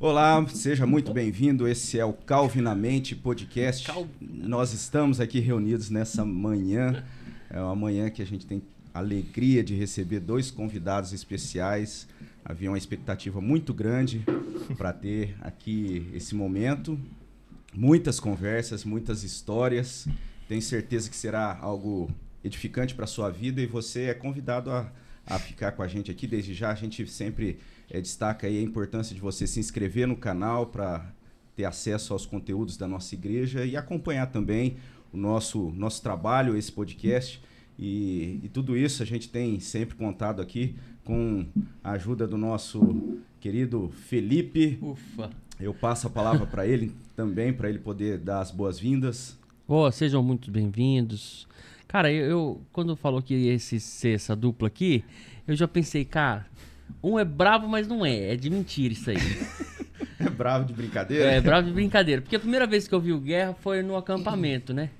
[0.00, 1.66] Olá, seja muito bem-vindo.
[1.66, 3.84] Esse é o Calvinamente Podcast.
[3.86, 7.04] Cal- Nós estamos aqui reunidos nessa manhã.
[7.50, 8.62] É uma manhã que a gente tem
[8.94, 12.06] alegria de receber dois convidados especiais.
[12.44, 14.24] Havia uma expectativa muito grande
[14.76, 16.98] para ter aqui esse momento.
[17.74, 20.06] Muitas conversas, muitas histórias.
[20.48, 22.08] Tenho certeza que será algo
[22.44, 24.90] edificante para a sua vida e você é convidado a,
[25.26, 26.26] a ficar com a gente aqui.
[26.26, 27.58] Desde já, a gente sempre
[27.90, 31.12] eh, destaca aí a importância de você se inscrever no canal para
[31.56, 34.76] ter acesso aos conteúdos da nossa igreja e acompanhar também
[35.12, 37.40] o nosso, nosso trabalho, esse podcast.
[37.78, 40.74] E, e tudo isso a gente tem sempre contado aqui
[41.04, 41.46] com
[41.82, 44.78] a ajuda do nosso querido Felipe.
[44.82, 45.30] Ufa.
[45.60, 49.36] Eu passo a palavra para ele também, para ele poder dar as boas-vindas.
[49.66, 51.48] Ó, sejam muito bem-vindos.
[51.88, 55.04] Cara, eu, eu- quando falou que ia esse, ser essa dupla aqui,
[55.46, 56.46] eu já pensei, cara,
[57.02, 58.32] um é bravo, mas não é.
[58.32, 59.16] É de mentira isso aí.
[60.20, 61.26] É bravo de brincadeira?
[61.30, 62.20] É bravo de brincadeira.
[62.20, 64.90] Porque a primeira vez que eu vi o Guerra foi no acampamento, né?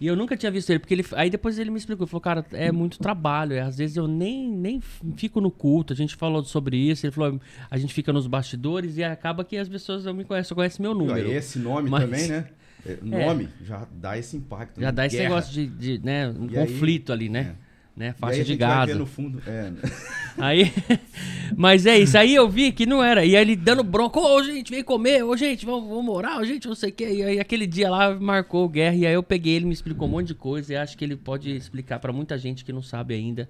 [0.00, 1.04] E eu nunca tinha visto ele, porque ele.
[1.12, 3.52] Aí depois ele me explicou, falou, cara, é muito trabalho.
[3.52, 4.80] é, às vezes eu nem, nem
[5.16, 5.92] fico no culto.
[5.92, 7.04] A gente falou sobre isso.
[7.04, 7.38] Ele falou,
[7.70, 10.82] a gente fica nos bastidores e acaba que as pessoas não me conhecem, só conhecem
[10.82, 11.30] meu número.
[11.30, 12.46] Esse nome Mas- também, né?
[12.86, 14.78] É, nome já dá esse impacto.
[14.80, 14.92] Já né?
[14.92, 15.28] dá esse Guerra.
[15.30, 17.54] negócio de, de, né, um E aí- conflito ali, né?
[17.96, 18.06] né?
[18.06, 18.94] E aí Faixa de Gaza.
[18.94, 19.42] no fundo.
[19.46, 19.72] É,
[20.38, 20.72] Aí,
[21.56, 22.18] mas é isso.
[22.18, 23.24] Aí eu vi que não era.
[23.24, 26.44] E aí ele dando bronca, ô gente, vem comer, ô gente, vamos, vamos orar, ô
[26.44, 27.12] gente, não sei o quê.
[27.12, 28.96] E aí aquele dia lá marcou guerra.
[28.96, 30.72] E aí eu peguei ele, me explicou um monte de coisa.
[30.72, 33.48] E acho que ele pode explicar pra muita gente que não sabe ainda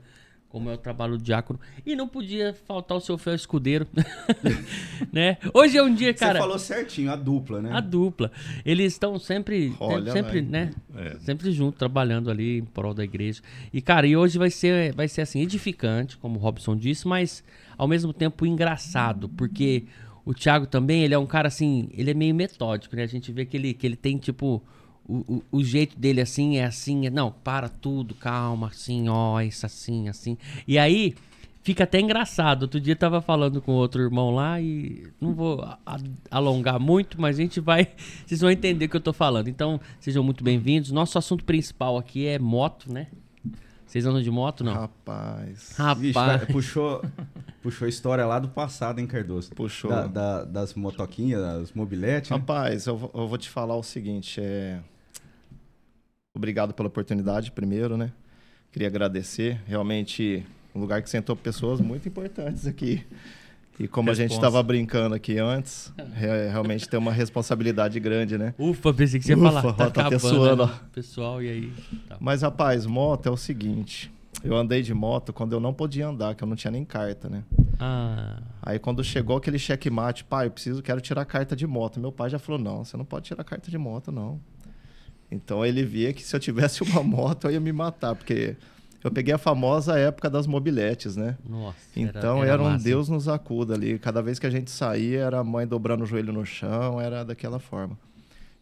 [0.55, 1.59] como é o trabalho do diácono.
[1.85, 3.89] E não podia faltar o seu fiel escudeiro.
[5.13, 5.37] né?
[5.53, 6.35] Hoje é um dia, cara.
[6.35, 7.73] Você falou certinho, a dupla, né?
[7.73, 8.31] A dupla.
[8.65, 10.71] Eles estão sempre, Olha, sempre, né?
[10.89, 11.11] né?
[11.17, 11.19] É.
[11.19, 13.43] Sempre junto, trabalhando ali em prol da igreja.
[13.73, 17.43] E, cara, e hoje vai ser, vai ser assim, edificante, como o Robson disse, mas
[17.77, 19.87] ao mesmo tempo engraçado, porque
[20.25, 23.03] o Thiago também, ele é um cara assim, ele é meio metódico, né?
[23.03, 24.63] A gente vê que ele, que ele tem, tipo,
[25.07, 25.17] o,
[25.53, 29.67] o, o jeito dele assim, é assim, é, não, para tudo, calma, assim, ó, isso
[29.67, 30.37] assim, assim.
[30.67, 31.15] E aí,
[31.63, 32.63] fica até engraçado.
[32.63, 35.99] Outro dia eu tava falando com outro irmão lá e não vou a- a-
[36.31, 37.89] alongar muito, mas a gente vai.
[38.27, 39.49] Vocês vão entender o que eu tô falando.
[39.49, 40.91] Então, sejam muito bem-vindos.
[40.91, 43.09] Nosso assunto principal aqui é moto, né?
[43.87, 44.73] Vocês andam de moto, não?
[44.73, 45.73] Rapaz.
[45.77, 46.13] Rapaz.
[46.13, 47.01] vai- puxou,
[47.63, 49.51] puxou a história lá do passado, hein, Cardoso?
[49.55, 49.89] Puxou.
[49.91, 52.29] Da- da- das motoquinhas, das mobiletes.
[52.31, 52.37] né?
[52.37, 54.81] Rapaz, eu, vou- eu vou te falar o seguinte, é...
[56.35, 58.11] Obrigado pela oportunidade, primeiro, né?
[58.73, 59.61] Queria agradecer.
[59.67, 63.05] Realmente, um lugar que sentou pessoas muito importantes aqui.
[63.79, 64.47] E como a gente Responsa.
[64.49, 68.55] estava brincando aqui antes, re- realmente tem uma responsabilidade grande, né?
[68.59, 69.67] Ufa, pensei que você ia Ufa, falar.
[69.67, 70.73] ó, tá até acabando, suando, né?
[70.93, 71.73] Pessoal, e aí?
[72.09, 72.17] Tá.
[72.21, 74.13] Mas, rapaz, moto é o seguinte.
[74.45, 77.29] Eu andei de moto quando eu não podia andar, que eu não tinha nem carta,
[77.29, 77.43] né?
[77.81, 81.99] Ah, Aí quando chegou aquele checkmate, pai, eu preciso, quero tirar a carta de moto.
[81.99, 84.39] Meu pai já falou, não, você não pode tirar a carta de moto, não.
[85.31, 88.57] Então ele via que se eu tivesse uma moto, eu ia me matar, porque
[89.03, 91.37] eu peguei a famosa época das mobiletes, né?
[91.47, 91.77] nossa.
[91.95, 92.85] Então era, um massa.
[92.85, 93.99] Deus nos acuda ali.
[93.99, 97.25] Cada vez que a gente saía, era a mãe dobrando o joelho no chão, era
[97.25, 97.99] daquela forma.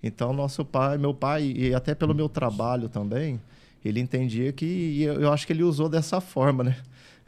[0.03, 3.41] Então nosso pai, meu pai, e até pelo meu trabalho também,
[3.85, 6.77] ele entendia que, e eu, eu acho que ele usou dessa forma, né?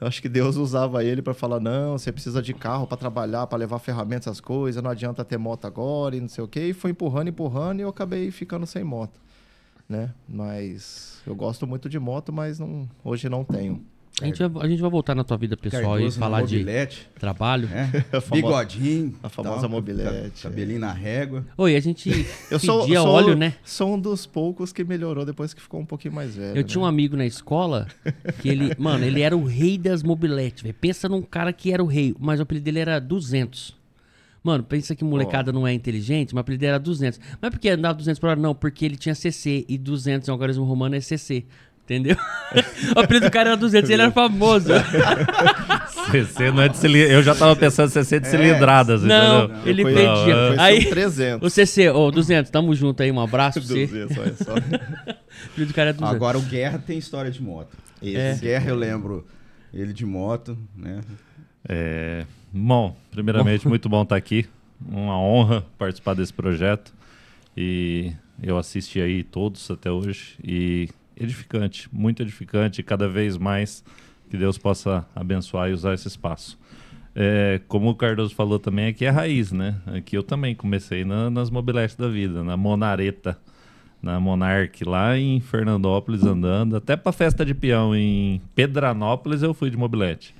[0.00, 3.46] Eu acho que Deus usava ele para falar: não, você precisa de carro para trabalhar,
[3.46, 6.68] para levar ferramentas, essas coisas, não adianta ter moto agora e não sei o quê.
[6.68, 9.20] E foi empurrando, empurrando e eu acabei ficando sem moto,
[9.88, 10.10] né?
[10.28, 13.84] Mas eu gosto muito de moto, mas não, hoje não tenho.
[14.22, 16.64] A gente, vai, a gente vai voltar na tua vida pessoal Cardoso e falar de
[17.18, 17.68] trabalho.
[17.72, 17.90] é.
[18.16, 19.14] A famosa- Bigodinho.
[19.20, 21.44] a famosa tal, mobilete, ca- Cabelinho na régua.
[21.58, 23.56] Oi, a gente Eu sou, pedia sou, óleo, né?
[23.64, 26.56] sou um dos poucos que melhorou depois que ficou um pouquinho mais velho.
[26.56, 26.90] Eu tinha um né?
[26.90, 27.88] amigo na escola
[28.40, 30.74] que ele, mano, ele era o rei das mobiletes, velho.
[30.80, 33.74] Pensa num cara que era o rei, mas o apelido dele era 200.
[34.44, 37.18] Mano, pensa que molecada não é inteligente, mas o apelido era 200.
[37.40, 38.38] Mas por que andava 200 por hora?
[38.38, 41.46] Não, porque ele tinha CC e 200 em algarismo romano é CC.
[41.82, 42.16] Entendeu?
[42.94, 44.68] o apelido do cara era 200 ele era famoso.
[46.12, 47.12] CC não é de cilindro.
[47.12, 49.62] Eu já tava pensando CC de cilindradas, Não, entendeu?
[49.66, 50.62] ele pedia.
[50.62, 51.46] Aí- um 300.
[51.46, 53.86] O CC, ô, 200, tamo junto aí, um abraço pra você.
[53.88, 54.52] 200, olha só.
[54.52, 56.14] O apelido do cara é 200.
[56.14, 57.76] Agora o Guerra tem história de moto.
[58.02, 58.38] Esse.
[58.38, 59.26] O Guerra eu lembro
[59.72, 61.00] ele de moto, né?
[61.68, 62.24] É,
[62.54, 64.46] bom, primeiramente, muito bom estar aqui.
[64.86, 66.92] Uma honra participar desse projeto.
[67.56, 68.12] E
[68.42, 70.36] eu assisti aí todos até hoje.
[70.42, 72.82] E edificante, muito edificante.
[72.82, 73.84] Cada vez mais
[74.30, 76.58] que Deus possa abençoar e usar esse espaço.
[77.14, 79.76] É, como o Cardoso falou também, aqui é raiz, né?
[79.86, 83.38] Aqui eu também comecei na- nas mobiletes da vida, na Monareta,
[84.02, 86.76] na Monarch, lá em Fernandópolis, andando.
[86.76, 90.34] Até pra festa de peão em Pedranópolis eu fui de mobilete.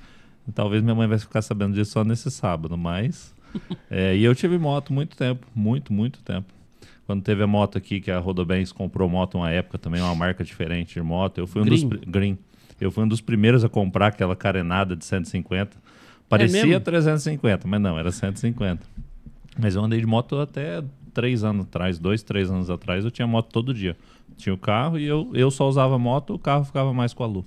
[0.53, 3.33] Talvez minha mãe vai ficar sabendo disso só nesse sábado, mas
[3.89, 6.53] É, e eu tive moto muito tempo, muito, muito tempo.
[7.05, 10.43] Quando teve a moto aqui, que a Rodobens comprou moto uma época também, uma marca
[10.43, 11.87] diferente de moto, eu fui um Green?
[11.87, 11.99] dos...
[12.05, 12.37] Green.
[12.81, 15.77] Eu fui um dos primeiros a comprar aquela carenada de 150.
[16.27, 16.81] Parecia mesmo?
[16.81, 18.85] 350, mas não, era 150.
[19.57, 20.83] Mas eu andei de moto até
[21.13, 23.95] três anos atrás, dois, três anos atrás, eu tinha moto todo dia.
[24.35, 27.27] Tinha o carro e eu, eu só usava moto, o carro ficava mais com a
[27.27, 27.45] Lu.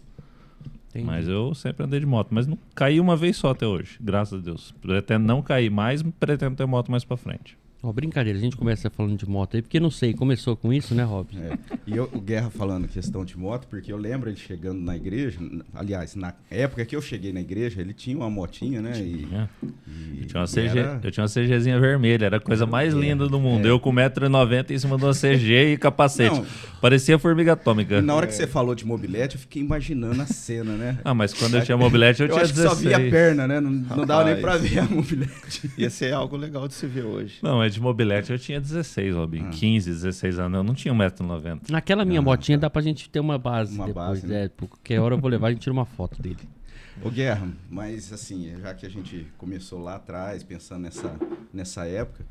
[0.91, 1.05] Entendi.
[1.05, 4.41] Mas eu sempre andei de moto, mas não caí uma vez só até hoje, graças
[4.41, 4.75] a Deus.
[4.81, 7.59] Pretendo não cair mais, pretendo ter moto mais pra frente.
[7.81, 10.97] Ó, brincadeira, a gente começa falando de moto aí, porque não sei, começou com isso,
[10.97, 11.29] né, Rob?
[11.39, 11.57] É.
[11.87, 15.39] E eu- o Guerra falando questão de moto, porque eu lembro ele chegando na igreja.
[15.73, 18.93] Aliás, na época que eu cheguei na igreja, ele tinha uma motinha, né?
[18.99, 19.49] E, É.
[19.63, 22.93] e- Eu tinha uma CG, era- eu tinha uma CGzinha vermelha, era a coisa mais
[22.93, 23.65] É, linda do mundo.
[23.67, 23.71] é.
[23.71, 26.35] Eu com 1,90m em cima de uma CG e capacete.
[26.35, 26.47] Não.
[26.81, 27.99] Parecia formiga atômica.
[27.99, 30.99] E na hora que você falou de mobilete, eu fiquei imaginando a cena, né?
[31.05, 32.89] Ah, mas quando eu tinha mobilete, eu, Eu, tinha acho que só 16.
[32.99, 33.61] via a perna, né?
[33.61, 35.71] Não, não dava nem pra ver a mobilete.
[35.79, 37.39] Ia ser algo legal de se ver hoje.
[37.43, 39.45] Não, é de mobilete eu tinha 16, Robin.
[39.47, 39.51] Ah.
[39.51, 40.57] 15, 16 anos.
[40.59, 41.71] Eu não tinha 1,90m.
[41.71, 42.63] Naquela minha Ah, motinha tá.
[42.63, 44.45] dá pra gente ter uma base Uma depois, base, né?
[44.45, 46.39] é, porque a hora eu vou levar, a gente tira uma foto dele.
[47.03, 51.15] Ô Guerra, mas assim, já que a gente começou lá atrás, pensando nessa,
[51.55, 52.27] nessa época,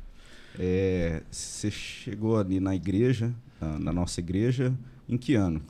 [0.58, 4.72] é, você chegou ali na igreja, na, na nossa igreja,
[5.08, 5.62] em que ano?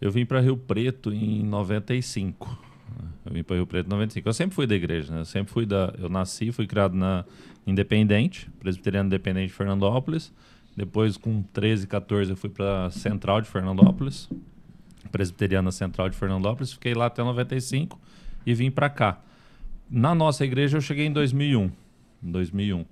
[0.00, 2.64] Eu vim para Rio Preto em 95.
[3.24, 4.28] Eu vim para Rio Preto em 95.
[4.28, 5.20] Eu sempre fui da igreja, né?
[5.20, 5.92] Eu sempre fui da.
[5.98, 7.24] Eu nasci, fui criado na
[7.66, 10.32] Independente, Presbiteriano Independente de Fernandópolis.
[10.76, 14.28] Depois, com 13, 14, eu fui para Central de Fernandópolis,
[15.10, 16.72] Presbiteriana Central de Fernandópolis.
[16.72, 17.98] Fiquei lá até 95
[18.44, 19.20] e vim para cá.
[19.90, 21.70] Na nossa igreja, eu cheguei em 2001.
[22.22, 22.84] Em 2001.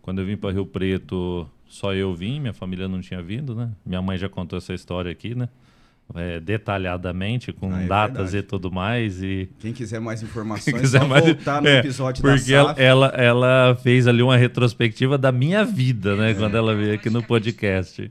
[0.00, 3.72] Quando eu vim para Rio Preto, só eu vim, minha família não tinha vindo, né?
[3.84, 5.48] Minha mãe já contou essa história aqui, né?
[6.14, 8.36] É, detalhadamente, com Ah, é datas verdade.
[8.38, 9.22] e tudo mais.
[9.22, 13.06] E Quem quiser mais informações, quiser mais- voltar no é, episódio da porque ela, ela,
[13.16, 16.34] ela fez ali uma retrospectiva da minha vida, né?
[16.34, 18.10] Quando ela veio aqui no podcast.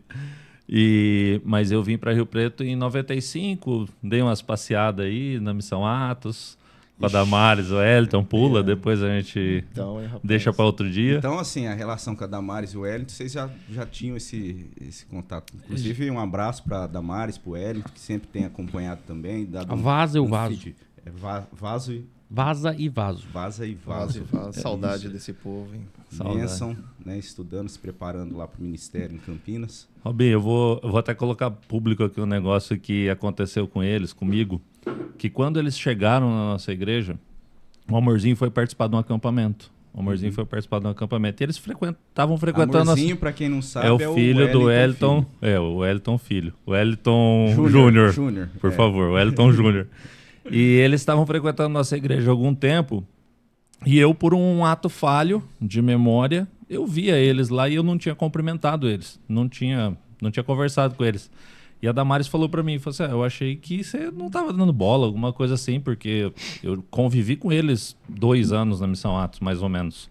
[0.67, 5.85] E, mas eu vim para Rio Preto em 95, dei umas passeadas aí na Missão
[5.85, 6.57] Atos,
[7.01, 7.09] com a.
[7.09, 8.63] Damares, o Elton, pula, É.
[8.63, 10.21] depois a gente Então, rapaz?
[10.23, 11.17] deixa para outro dia.
[11.17, 14.69] Então, assim, a relação com a Damares e o Wellington, vocês já, já tinham esse,
[14.79, 15.53] esse contato.
[15.55, 19.45] Inclusive, um abraço para Damares, para o Wellington, que sempre tem acompanhado também.
[19.45, 20.55] dado A um- vaza e o um vaso.
[20.57, 20.75] feed.
[21.05, 23.27] É va- vaso e Vaza e vaso.
[23.33, 24.25] vaza e Vaza, vaso.
[24.31, 24.59] vaza.
[24.59, 25.13] É Saudade isso.
[25.13, 25.81] desse povo, hein?
[26.09, 26.77] Saudade.
[27.05, 27.17] Né?
[27.17, 29.85] Estudando, se preparando lá para o Ministério em Campinas.
[30.01, 34.13] Robinho, eu vou, eu vou até colocar público aqui um negócio que aconteceu com eles,
[34.13, 34.61] comigo,
[35.17, 37.17] que quando eles chegaram na nossa igreja,
[37.89, 39.71] o Amorzinho foi participar de um acampamento.
[39.93, 41.41] O Amorzinho foi participar de um acampamento.
[41.41, 41.61] E eles
[42.09, 42.91] estavam frequentando...
[42.91, 45.25] Amorzinho, para quem não sabe, é o filho do Wellington...
[45.41, 46.53] É, o Wellington filho.
[46.65, 47.67] O Wellington.
[47.67, 48.13] Júnior.
[48.59, 48.73] Por é.
[48.73, 49.87] favor, o Wellington Júnior.
[50.49, 53.05] E eles estavam frequentando nossa igreja há algum tempo.
[53.85, 57.97] E eu, por um ato falho de memória, eu via eles lá e eu não
[57.97, 59.19] tinha cumprimentado eles.
[59.27, 61.29] Não tinha, não tinha conversado com eles.
[61.81, 64.53] E a Damares falou pra mim, falou assim, "Ah, eu achei que você não tava
[64.53, 66.31] dando bola, alguma coisa assim, porque
[66.61, 70.09] eu convivi com eles dois anos na Missão Atos, mais ou menos.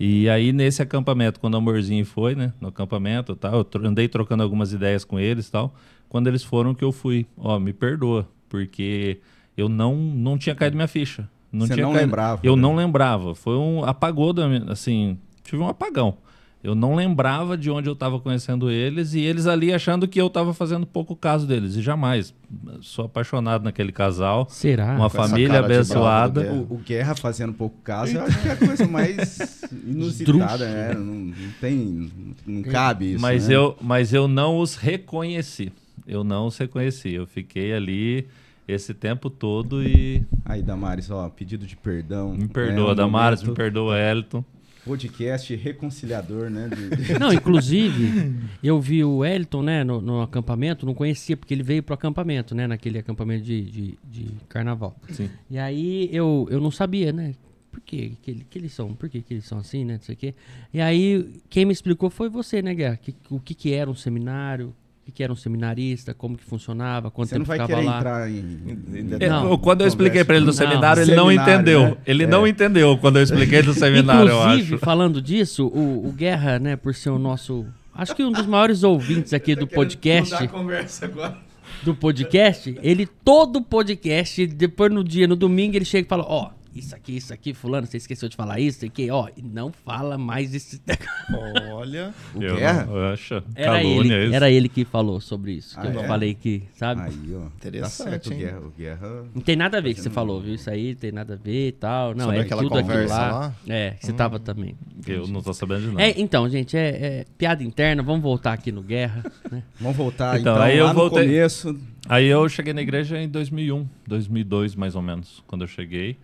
[0.00, 4.06] E aí, nesse acampamento, quando o Amorzinho foi, né, no acampamento e tal, eu andei
[4.08, 5.74] trocando algumas ideias com eles e tal.
[6.08, 9.18] Quando eles foram que eu fui, ó, me perdoa, porque
[9.56, 11.28] eu não, não tinha caído minha ficha.
[11.52, 12.06] Não Você tinha não caído.
[12.06, 12.62] lembrava, Eu né?
[12.62, 13.34] não lembrava.
[13.34, 16.16] Foi um apagou da assim, tive um apagão.
[16.62, 20.26] Eu não lembrava de onde eu estava conhecendo eles e eles ali achando que eu
[20.26, 21.76] estava fazendo pouco caso deles.
[21.76, 22.34] E jamais.
[22.80, 24.46] Sou apaixonado naquele casal.
[24.50, 24.96] Será?
[24.96, 26.40] uma com família abençoada.
[26.42, 30.66] bravo O, o Guerra fazendo pouco caso, eu acho que é a coisa mais inusitada,
[30.68, 30.94] né?
[30.94, 32.10] Não, não tem.
[32.44, 33.22] Não cabe isso.
[33.22, 33.54] mas, né?
[33.54, 35.72] eu, mas eu não os reconheci.
[36.06, 37.12] Eu não os reconheci.
[37.14, 38.26] Eu fiquei ali
[38.66, 42.32] esse tempo todo e Aí, Damares, ó, pedido de perdão.
[42.32, 42.48] me né?
[42.52, 44.44] perdoa, Um Damares, me momento- perdoa, Elton.
[44.88, 46.68] Podcast reconciliador, né?
[46.68, 51.62] de- Não, inclusive, eu vi o Wellington, né, no, no acampamento, não conhecia, porque ele
[51.62, 54.96] veio pro acampamento, né, naquele acampamento de, de, de carnaval.
[55.10, 55.28] Sim.
[55.50, 57.34] E aí eu, eu não sabia, né,
[57.70, 60.00] por que, que, ele- que eles são, por que, que eles são assim, né, não
[60.02, 60.34] sei o quê.
[60.72, 63.94] E aí, quem me explicou foi você, né, Guerra, que, o que que era um
[63.94, 64.74] seminário,
[65.08, 67.90] que que era um seminarista, como que funcionava, quanto Você não tempo vai ficava querer
[67.90, 67.96] lá.
[67.98, 68.34] entrar em.
[68.36, 69.56] Em- É, Não.
[69.56, 70.52] quando eu expliquei para ele do Não.
[70.52, 71.82] seminário, ele não Seminário, entendeu.
[71.82, 71.96] né?
[72.06, 72.26] Ele É.
[72.26, 76.76] não entendeu quando eu expliquei do seminário, eu Inclusive, falando disso, o, o Guerra, né,
[76.76, 81.36] por ser o nosso, acho que um dos maiores ouvintes aqui do podcast, conversa agora.
[81.82, 86.50] do podcast, ele todo podcast, depois no dia, no domingo, ele chega e fala, ó,
[86.74, 89.72] isso aqui, isso aqui, fulano, você esqueceu de falar isso, sei que, ó, e não
[89.72, 90.80] fala mais esse
[91.70, 92.12] Olha.
[92.34, 92.86] O eu, Guerra?
[92.90, 94.34] eu acho Era calúnia ele, isso.
[94.34, 96.06] era ele que falou sobre isso, que Ah, eu é?
[96.06, 97.02] falei que, sabe?
[97.02, 97.46] Aí, ó.
[97.46, 98.38] Interessante, Tá certo, o hein?
[98.38, 99.24] Guerra, o Guerra...
[99.34, 100.54] Não tem nada a ver o que você falou, viu?
[100.54, 102.14] Isso aí tem nada a ver e tal.
[102.14, 103.30] Não, Sobre é aquela tudo aquilo conversa lá.
[103.38, 103.54] lá?
[103.68, 104.74] É, que você tava também.
[105.06, 106.02] Eu não tô sabendo de nada.
[106.02, 106.88] É, então, gente, é,
[107.20, 109.62] é piada interna, vamos voltar aqui no Guerra, né?
[109.80, 111.78] Vamos voltar, Então, então, aí lá eu no voltei- começo...
[112.08, 116.16] Aí eu cheguei na igreja em 2001, 2002 mais ou menos, quando eu cheguei.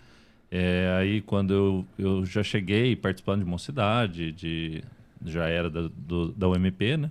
[0.56, 4.84] É, aí quando eu, eu já cheguei participando de mocidade, de,
[5.26, 7.10] já era da, do, da UMP, né?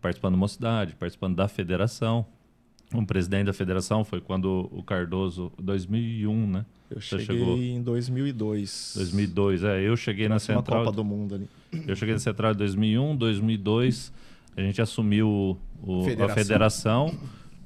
[0.00, 2.24] Participando de mocidade, participando da federação.
[2.94, 6.64] Um presidente da federação foi quando o Cardoso, 2001, né?
[6.90, 7.56] Eu Você cheguei chegou?
[7.58, 8.94] em 2002.
[8.96, 9.82] 2002, é.
[9.82, 10.84] Eu cheguei na Uma central.
[10.84, 11.48] Copa do Mundo ali.
[11.86, 14.10] Eu cheguei na Central em 2001, 2002,
[14.56, 16.34] a gente assumiu o- a Federação.
[16.34, 17.14] federação,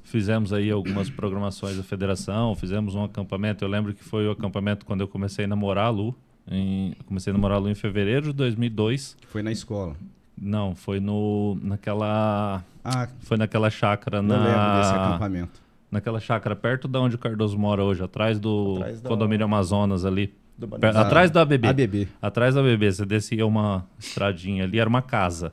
[0.05, 4.85] fizemos aí algumas programações da federação, fizemos um acampamento, eu lembro que foi o acampamento
[4.85, 6.15] quando eu comecei a namorar a Lu,
[6.49, 9.95] em, eu comecei a namorar a Lu em fevereiro de 2002, que Foi na escola.
[10.39, 15.61] não, foi no, naquela, Ah, foi naquela chácara, eu lembro desse na, acampamento.
[15.91, 20.05] naquela chácara perto da onde o Cardoso mora hoje, atrás do Atrás da- condomínio Amazonas
[20.05, 21.67] ali, Do atrás da ABB.
[21.67, 22.07] ABB.
[22.21, 25.51] Atrás da bebê, você descia uma estradinha ali, era uma casa.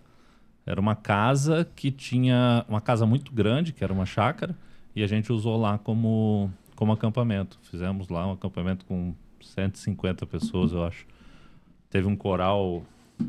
[0.64, 4.57] Era uma casa que tinha uma casa muito grande, que era uma chácara,
[4.95, 7.59] e a gente usou lá como, como acampamento.
[7.62, 11.07] Fizemos lá um acampamento com 150 pessoas, eu acho.
[11.90, 12.83] Teve um coral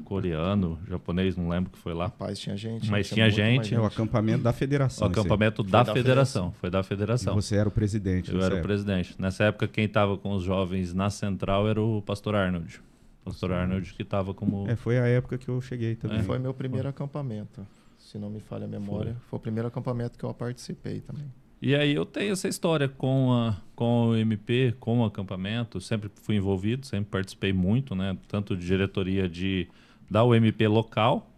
[0.05, 2.05] coreano, japonês, não lembro que foi lá.
[2.05, 2.89] Rapaz, tinha gente.
[2.89, 3.75] Mas tinha muito mais gente.
[3.75, 5.07] É o acampamento da O federação.
[5.07, 5.11] aí.
[5.11, 6.53] acampamento da, da federação.
[6.59, 7.35] Foi da E federação.
[7.35, 8.31] Você era o presidente.
[8.31, 8.63] Eu era o época.
[8.67, 9.15] presidente.
[9.19, 12.79] Nessa época, quem estava com os jovens na central era o pastor Arnold.
[13.23, 14.69] Pastor Arnold que estava como.
[14.69, 16.21] É, foi a época que eu cheguei também.
[16.23, 17.65] Foi meu primeiro acampamento.
[17.97, 19.15] Se não me falha a memória.
[19.29, 21.25] Foi, o primeiro acampamento que eu participei também.
[21.61, 26.11] E aí eu tenho essa história com, a, com o MP, com o acampamento, sempre
[26.21, 28.17] fui envolvido, sempre participei muito, né?
[28.27, 29.69] Tanto de diretoria de,
[30.11, 31.32] da UMP local,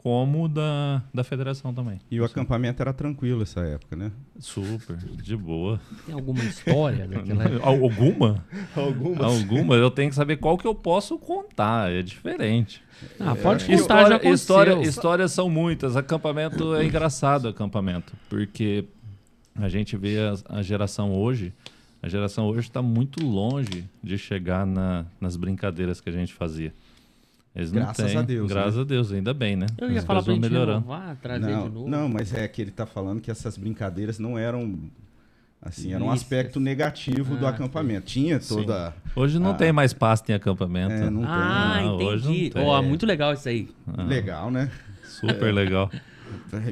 [0.00, 1.98] como da, da federação também.
[2.08, 4.12] E o acampamento era tranquilo essa época, né?
[4.38, 5.80] Super, de boa.
[6.06, 7.66] Tem alguma história daquela época?
[7.66, 8.44] Alguma?
[8.76, 9.20] Algumas.
[9.20, 9.74] Alguma?
[9.74, 12.80] Eu tenho que saber qual que eu posso contar, é diferente.
[13.18, 14.34] Ah, pode contar, já História, aconteceu.
[14.34, 15.96] história, histórias são muitas.
[15.96, 18.84] Acampamento é engraçado, acampamento, porque
[19.56, 21.52] a gente vê a, a geração hoje.
[22.00, 26.72] A geração hoje está muito longe de chegar na- nas brincadeiras que a gente fazia.
[27.58, 28.80] Eles não Graças têm, a Deus, Graças né?
[28.80, 29.66] a Deus, ainda bem, né?
[29.76, 30.86] Eu ia As falar pra gente vão melhorando.
[30.86, 31.88] renovar, trazer Não, de novo.
[31.90, 34.78] não, mas é que ele tá falando que essas brincadeiras não eram
[35.60, 38.06] assim, era um aspecto negativo do Ah, acampamento.
[38.06, 39.54] Tinha toda Hoje não Ah.
[39.54, 40.92] tem mais pasta em acampamento.
[40.92, 42.50] é, não Ah, Não, hoje não entendi.
[42.50, 42.64] tem.
[42.64, 43.68] Ó, muito legal isso aí.
[43.96, 44.06] tem.
[44.06, 44.70] legal, né?
[45.02, 45.90] Super legal.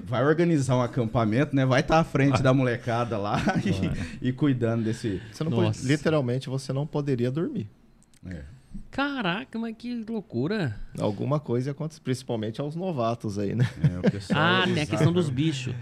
[0.06, 1.66] Vai organizar um acampamento, né?
[1.66, 3.38] Vai estar à frente da molecada lá
[4.22, 7.66] e, e cuidando desse Você não pode- literalmente, você não poderia dormir.
[8.24, 8.42] é.
[8.96, 10.74] Caraca, mas que loucura.
[10.98, 13.68] Alguma coisa acontece, principalmente aos novatos aí, né?
[13.94, 15.74] É, o pessoal Ah, tem a usava- questão dos bichos.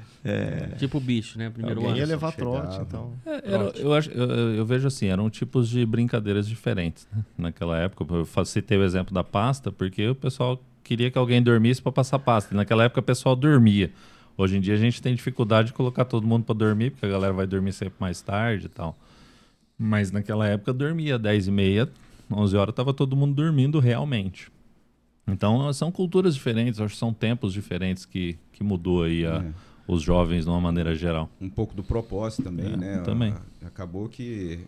[0.78, 1.49] Tipo bicho, né?
[1.49, 2.11] Primeiro Alguém ia ano.
[2.11, 2.62] levar chegava.
[2.66, 3.12] trote, então.
[3.25, 7.25] É, era- eu, acho, eu, eu vejo assim, eram tipos de brincadeiras diferentes né?
[7.38, 8.04] naquela época.
[8.12, 12.18] Eu citei o exemplo da pasta, porque o pessoal queria que alguém dormisse para passar
[12.18, 12.52] pasta.
[12.52, 13.92] Naquela época o pessoal dormia.
[14.37, 17.11] Hoje em dia a gente tem dificuldade de colocar todo mundo para dormir, porque a
[17.11, 18.97] galera vai dormir sempre mais tarde e tal.
[19.78, 21.88] Mas naquela época dormia 10 e meia,
[22.30, 24.50] 11 horas, estava todo mundo dormindo realmente.
[25.26, 29.52] Então são culturas diferentes, acho que são tempos diferentes que, que mudou aí a- É.
[29.86, 31.30] os jovens de uma maneira geral.
[31.40, 32.98] um pouco do propósito também, É, né?
[33.00, 33.32] também.
[33.32, 34.60] A- Acabou que,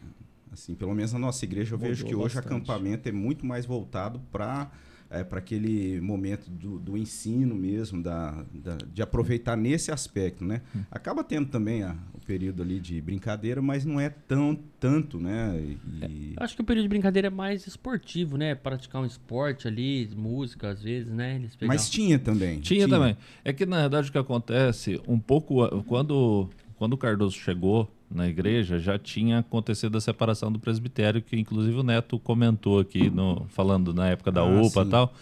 [0.52, 2.46] assim, pelo menos na nossa igreja, eu Mudou vejo que hoje bastante.
[2.54, 4.70] acampamento é muito mais voltado para
[5.10, 10.62] é, para aquele momento do, do ensino mesmo, da, da- de aproveitar nesse aspecto, né?
[10.74, 10.80] Hum.
[10.90, 15.56] Acaba tendo também a- o período ali de brincadeira, mas não é tão tanto, né?
[16.02, 18.54] E, Eu acho que o período de brincadeira é mais esportivo, né?
[18.54, 21.36] Praticar um esporte ali, música às vezes, né?
[21.36, 22.60] Eles pegavam- mas tinha também.
[22.60, 23.16] Tinha, também.
[23.44, 26.48] É que na verdade o que acontece, um pouco quando
[26.78, 31.76] quando o Cardoso chegou na igreja, já tinha acontecido a separação do presbitério, que inclusive
[31.76, 35.14] o Neto comentou aqui no falando na época da Ah, UPA e tal.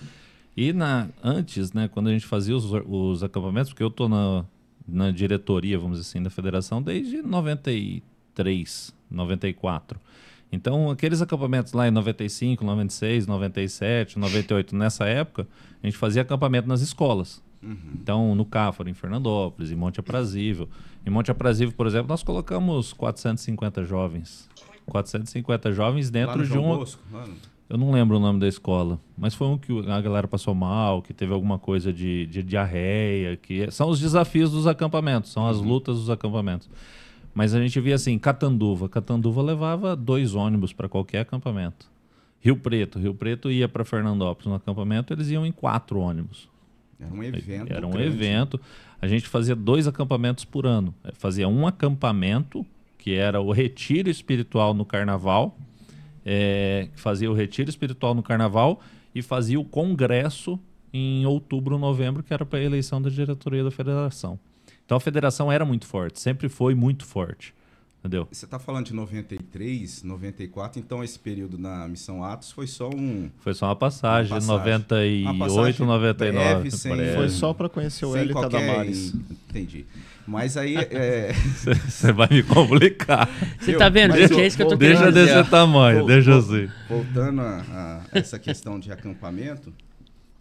[0.57, 4.45] E na antes, né, quando a gente fazia os, os acampamentos, porque eu tô na
[4.87, 9.99] na diretoria, vamos dizer assim, da federação desde 93, 94.
[10.53, 15.49] Então, aqueles acampamentos lá em 95, 96, 97, 98, nessa época,
[15.83, 17.43] a gente fazia acampamento nas escolas.
[17.95, 20.69] Então, no Cáfaro, em Fernandópolis, em Monte Aprazível.
[21.07, 24.49] Em Monte Aprazível, por exemplo, nós colocamos 450 jovens.
[24.87, 26.77] 450 jovens dentro de João um.
[26.79, 27.01] Bosco,
[27.69, 31.01] Eu não lembro o nome da escola, mas foi um que a galera passou mal,
[31.01, 35.59] que teve alguma coisa de, de diarreia, que são os desafios dos acampamentos, são as
[35.59, 36.69] lutas dos acampamentos.
[37.35, 38.89] Mas a gente via assim, Catanduva.
[38.89, 41.91] Catanduva levava dois ônibus para qualquer acampamento.
[42.41, 42.99] Rio Preto.
[42.99, 46.49] Rio Preto ia para Fernandópolis no acampamento, eles iam em quatro ônibus.
[46.99, 47.73] Era um evento.
[47.73, 48.07] Era um grande.
[48.09, 48.61] evento.
[49.01, 50.95] A gente fazia dois acampamentos por ano.
[51.15, 52.65] Fazia um acampamento,
[52.99, 55.57] que era o retiro espiritual no carnaval.
[56.25, 58.81] É, fazia o retiro espiritual no carnaval
[59.15, 60.59] e fazia o congresso
[60.93, 64.39] em outubro, novembro, que era para a eleição da diretoria da federação.
[64.87, 67.53] Então a federação era muito forte, sempre foi muito forte.
[68.05, 68.29] Entendeu?
[68.31, 73.31] Você está falando de 93, 94, então esse período na Missão Atos foi só um.
[73.39, 74.73] Foi só uma passagem, Uma passagem.
[74.73, 76.39] 98, Uma passagem 99.
[76.55, 77.17] breve, sem- breve.
[77.17, 78.61] Foi só para conhecer o Hélio qualquer.
[78.61, 79.15] Tadamares.
[79.49, 79.87] Entendi.
[80.27, 80.77] Mas aí.
[80.77, 81.33] é,
[81.89, 83.27] Você vai me complicar.
[83.59, 84.33] Você Eu- tá vendo, gente?
[84.33, 85.37] eu- É isso que eu tô Deixa querendo dizer.
[85.39, 86.69] desse tamanho, Vol- deixa assim.
[86.87, 89.73] Voltando a, a essa questão de acampamento,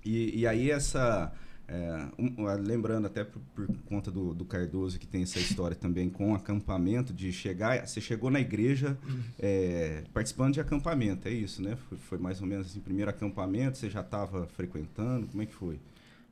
[0.05, 1.31] e, e aí essa.
[1.73, 5.75] É, um- um, lembrando até por, por conta do, do Cardoso que tem essa história
[5.75, 7.87] também com acampamento, de chegar.
[7.87, 8.97] Você chegou na igreja
[9.39, 11.75] é, participando de acampamento, é isso, né?
[11.89, 15.53] Foi, foi mais ou menos assim, primeiro acampamento, você já estava frequentando, como é que
[15.53, 15.79] foi?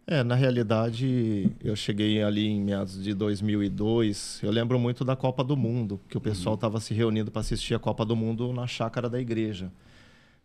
[0.07, 4.39] É, na realidade, eu cheguei ali em meados de 2002.
[4.43, 7.75] Eu lembro muito da Copa do Mundo, que o pessoal estava se reunindo para assistir
[7.75, 9.71] a Copa do Mundo na chácara da igreja.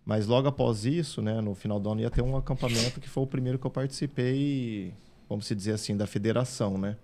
[0.07, 3.25] Mas logo após isso, né, no final do ano, ia ter um acampamento que foi
[3.25, 4.95] o primeiro que eu participei,
[5.29, 6.97] vamos se dizer assim, da federação, né?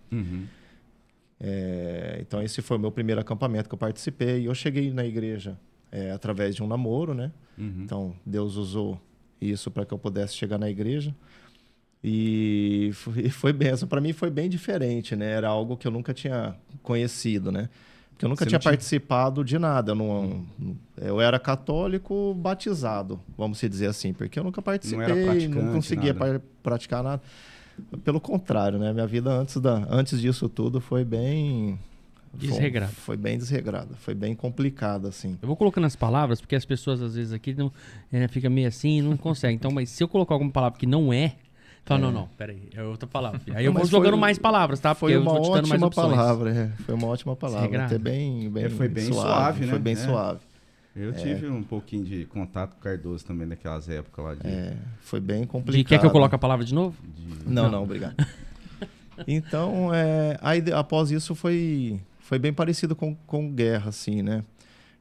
[1.40, 4.42] É, então esse foi o meu primeiro acampamento que eu participei.
[4.42, 5.58] E eu cheguei na igreja
[5.90, 7.32] é, através de um namoro, né?
[7.58, 7.82] Uhum.
[7.82, 9.00] Então Deus usou
[9.40, 11.12] isso para que eu pudesse chegar na igreja.
[12.04, 13.88] E foi, foi benção.
[13.88, 15.28] Para mim foi bem diferente, né?
[15.32, 16.54] Era algo que eu nunca tinha
[16.84, 17.68] conhecido, né?
[18.22, 19.92] Porque eu nunca tinha não tinha- participado de nada.
[19.92, 20.46] Eu, não,
[20.96, 26.42] eu era católico batizado, vamos dizer assim, porque eu nunca participei, não, praticante, conseguia nada.
[26.62, 27.22] praticar nada.
[28.04, 28.92] Pelo contrário, né?
[28.92, 31.78] Minha vida antes, da, antes disso tudo foi bem.
[32.34, 32.92] Desregrada.
[32.92, 35.36] Foi, foi bem desregrada, foi bem complicada, assim.
[35.42, 37.70] Eu vou colocando as palavras, porque as pessoas às vezes aqui não,
[38.10, 39.54] é, fica meio assim e não consegue.
[39.54, 41.34] Então, mas se eu colocar alguma palavra que não é,
[41.84, 43.40] fala, não, não, peraí, é outra palavra.
[43.54, 44.94] Aí eu vou jogando foi- mais palavras, tá?
[44.94, 46.68] Foi uma ótima palavra, é.
[46.84, 47.84] Foi uma ótima palavra.
[47.86, 49.70] Até bem, bem, É, foi bem suave, né?
[49.70, 49.96] Foi bem É.
[49.96, 50.40] suave.
[50.94, 54.46] Eu tive um pouquinho de contato com o Cardoso também naquelas épocas lá de.
[54.46, 55.78] É, foi bem complicado.
[55.78, 56.94] De, quer que eu coloque a palavra de novo?
[57.16, 57.70] de- Não, Não.
[57.70, 58.14] não, obrigado.
[59.26, 64.44] então, é, aí após isso foi, foi bem parecido com, com guerra, assim, né?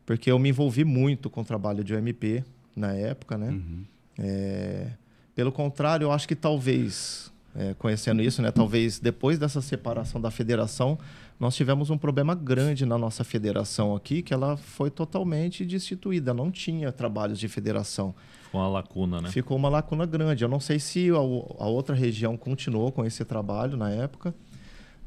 [0.06, 2.44] Porque eu me envolvi muito com o trabalho de OMP
[2.76, 3.50] na época, né?
[3.50, 3.84] Uhum.
[4.18, 4.88] É,
[5.36, 10.30] pelo contrário, eu acho que talvez, é, conhecendo isso, né, talvez depois dessa separação da
[10.32, 10.98] federação,
[11.40, 16.52] nós tivemos um problema grande na nossa federação aqui, que ela foi totalmente destituída, não
[16.52, 18.14] tinha trabalhos de federação.
[18.52, 19.32] Com a lacuna, né?
[19.32, 20.44] Ficou uma lacuna grande.
[20.44, 24.36] Eu não sei se a, a outra região continuou com esse trabalho na época,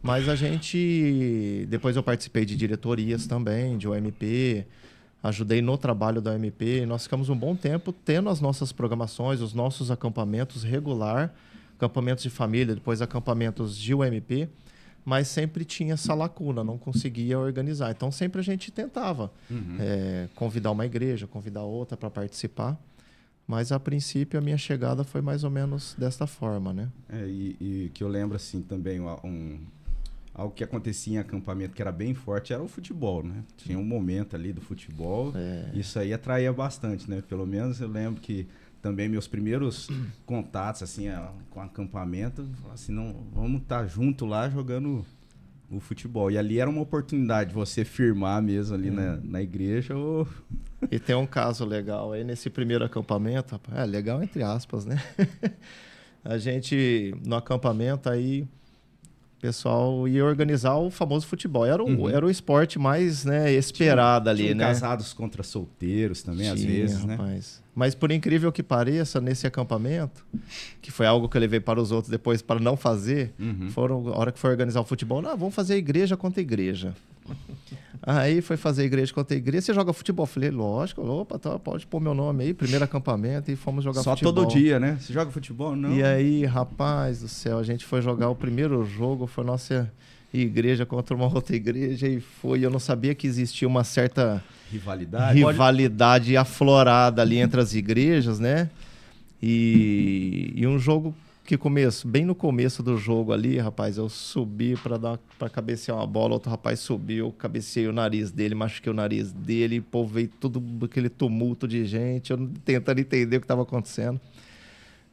[0.02, 1.66] mas a gente.
[1.68, 4.66] Depois eu participei de diretorias também, de OMP,
[5.24, 6.82] ajudei no trabalho da OMP.
[6.82, 11.34] e Nós ficamos um bom tempo tendo as nossas programações, os nossos acampamentos regular,
[11.76, 14.48] acampamentos de família, depois acampamentos de UMP,
[15.04, 17.90] mas sempre tinha essa lacuna, não conseguia organizar.
[17.90, 19.76] Então sempre a gente tentava Uhum.
[19.80, 22.78] é, convidar uma igreja, convidar outra para participar.
[23.46, 26.88] Mas a princípio a minha chegada foi mais ou menos desta forma, né?
[27.10, 29.58] É, e, e que eu lembro assim também um,
[30.34, 33.44] algo que acontecia em acampamento que era bem forte era o futebol, né?
[33.56, 35.32] Tinha um momento ali do futebol.
[35.34, 37.22] É, Isso aí atraía bastante, né?
[37.28, 38.48] Pelo menos eu lembro que
[38.82, 39.88] também meus primeiros
[40.26, 41.06] contatos assim
[41.50, 45.06] com acampamento, assim, não, vamos estar junto lá jogando
[45.70, 46.30] o futebol.
[46.30, 50.28] E ali era uma oportunidade de você firmar mesmo ali na, na igreja ou
[50.90, 55.00] E tem um caso legal aí nesse primeiro acampamento, rapaz, é legal entre aspas, né?
[56.24, 58.46] a gente no acampamento aí
[59.48, 61.66] pessoal ia organizar o famoso futebol.
[61.66, 62.08] Era o, Uhum.
[62.08, 64.64] era o esporte mais né, esperado ali, tinha né?
[64.64, 67.16] casados contra solteiros também, às Tinha, vezes, né?
[67.16, 67.62] rapaz.
[67.74, 70.24] Mas por incrível que pareça, nesse acampamento,
[70.80, 73.68] que foi algo que eu levei para os outros depois para não fazer, Uhum.
[73.70, 76.94] foram a hora que foi organizar o futebol, não, vamos fazer igreja contra igreja.
[78.02, 79.62] Aí foi fazer igreja contra igreja.
[79.66, 80.24] Você joga futebol?
[80.24, 84.02] Eu Falei, lógico, opa, tá, pode pôr meu nome aí, primeiro acampamento e fomos jogar
[84.02, 84.32] Só futebol.
[84.32, 84.98] todo dia, né?
[85.00, 85.74] Você joga futebol?
[85.76, 85.94] Não.
[85.94, 89.90] E aí, rapaz do céu, a gente foi jogar o primeiro jogo, foi nossa
[90.32, 92.64] igreja contra uma outra igreja e foi.
[92.64, 95.38] Eu não sabia que existia uma certa Rivalidade?
[95.38, 98.68] rivalidade aflorada ali entre as igrejas, né?
[99.40, 104.76] E, e um jogo que começo, bem no começo do jogo ali, rapaz, eu subi
[104.76, 108.94] para dar para cabecear uma bola, outro rapaz subiu, cabeceei o nariz dele, machuquei o
[108.94, 113.62] nariz dele, pô, veio tudo aquele tumulto de gente, eu tentando entender o que estava
[113.62, 114.20] acontecendo.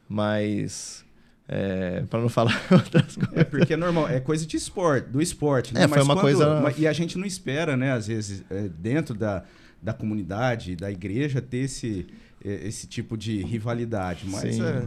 [0.08, 1.04] Mas
[1.48, 3.36] É, para não falar outras coisas.
[3.36, 5.82] É porque é normal, é coisa de esporte, do esporte, né?
[5.84, 9.42] É, foi uma coisa- E a gente não espera, né, às vezes, é, dentro da,
[9.82, 12.06] da comunidade, da igreja, ter esse,
[12.42, 14.24] é, esse tipo de rivalidade.
[14.26, 14.62] Mas Sim.
[14.62, 14.86] é.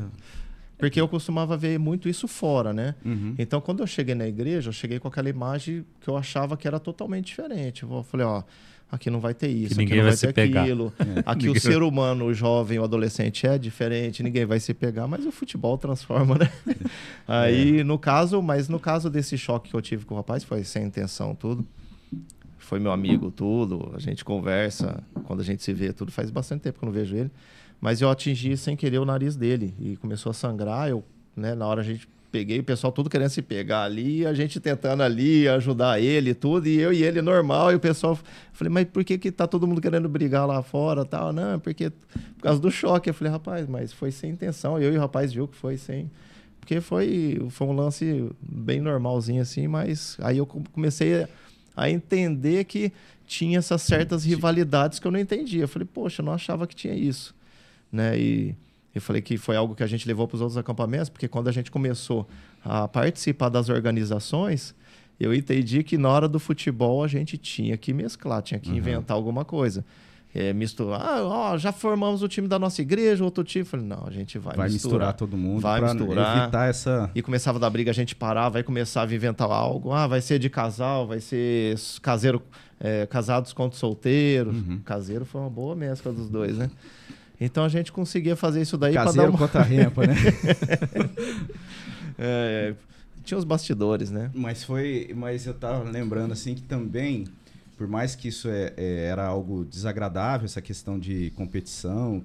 [0.77, 2.95] Porque eu costumava ver muito isso fora, né?
[3.03, 3.35] Uhum.
[3.37, 6.67] Então, quando eu cheguei na igreja, eu cheguei com aquela imagem que eu achava que
[6.67, 7.83] era totalmente diferente.
[7.83, 8.43] Eu falei, ó,
[8.91, 10.63] aqui não vai ter isso, aqui ninguém não vai vai se ter pegar.
[10.63, 10.93] aquilo.
[10.99, 11.23] É.
[11.25, 15.25] Aqui o ser humano, o jovem, o adolescente é diferente, ninguém vai se pegar, mas
[15.25, 16.51] o futebol transforma, né?
[17.27, 20.63] Aí, no caso, mas no caso desse choque que eu tive com o rapaz, foi
[20.63, 21.65] sem intenção tudo.
[22.57, 23.91] Foi meu amigo, tudo.
[23.95, 26.11] A gente conversa, quando a gente se vê, tudo.
[26.11, 27.31] Faz bastante tempo que eu não vejo ele.
[27.85, 30.89] Mas eu atingi sem querer o nariz dele e começou a sangrar.
[30.89, 31.03] Eu,
[31.37, 34.59] né, na hora a gente peguei, o pessoal tudo querendo se pegar ali, a gente
[34.59, 38.17] tentando ali ajudar ele e tudo, e eu e ele normal, e o pessoal
[38.53, 41.31] falei, mas por que que tá todo mundo querendo brigar lá fora, tal?
[41.31, 43.07] Não, porque por causa do choque.
[43.07, 44.79] Eu falei, rapaz, mas foi sem intenção.
[44.81, 46.09] Eu e o rapaz viu que foi sem
[46.59, 51.29] porque foi foi um lance bem normalzinho assim, mas aí eu co- comecei a-
[51.77, 52.91] a entender que
[53.27, 55.61] tinha essas certas rivalidades que eu não entendia.
[55.65, 57.35] Eu falei, poxa, eu não achava que tinha isso
[57.95, 58.17] né?
[58.19, 58.55] E
[58.93, 61.47] eu falei que foi algo que a gente levou para os outros acampamentos, porque quando
[61.47, 62.27] a gente começou
[62.63, 64.75] a participar das organizações,
[65.19, 69.15] eu entendi que na hora do futebol a gente tinha que mesclar, tinha que inventar
[69.15, 69.83] alguma coisa.
[70.37, 73.61] É, misturar, ah, ó, já formamos o time da nossa igreja, outro time.
[73.61, 75.13] Eu falei, não, a gente vai, Vai misturar.
[75.13, 76.41] todo mundo Vai misturar.
[76.43, 77.09] evitar essa.
[77.15, 79.93] E começava a dar briga, a gente parava, aí começava a inventar algo.
[79.93, 82.41] Ah, vai ser de casal, vai ser caseiro,
[82.81, 84.53] é, casados contra solteiros.
[84.53, 84.81] Uhum.
[84.83, 86.69] Caseiro foi uma boa mescla dos dois, né?
[87.39, 89.37] Então a gente conseguia fazer isso daí para dar uma...
[89.37, 90.15] contra rempa, né?
[92.17, 92.73] É,
[93.23, 94.31] tinha os bastidores, né?
[94.33, 95.11] Mas foi.
[95.15, 97.25] Mas eu tava lembrando assim que também,
[97.77, 102.23] por mais que isso é, é- era algo desagradável, essa questão de competição,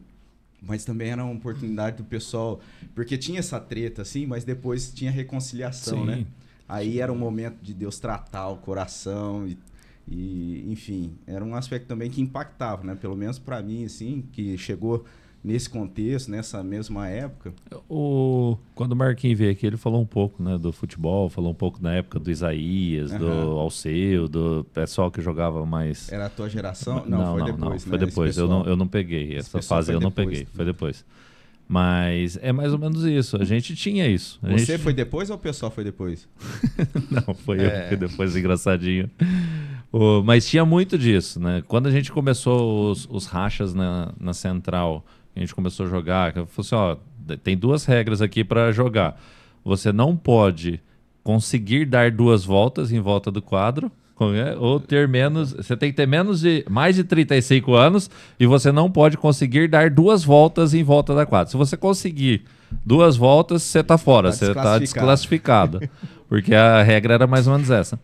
[0.63, 2.61] mas também era uma oportunidade do pessoal.
[2.95, 6.07] Porque tinha essa treta, assim, mas depois tinha reconciliação, Sim.
[6.07, 6.27] né?
[6.69, 9.59] Aí era um momento de Deus tratar o coração e.
[10.11, 12.95] e, enfim, era um aspecto também que impactava, né?
[12.95, 15.05] Pelo menos para mim, assim, que chegou
[15.43, 17.55] nesse contexto, nessa mesma época.
[17.89, 21.55] O, quando o Marquinhos veio aqui, ele falou um pouco né, do futebol, falou um
[21.55, 23.59] pouco na época do Isaías, do Aham.
[23.61, 26.13] Alceu, do pessoal que jogava mais.
[26.13, 27.07] Era a tua geração?
[27.07, 27.59] não, foi não, depois.
[27.61, 27.79] não, né?
[27.79, 28.37] foi Esse depois.
[28.37, 28.65] Eu pessoal.
[28.65, 29.35] não, eu não peguei.
[29.37, 30.51] Essa fase eu não depois, peguei, né?
[30.53, 31.05] foi depois.
[31.67, 33.41] Mas é mais ou menos isso.
[33.41, 34.39] A gente tinha isso.
[34.43, 36.29] A Você gente- foi depois ou o pessoal foi depois?
[37.11, 37.83] Não, foi eu É.
[37.83, 39.09] que fui depois engraçadinho.
[39.93, 41.63] O- mas tinha muito disso, né?
[41.67, 46.37] Quando a gente começou os, os rachas na, na central, a gente começou a jogar,
[46.37, 46.97] eu falei assim, ó,
[47.43, 49.21] tem duas regras aqui para jogar.
[49.65, 50.81] Você não pode
[51.25, 53.91] conseguir dar duas voltas em volta do quadro,
[54.35, 58.45] é, ou ter menos, você tem que ter menos de mais de 35 anos e
[58.47, 61.51] você não pode conseguir dar duas voltas em volta da quadra.
[61.51, 62.45] Se você conseguir
[62.85, 65.81] duas voltas, você tá fora, Tá você tá desclassificado.
[66.29, 67.99] porque a regra era mais ou menos essa.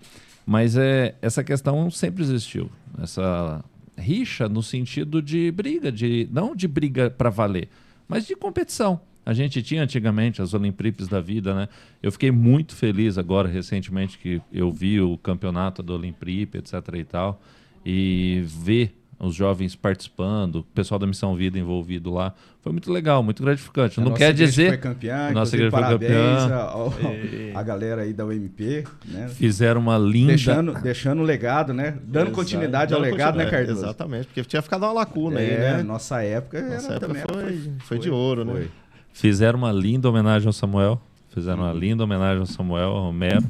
[0.46, 2.70] Mas é, essa questão sempre existiu.
[3.02, 3.64] Essa
[3.98, 7.68] rixa no sentido de briga, de não de briga para valer,
[8.06, 9.00] mas de competição.
[9.24, 11.68] A gente tinha antigamente as Olimpíadas da vida, né?
[12.00, 17.04] Eu fiquei muito feliz agora, recentemente, que eu vi o campeonato da Olimpíada, etc e
[17.04, 17.42] tal,
[17.84, 22.34] e ver os jovens participando, o pessoal da Missão Vida envolvido lá.
[22.60, 23.98] Foi muito legal, muito gratificante.
[24.00, 24.68] A não quer dizer...
[24.70, 26.54] Foi campeã, Nossa igreja foi parabéns campeã.
[26.56, 26.94] ao- ao-
[27.54, 29.28] a galera aí da UMP, né?
[29.28, 30.28] Fizeram uma linda...
[30.32, 31.92] Deixando, deixando o legado, né?
[32.02, 32.32] Dando Exato.
[32.32, 33.80] continuidade ao Dando legado, né, Cardoso?
[33.84, 35.82] Exatamente, porque tinha ficado uma lacuna aí, É, né?
[35.82, 38.52] nossa época, Nossa era, época também era- foi, foi de ouro, né?
[38.52, 38.70] foi.
[39.12, 41.00] Fizeram uma linda homenagem ao Samuel.
[41.36, 43.44] Fizeram uma linda homenagem ao Samuel, ao Romero.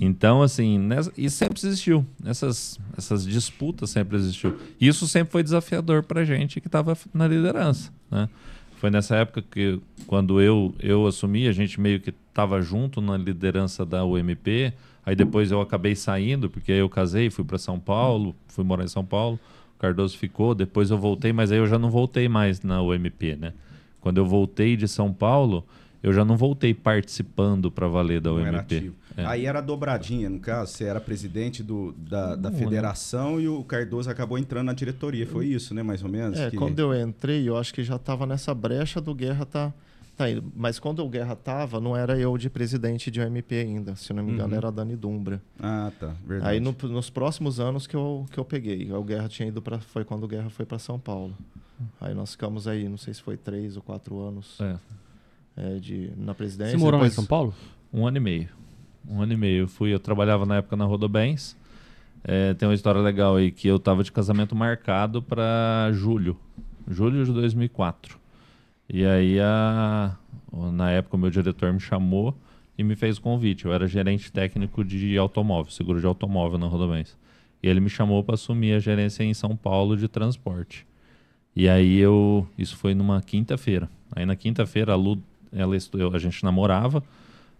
[0.00, 2.06] Então, assim, nessa, isso sempre existiu.
[2.24, 4.56] Essas, essas disputas sempre existiu.
[4.80, 7.92] Isso sempre foi desafiador pra gente que estava na liderança.
[8.08, 8.28] Né?
[8.76, 13.16] Foi nessa época que, quando eu, eu assumi, a gente meio que estava junto na
[13.16, 14.72] liderança da UMP.
[15.04, 18.84] Aí depois eu acabei saindo, porque aí eu casei, fui para São Paulo, fui morar
[18.84, 19.36] em São Paulo.
[19.76, 23.34] O Cardoso ficou, depois eu voltei, mas aí eu já não voltei mais na UMP,
[23.34, 23.52] né?
[24.00, 25.66] Quando eu voltei de São Paulo,
[26.06, 28.92] eu já não voltei participando para valer da UMP.
[29.16, 29.24] É.
[29.24, 33.64] Aí era dobradinha, no caso, você era presidente do, da, da Não, federação e o
[33.64, 35.26] Cardoso acabou entrando na diretoria.
[35.26, 36.38] Foi isso, né, mais ou menos?
[36.38, 39.72] É, que- quando eu entrei, eu acho que já estava nessa brecha do Guerra tá,
[40.18, 40.44] tá indo.
[40.54, 43.96] Mas quando o Guerra tava, não era eu de presidente de OMP ainda.
[43.96, 44.56] Se não me engano, Uhum.
[44.58, 45.40] era a Dani Dumbra.
[45.58, 46.50] Ah, tá, verdade.
[46.52, 48.92] Aí no- nos próximos anos que eu, que eu peguei.
[48.92, 51.34] O Guerra tinha ido para Foi quando o Guerra foi para São Paulo.
[52.00, 54.76] Aí nós ficamos aí, não sei se foi três ou quatro anos É,
[55.56, 56.72] é, de, na presidência.
[56.78, 57.54] Você morou lá em Depois- São Paulo?
[57.92, 58.48] um ano e meio.
[59.08, 59.62] Um ano e meio.
[59.64, 61.56] Eu fui, eu trabalhava na época na Rodobens.
[62.24, 66.36] É, tem uma história legal aí que eu tava de casamento marcado para julho,
[66.88, 68.18] julho de 2004.
[68.88, 70.16] E aí, a,
[70.72, 72.36] na época, o meu diretor me chamou
[72.76, 73.64] e me fez o convite.
[73.64, 77.16] Eu era gerente técnico de automóvel, seguro de automóvel na Rodobens.
[77.62, 80.86] E ele me chamou para assumir a gerência em São Paulo de transporte.
[81.54, 83.88] E aí eu, isso foi numa quinta-feira.
[84.14, 85.18] Aí na quinta-feira a Lu,
[85.60, 85.76] ela
[86.14, 87.02] a gente namorava,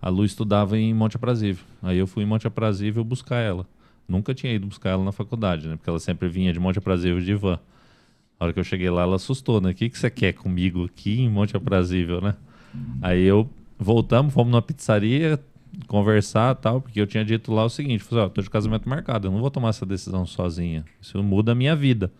[0.01, 1.65] a Lu estudava em Monte Aprazível.
[1.83, 3.67] Aí eu fui em Monte Aprazível buscar ela.
[4.09, 5.77] Nunca tinha ido buscar ela na faculdade, né?
[5.77, 7.59] Porque ela sempre vinha de Monte Aprazível de van.
[8.39, 9.71] A hora que eu cheguei lá, ela assustou, né?
[9.71, 12.35] O que, que você quer comigo aqui em Monte Aprazível, né?
[13.01, 15.41] Aí eu voltamos, fomos numa pizzaria
[15.87, 19.27] conversar tal, porque eu tinha dito lá o seguinte: falei, ó, tô de casamento marcado,
[19.27, 20.85] eu não vou tomar essa decisão sozinha.
[21.01, 22.13] Isso muda a minha vida.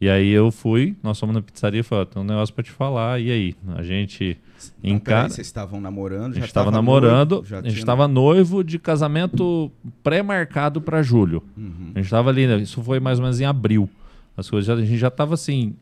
[0.00, 2.64] E aí eu fui, nós fomos na pizzaria e falei, ó, tem um negócio pra
[2.64, 3.54] te falar, e aí?
[3.76, 4.38] A gente
[4.82, 5.20] Então, encara.
[5.22, 6.32] peraí, Vocês estavam namorando?
[6.32, 9.70] A já gente estava tava namorando, noivo, já a gente tinha- estava noivo de casamento
[10.02, 11.42] pré-marcado para julho.
[11.56, 11.90] Uhum.
[11.94, 13.88] A gente estava ali, né, isso foi mais ou menos em abril.
[14.36, 15.74] As coisas já- a gente já estava assim,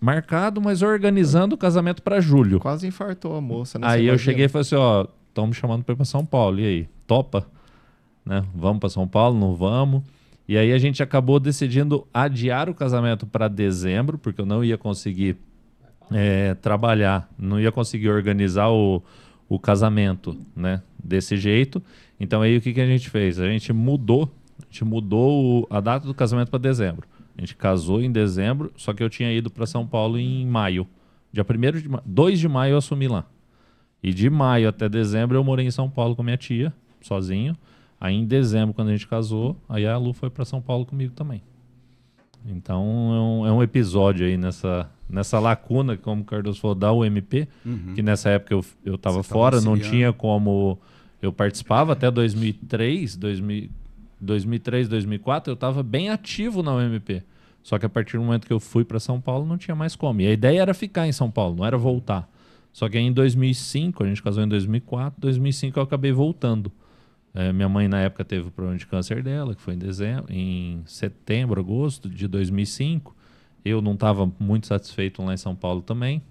[0.00, 2.60] marcado, mas organizando o casamento para julho.
[2.60, 3.86] Quase infartou a moça, né?
[3.88, 6.58] Aí eu cheguei e falei assim, ó, estão me chamando para ir para São Paulo.
[6.60, 7.46] E aí, topa?
[8.24, 8.42] Né?
[8.54, 9.38] Vamos para São Paulo?
[9.38, 10.02] Não vamos?
[10.48, 14.78] E aí a gente acabou decidindo adiar o casamento para dezembro, porque eu não ia
[14.78, 15.36] conseguir
[16.12, 19.02] é, trabalhar, não ia conseguir organizar o,
[19.48, 20.82] o casamento, né?
[21.02, 21.82] Desse jeito.
[22.18, 23.38] Então aí o que, que a gente fez?
[23.38, 27.06] A gente mudou, a gente mudou o- a data do casamento para dezembro.
[27.36, 30.86] A gente casou em dezembro, só que eu tinha ido para São Paulo em maio.
[31.32, 33.24] Dia 1 de maio, 2 de maio eu assumi lá.
[34.02, 37.56] E de maio até dezembro eu morei em São Paulo com minha tia, sozinho.
[38.00, 41.12] Aí em dezembro, quando a gente casou, aí a Lu foi para São Paulo comigo
[41.14, 41.42] também.
[42.46, 46.92] Então é um, é um episódio aí nessa, nessa lacuna, como o Cardoso falou, da
[46.92, 47.92] UMP, Uhum.
[47.94, 49.96] que nessa época eu, eu tava Você tava fora, não auxiliando.
[49.96, 50.78] tinha como.
[51.22, 53.68] Eu participava até 2003, 2000,
[54.20, 57.22] 2003, 2004, eu estava bem ativo na UMP.
[57.62, 59.96] Só que a partir do momento que eu fui para São Paulo, não tinha mais
[59.96, 60.20] como.
[60.20, 62.30] E a ideia era ficar em São Paulo, não era voltar.
[62.72, 66.70] Só que aí em 2005, a gente casou em 2004, 2005 eu acabei voltando.
[67.34, 70.26] É, minha mãe na época teve o problema de câncer dela, que foi em dezembro,
[70.32, 73.15] em setembro, agosto de 2005.
[73.68, 76.22] Eu não estava muito satisfeito lá em São Paulo também.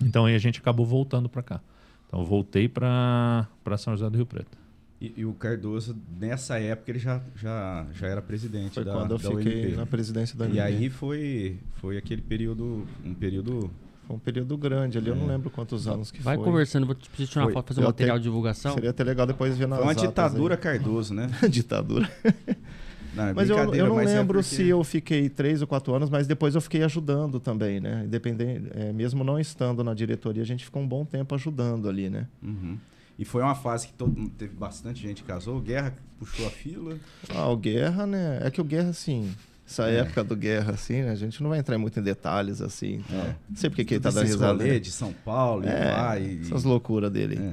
[0.00, 1.60] Então aí a gente acabou voltando para cá.
[2.06, 3.46] Então eu voltei para
[3.78, 4.56] São José do Rio Preto.
[5.00, 9.12] E, e o Cardoso, nessa época, ele já, já, já era presidente Foi da, quando
[9.12, 10.60] eu da fiquei na presidência da E UMP.
[10.60, 13.70] aí foi, foi aquele período, um período...
[14.06, 16.44] Foi um período grande ali, eu não lembro quantos anos que Vai foi.
[16.44, 18.74] conversando, vou te pedir tirar uma foto, fazer Eu um material até- de divulgação.
[18.74, 20.08] Seria até legal depois ver nas Foi uma atas aí.
[20.08, 21.28] ditadura Cardoso, né?
[21.48, 22.10] ditadura.
[23.14, 25.66] Não, é Mas eu, eu não mas é lembro porque- se eu fiquei três ou
[25.66, 28.04] quatro anos, mas depois eu fiquei ajudando também, né?
[28.06, 32.08] Independente, é, mesmo não estando na diretoria, a gente ficou um bom tempo ajudando ali,
[32.08, 32.26] né?
[32.42, 32.78] Uhum.
[33.18, 35.58] E foi uma fase que todo, mundo- teve bastante gente que casou.
[35.58, 36.96] O Guerra puxou a fila.
[37.34, 38.40] Ah, o Guerra, né?
[38.42, 39.30] É que o Guerra, assim,
[39.66, 39.96] essa É.
[39.98, 41.10] época do Guerra, assim, né?
[41.10, 43.02] A gente não vai entrar muito em detalhes, assim.
[43.12, 43.34] É.
[43.48, 44.64] Não sei porque que ele tá dando risada.
[44.64, 44.78] né?
[44.78, 46.22] de São Paulo, e É, vai.
[46.22, 47.38] e- essas loucuras dele.
[47.42, 47.52] É.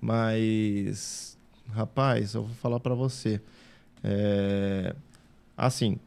[0.00, 1.38] Mas,
[1.72, 3.40] rapaz, eu vou falar pra você.
[4.04, 4.94] É,
[5.56, 5.98] assim,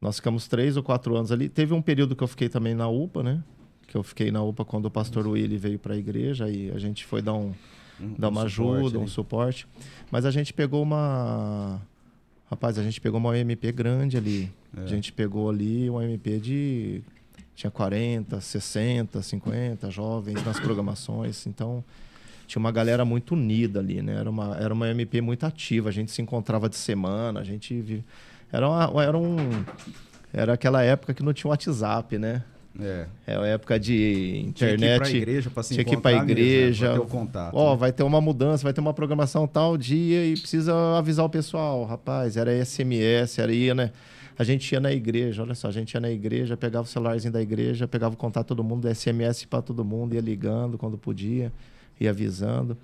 [0.00, 1.48] nós ficamos três ou quatro anos ali.
[1.48, 3.42] Teve um período que eu fiquei também na UPA, né?
[3.86, 7.04] Que eu fiquei na UPA quando o pastor Willy veio pra igreja e a gente
[7.04, 7.52] foi dar um,
[8.00, 9.10] Um- dar um uma suporte ajuda, um ali.
[9.10, 9.66] suporte.
[10.10, 11.80] Mas a gente pegou uma.
[12.50, 14.52] Rapaz, a gente pegou uma OMP grande ali.
[14.76, 14.82] É.
[14.82, 17.02] A gente pegou ali uma OMP de.
[17.54, 21.46] Tinha 40, 60, 50 jovens nas programações.
[21.46, 21.82] Então,
[22.46, 24.16] tinha uma galera muito unida ali, né?
[24.20, 25.88] Era uma, era uma MP muito ativa.
[25.88, 28.04] A gente se encontrava de semana, a gente.
[28.52, 29.36] Era, uma, era um.
[30.32, 32.42] Era aquela época que não tinha WhatsApp, né?
[32.78, 33.06] É.
[33.26, 35.16] É a época de Tinha que ir pra internet.
[35.16, 36.50] igreja pra se tinha que ir pra encontrar mesmo, né?
[36.50, 36.92] igreja.
[36.92, 37.54] Pra contato.
[37.54, 37.76] Ó, né?
[37.78, 41.84] vai ter uma mudança, vai ter uma programação tal dia e precisa avisar o pessoal.
[41.84, 43.92] Rapaz, era SMS, era ia, né?
[44.38, 47.32] A gente ia na igreja, olha só, a gente ia na igreja, pegava o celularzinho
[47.32, 50.98] da igreja, pegava o contato de todo mundo, SMS para todo mundo, ia ligando quando
[50.98, 51.50] podia,
[52.00, 52.76] ia avisando.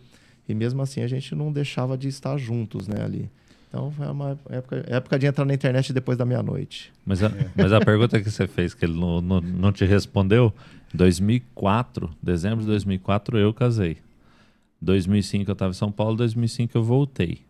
[0.49, 3.31] E mesmo assim a gente não deixava de estar juntos, né, ali.
[3.69, 6.93] Então foi uma época, época de entrar na internet depois da meia-noite.
[7.07, 10.53] Mas a, mas a pergunta que você fez, que ele não, não, não te respondeu,
[10.93, 13.97] 2004, dezembro de 2004 eu casei.
[14.81, 17.41] 2005 eu estava em São Paulo, 2005 eu voltei.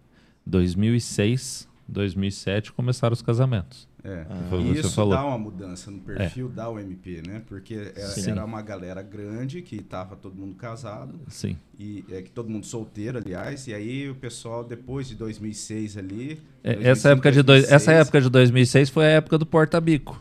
[0.46, 3.88] 2006, 2007 começaram os casamentos.
[4.04, 4.26] É.
[4.28, 4.36] Ah.
[4.50, 5.12] Foi E isso falou.
[5.14, 7.40] dá uma mudança no perfil da UMP, né?
[7.46, 8.32] Porque era, Sim.
[8.32, 11.56] era uma galera grande que tava todo mundo casado Sim.
[11.78, 13.68] e é que todo mundo solteiro, aliás.
[13.68, 16.40] E aí o pessoal depois de 2006 ali.
[16.64, 19.46] É, 2005, Essa época, de dois, 2006, essa época de 2006 foi a época do
[19.46, 20.20] porta-bico.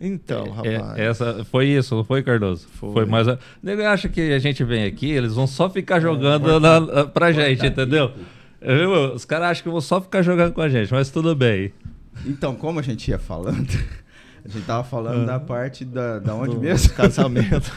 [0.00, 0.98] Então, É, rapaz.
[0.98, 2.66] essa, foi isso, não foi, Cardoso?
[2.68, 3.06] Foi.
[3.06, 3.28] mais.
[3.28, 7.30] a- Nego acha que a gente vem aqui, eles vão só ficar jogando na- pra
[7.30, 8.10] gente, entendeu?
[8.60, 9.14] Viu?
[9.14, 11.72] Os caras acham que vão só ficar jogando com a gente, mas tudo bem.
[12.24, 13.66] Então, como a gente ia falando,
[14.44, 16.92] A gente tava falando da parte da, da onde Do mesmo?
[16.96, 17.70] Casamento.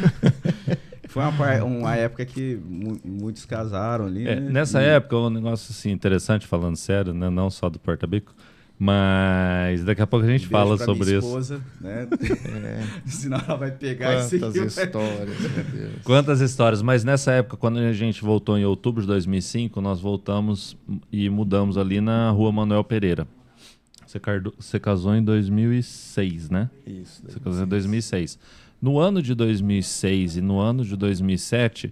[1.07, 4.49] Foi uma, par- uma época que mu- muitos casaram ali, É, né?
[4.49, 7.29] nessa E- época, um negócio assim, interessante, falando sério, né?
[7.29, 8.33] não só do porta-bico,
[8.79, 11.27] mas daqui a pouco a gente Beijo fala sobre minha isso.
[11.27, 12.07] esposa, né?
[12.63, 14.67] É, Senão ela vai pegar esse quantas aqui.
[14.87, 15.93] histórias, meu Deus.
[16.03, 20.75] Quantas histórias, mas nessa época, quando a gente voltou em outubro de 2005, nós voltamos
[21.11, 23.27] e mudamos ali na rua Manuel Pereira.
[24.19, 26.69] Você, você casou em 2006, né?
[26.85, 27.23] Isso.
[27.27, 28.39] Você casou em 2006.
[28.81, 31.91] No ano de 2006 e no ano de 2007,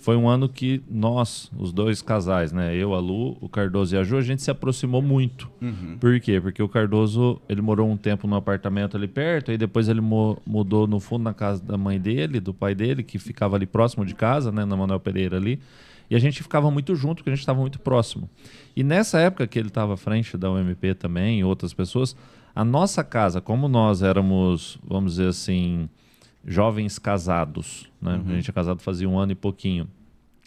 [0.00, 2.76] foi um ano que nós, os dois casais, né?
[2.76, 5.50] Eu, a Lu, o Cardoso e a Ju, a gente se aproximou muito.
[5.60, 5.96] Uhum.
[5.98, 6.40] Por quê?
[6.40, 10.38] Porque o Cardoso, ele morou um tempo no apartamento ali perto, aí depois ele mo-
[10.46, 14.06] mudou no fundo na casa da mãe dele, do pai dele, que ficava ali próximo
[14.06, 15.58] de casa, né, na Manuel Pereira ali.
[16.10, 18.28] E a gente ficava muito junto, porque a gente estava muito próximo.
[18.74, 22.16] E nessa época que ele estava à frente da UMP também, e outras pessoas,
[22.54, 25.88] a nossa casa, como nós éramos, vamos dizer assim,
[26.46, 28.20] jovens casados, né?
[28.26, 29.86] A gente é casado fazia um ano e pouquinho.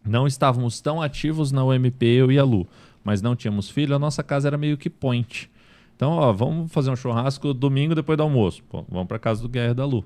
[0.04, 2.68] Não estávamos tão ativos na UMP, eu e a Lu,
[3.04, 5.50] mas não tínhamos filho, a nossa casa era meio que point.
[5.96, 8.64] Então, ó, vamos fazer um churrasco domingo depois do almoço.
[8.64, 10.04] Pô, vamos para casa do Guerra da Lu.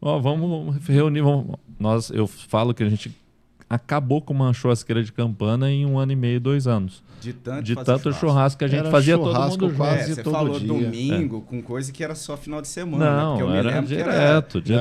[0.00, 1.20] Ó, vamos reunir.
[1.20, 1.56] Vamos...
[1.80, 3.12] Nós, eu falo que a gente
[3.74, 7.02] acabou com uma churrasqueira de campana em um ano e meio, dois anos.
[7.20, 9.76] De tanto, De tanto churrasco que a gente Era fazia todo churrasco mundo junto.
[9.76, 10.68] quase É, você todo falou dia.
[10.68, 13.04] domingo com coisa que era só final de semana.
[13.04, 13.16] né?
[13.22, 14.42] Não, Porque eu me era direto, era...
[14.42, 14.54] direto.
[14.56, 14.72] Não, De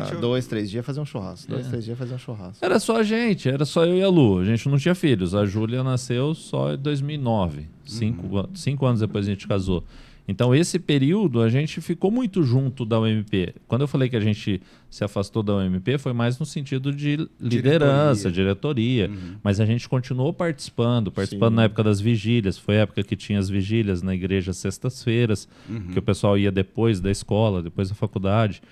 [0.00, 1.50] era eu- dois, três dias fazer um churrasco.
[1.50, 1.68] Dois, É.
[1.70, 2.58] três dias fazer um churrasco.
[2.64, 4.38] Era só a gente, era só eu e a Lu.
[4.40, 5.34] A gente não tinha filhos.
[5.34, 7.66] A Júlia nasceu só em 2009.
[7.86, 9.82] Cinco, an- cinco anos depois a gente casou.
[10.30, 13.52] Então, esse período, a gente ficou muito junto da UMP.
[13.66, 17.28] Quando eu falei que a gente se afastou da UMP, foi mais no sentido de
[17.40, 19.10] liderança, diretoria.
[19.42, 21.56] Mas a gente continuou participando, participando Sim.
[21.56, 22.56] na época das vigílias.
[22.56, 25.48] Foi a época que tinha as vigílias na igreja sextas-feiras,
[25.92, 28.62] que o pessoal ia depois da escola, depois da faculdade.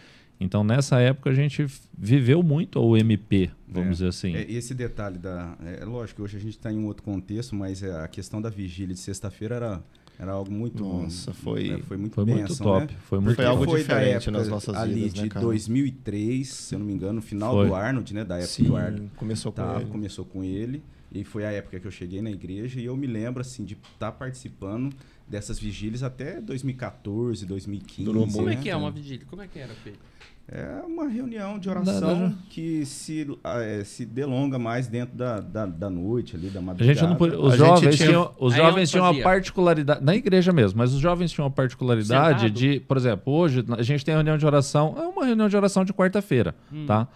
[0.40, 1.66] Então, nessa época, a gente
[1.99, 3.90] viveu muito a UMP, vamos É.
[3.90, 4.37] dizer assim.
[4.37, 5.57] É, e esse detalhe da.
[5.66, 8.40] É, lógico que hoje a gente está em um outro contexto, mas é, a questão
[8.40, 9.83] da vigília de sexta-feira era,
[10.18, 10.83] era algo muito.
[10.83, 12.92] Nossa, foi- é, foi muito Foi muito top.
[12.92, 12.98] Né?
[13.04, 13.57] Foi muito Foi top.
[13.57, 15.44] algo foi diferente da época nas nossas ali vidas, de né, cara?
[15.46, 17.66] 2003, se eu não me engano, no final Foi.
[17.68, 18.24] do Arnold, né?
[18.24, 19.11] Da época Sim, do Arnold.
[19.16, 19.85] começou com ele.
[19.87, 23.07] começou com ele e foi a época que eu cheguei na igreja e eu me
[23.07, 24.92] lembro assim de estar participando
[25.26, 28.04] dessas vigílias até 2014, 2015.
[28.04, 28.54] Durou Como né?
[28.54, 29.24] é que é uma vigília?
[29.28, 30.00] Como é que era, Pedro?
[30.50, 35.40] É uma reunião de oração Nada, que se, ah, é, se delonga mais dentro da,
[35.40, 36.98] da, da noite ali, da A madrugada.
[36.98, 40.16] gente não podia- os A gente jovens tinha- tinham, os jovens tinham uma particularidade na
[40.16, 42.50] igreja mesmo, mas os jovens tinham uma particularidade Sentado?
[42.50, 45.84] de, por exemplo, hoje a gente tem reunião de oração, é uma reunião de oração
[45.84, 46.87] de quarta-feira, Hum.
[46.87, 47.06] tá?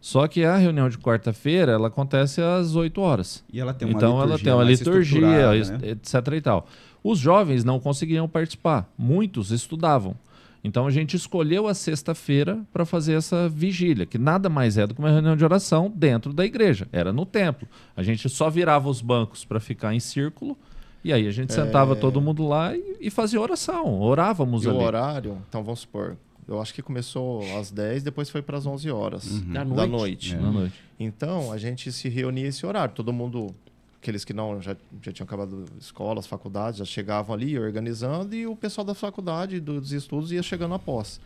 [0.00, 3.44] Só que a reunião de quarta-feira, ela acontece às 8 horas.
[3.52, 5.20] E ela tem uma então ela tem uma liturgia,
[5.52, 5.90] né?
[5.90, 6.66] etc e tal.
[7.04, 10.16] Os jovens não conseguiam participar, muitos estudavam.
[10.62, 14.94] Então a gente escolheu a sexta-feira para fazer essa vigília, que nada mais é do
[14.94, 17.66] que uma reunião de oração dentro da igreja, era no templo.
[17.96, 20.56] A gente só virava os bancos para ficar em círculo
[21.02, 24.70] e aí a gente sentava todo mundo lá e, e fazia oração, orávamos E o
[24.72, 24.84] ali.
[24.84, 26.14] horário, então vamos supor,
[26.46, 29.52] eu acho que começou às 10, depois foi para as 11 horas Uhum.
[29.54, 30.36] Da da noite?
[30.36, 30.74] Na noite.
[30.98, 32.94] Então, a gente se reunia esse horário.
[32.94, 33.54] Todo mundo,
[34.00, 38.56] aqueles que não já, já tinham acabado escolas, faculdades, já chegavam ali organizando e o
[38.56, 41.20] pessoal da faculdade, dos estudos, ia chegando após.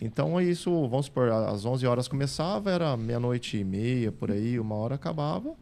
[0.00, 4.58] Então, é isso, vamos supor, às 11 horas começava, era meia-noite e meia, por aí,
[4.60, 5.54] uma hora acabava.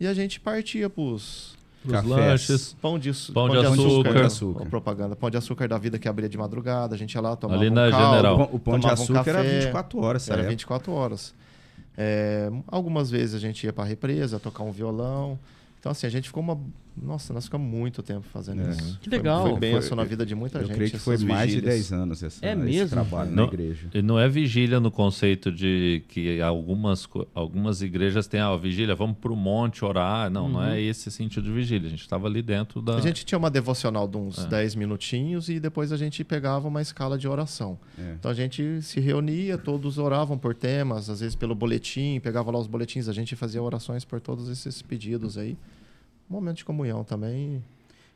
[0.00, 1.56] E a gente partia para os
[2.04, 2.76] lanches.
[2.80, 4.10] pão de, açu- Pão de açúcar.
[4.10, 4.62] Pão de açúcar.
[4.62, 5.16] Ó, propaganda.
[5.16, 6.94] Pão de açúcar da vida que abria de madrugada.
[6.94, 8.34] A gente ia lá, tomava Ali um na caldo, General.
[8.34, 9.60] O pão, o pão de tomava um açúcar era café.
[9.60, 10.50] 24 horas, Era época.
[10.50, 11.34] 24 horas.
[11.96, 15.38] É, algumas vezes a gente ia para represa, tocar um violão.
[15.78, 16.58] Então, assim, a gente ficou uma.
[17.02, 18.70] Nossa, nós ficamos muito tempo fazendo É.
[18.70, 18.98] isso.
[19.00, 19.48] Que legal.
[19.50, 20.74] Foi, benção Foi- na vida de muita Eu gente.
[20.76, 21.74] creio que foi essas mais de vigílias.
[21.74, 22.88] 10 anos essa, É esse mesmo?
[22.90, 23.46] trabalho Não.
[23.46, 23.88] na igreja.
[23.94, 29.16] E não é vigília no conceito de que algumas, algumas igrejas têm a vigília, vamos
[29.18, 30.30] para o monte orar.
[30.30, 31.86] Não, não é esse sentido de vigília.
[31.86, 32.96] A gente estava ali dentro da.
[32.96, 34.46] A gente tinha uma devocional de uns É.
[34.46, 37.78] 10 minutinhos e depois a gente pegava uma escala de oração.
[37.98, 38.14] É.
[38.18, 42.58] Então a gente se reunia, todos oravam por temas, às vezes pelo boletim, pegava lá
[42.58, 45.56] os boletins, a gente fazia orações por todos esses pedidos aí.
[46.28, 47.62] Momento de comunhão também.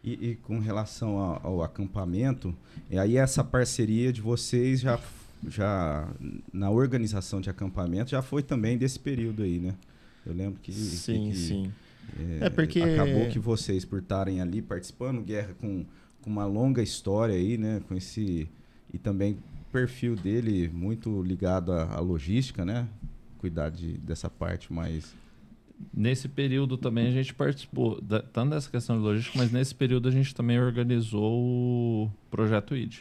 [0.05, 2.55] E, e com relação ao, ao acampamento,
[2.91, 4.99] e aí essa parceria de vocês já,
[5.47, 6.09] já
[6.53, 9.75] na organização de acampamento já foi também desse período aí, né?
[10.27, 11.73] Eu lembro que, sim, que- sim.
[12.41, 15.85] É, É porque- acabou que vocês por estarem ali participando guerra com,
[16.21, 17.81] com uma longa história aí, né?
[17.89, 18.49] Com esse
[18.93, 22.89] e também o perfil dele muito ligado à, à logística, né?
[23.39, 25.15] Cuidar de, dessa parte mais
[25.93, 30.09] Nesse período também a gente participou, da, tanto dessa questão de logística, mas nesse período
[30.09, 32.99] a gente também organizou o projeto ID.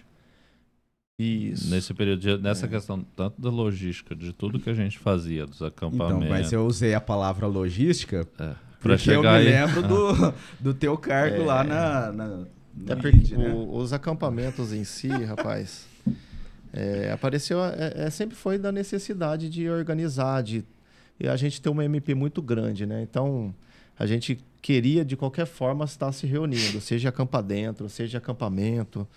[1.20, 1.70] Isso.
[1.70, 5.58] Nesse período, de, nessa questão tanto da logística, de tudo que a gente fazia, dos
[5.58, 6.30] Então, acampamentos.
[6.30, 9.46] mas eu usei a palavra logística é, pra porque eu me aí.
[9.46, 12.48] lembro do, do teu cargo lá na, na no
[12.92, 13.54] É porque né?
[13.54, 15.86] o- os acampamentos em si, rapaz,
[16.74, 20.64] é, apareceu, é, é, sempre foi da necessidade de organizar, de
[21.22, 23.02] e a gente tem uma MP muito grande, né?
[23.04, 23.54] Então
[23.98, 29.08] a gente queria de qualquer forma estar se reunindo, seja acampa dentro, seja acampamento.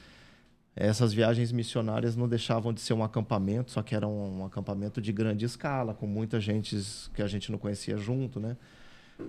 [0.77, 5.01] Essas viagens missionárias não deixavam de ser um acampamento, só que era um, um acampamento
[5.01, 6.77] de grande escala, com muita gente
[7.15, 8.57] que a gente não conhecia junto, né?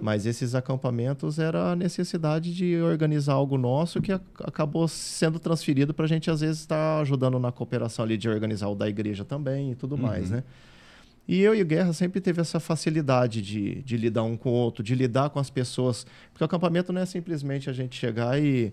[0.02, 6.06] Mas esses acampamentos era a necessidade de organizar algo nosso que acabou sendo transferido para
[6.06, 9.72] a gente, às vezes, estar ajudando na cooperação ali de organizar o da igreja também
[9.72, 10.44] e tudo mais, né?
[11.28, 14.54] E eu e o Guerra sempre teve essa facilidade de, de lidar um com o
[14.54, 16.06] outro, de lidar com as pessoas.
[16.32, 18.72] Porque o acampamento não é simplesmente a gente chegar e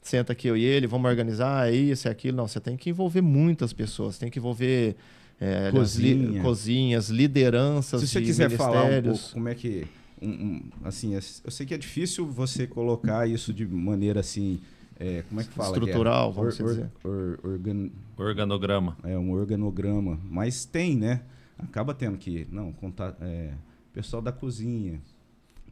[0.00, 2.36] senta aqui eu e ele, vamos organizar, é isso, é aquilo.
[2.36, 4.94] Não, você tem que envolver muitas pessoas, tem que envolver
[5.40, 6.42] é, li- Cozinha.
[6.42, 9.86] cozinhas, lideranças Se você de quiser falar um pouco como é que.
[10.22, 14.60] um- um, assim, é- eu sei que é difícil você colocar isso de maneira assim.
[15.00, 15.68] é, como é que fala?
[15.76, 16.50] Estrutural, Guerra?
[16.50, 16.90] vamos dizer.
[17.04, 18.96] or- organ- Organograma.
[19.04, 20.18] é um organograma.
[20.28, 21.20] Mas tem, né?
[21.58, 22.46] Acaba tendo que.
[22.50, 23.16] Não, contar.
[23.20, 23.50] É,
[23.92, 25.00] pessoal da cozinha,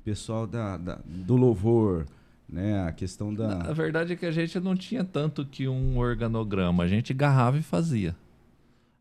[0.05, 2.07] pessoal da, da- do louvor,
[2.49, 2.83] né?
[2.87, 3.73] A questão A da.
[3.73, 6.83] verdade é que a gente não tinha tanto que um organograma.
[6.85, 8.15] A gente garrava e fazia.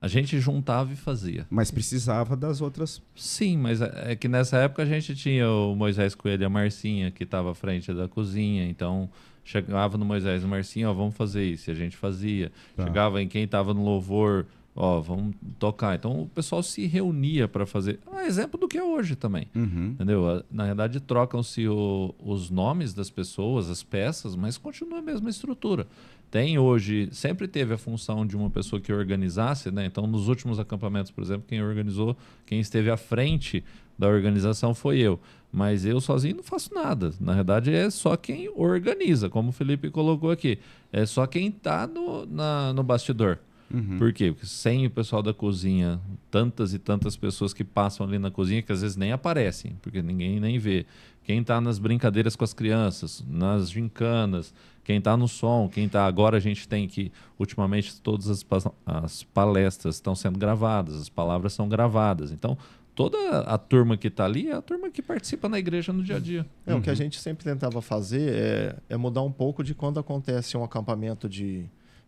[0.02, 1.48] A gente juntava e fazia.
[1.50, 3.02] Mas precisava das outras.
[3.16, 6.50] Sim, mas é é que nessa época a gente tinha o Moisés Coelho e a
[6.50, 8.68] Marcinha, que estava à frente da cozinha.
[8.70, 9.10] Então,
[9.44, 11.70] chegava no Moisés e Marcinha, ó, vamos fazer isso.
[11.70, 12.52] E a gente fazia.
[12.76, 12.84] Tá.
[12.84, 14.46] Chegava em quem estava no louvor,
[14.76, 15.96] ó, vamos tocar.
[15.96, 18.00] Então, o pessoal se reunia para fazer.
[18.12, 19.48] Ah, exemplo do que é hoje também.
[19.56, 19.88] Uhum.
[19.94, 20.44] Entendeu?
[20.52, 25.88] Na verdade, trocam-se os nomes das pessoas, as peças, mas continua a mesma estrutura.
[26.30, 29.86] Tem hoje, sempre teve a função de uma pessoa que organizasse, né?
[29.86, 33.64] Então, nos últimos acampamentos, por exemplo, quem organizou, quem esteve à frente
[33.98, 35.18] da organização foi eu.
[35.54, 37.14] Mas eu sozinho não faço nada.
[37.22, 40.58] Na verdade, é só quem organiza, como o Felipe colocou aqui.
[40.92, 43.38] É só quem está no, na- no bastidor.
[43.74, 43.98] Uhum.
[43.98, 44.32] Por quê?
[44.32, 46.00] Porque sem o pessoal da cozinha,
[46.30, 50.02] tantas e tantas pessoas que passam ali na cozinha que às vezes nem aparecem, porque
[50.02, 50.86] ninguém nem vê.
[51.24, 54.54] Quem está nas brincadeiras com as crianças, nas gincanas,
[54.84, 58.46] quem está no som, quem está agora a gente tem que ultimamente todas as,
[58.86, 62.32] as palestras estão sendo gravadas, as palavras são gravadas.
[62.32, 62.56] Então,
[62.94, 66.18] toda a turma que está ali é a turma que participa na igreja no dia
[66.18, 66.46] a dia.
[66.68, 66.98] É, O que a Uhum.
[66.98, 71.66] gente sempre tentava fazer é, é mudar um pouco de quando acontece um acampamento de.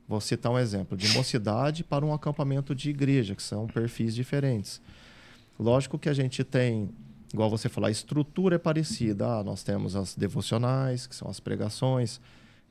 [0.07, 4.81] Vou citar um exemplo, de mocidade para um acampamento de igreja, que são perfis diferentes.
[5.59, 6.89] Lógico que a gente tem,
[7.33, 9.27] igual você falou, a estrutura é parecida.
[9.27, 12.21] Ah, nós temos as devocionais, que são as pregações,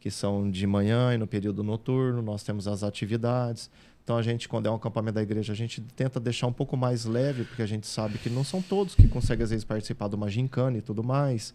[0.01, 3.69] que são de manhã e no período noturno, nós temos as atividades.
[4.03, 6.77] Então a gente, quando é um acampamento da igreja, a gente tenta deixar um pouco
[6.77, 10.09] mais leve, porque a gente sabe que não são todos que conseguem, às vezes, participar
[10.09, 11.53] de uma gincana e tudo mais.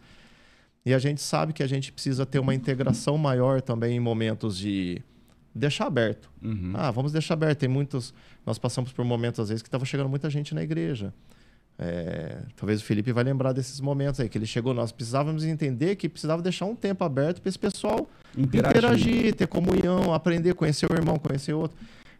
[0.86, 4.58] E a gente sabe que a gente precisa ter uma integração maior também em momentos
[4.58, 5.02] de
[5.54, 6.30] deixar aberto.
[6.42, 6.74] Uhum.
[6.76, 7.60] Ah, vamos deixar aberto.
[7.60, 8.14] Tem muitos.
[8.46, 11.14] Nós passamos por momentos, às vezes, que estava chegando muita gente na igreja.
[11.80, 14.74] É, talvez o Felipe vai lembrar desses momentos aí, que ele chegou.
[14.74, 18.78] Nós precisávamos entender que precisava deixar um tempo aberto para esse pessoal Interagir.
[18.78, 21.78] interagir, ter comunhão, aprender, conhecer o irmão, conhecer o outro.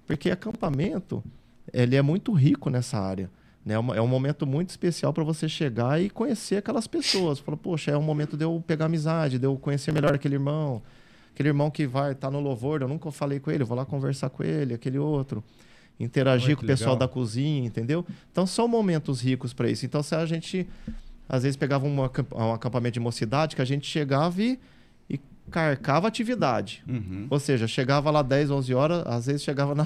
[0.08, 1.24] Porque acampamento,
[1.72, 3.30] ele é muito rico nessa área.
[3.64, 3.76] Né?
[3.76, 7.38] É É um momento muito especial para você chegar e conhecer aquelas pessoas.
[7.40, 10.82] Fala, poxa, é um momento de eu pegar amizade, de eu conhecer melhor aquele irmão.
[11.42, 13.84] Aquele irmão que vai estar no louvor, eu nunca falei com ele, eu vou lá
[13.84, 15.44] conversar com ele, aquele outro.
[16.00, 17.08] Interagir com o pessoal legal.
[17.08, 18.06] da cozinha, entendeu?
[18.32, 19.84] Então são momentos ricos para isso.
[19.84, 20.68] Então se a gente
[21.28, 24.60] às vezes pegava um, acamp- um acampamento de mocidade que a gente chegava e,
[25.10, 25.20] e
[25.50, 26.84] carcava atividade.
[26.88, 27.26] Uhum.
[27.28, 29.86] Ou seja, chegava lá 10, 11 horas, às vezes chegava na,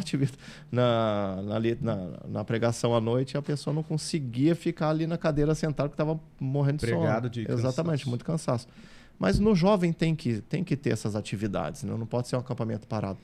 [0.71, 1.41] na,
[1.81, 5.87] na, na, pregação à noite e a pessoa não conseguia ficar ali na cadeira sentada
[5.87, 7.29] porque estava morrendo de sono.
[7.29, 8.09] de Exatamente, cansaço.
[8.09, 8.67] muito cansaço.
[9.17, 11.95] Mas no jovem tem que, tem que ter essas atividades, né?
[11.95, 13.17] não pode ser um acampamento parado.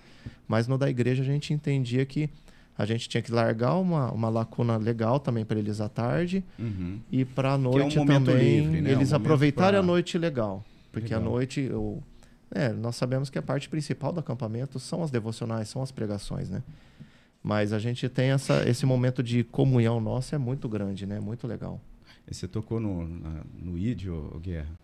[0.48, 2.30] Mas no da igreja a gente entendia que
[2.78, 7.00] a gente tinha que largar uma, uma lacuna legal também para eles à tarde Uhum.
[7.12, 8.92] e para a noite momento também livre, né?
[8.92, 10.64] eles Um aproveitarem pra- a noite legal.
[10.92, 11.22] Porque Legal.
[11.22, 12.02] a noite, eu,
[12.54, 16.50] é, nós sabemos que a parte principal do acampamento são as devocionais, são as pregações,
[16.50, 16.64] né?
[17.44, 21.20] Mas a gente tem essa, esse momento de comunhão nosso é muito grande, né?
[21.20, 21.80] Muito legal.
[22.30, 23.74] E Você tocou no, na- no
[24.34, 24.80] ô Guerra.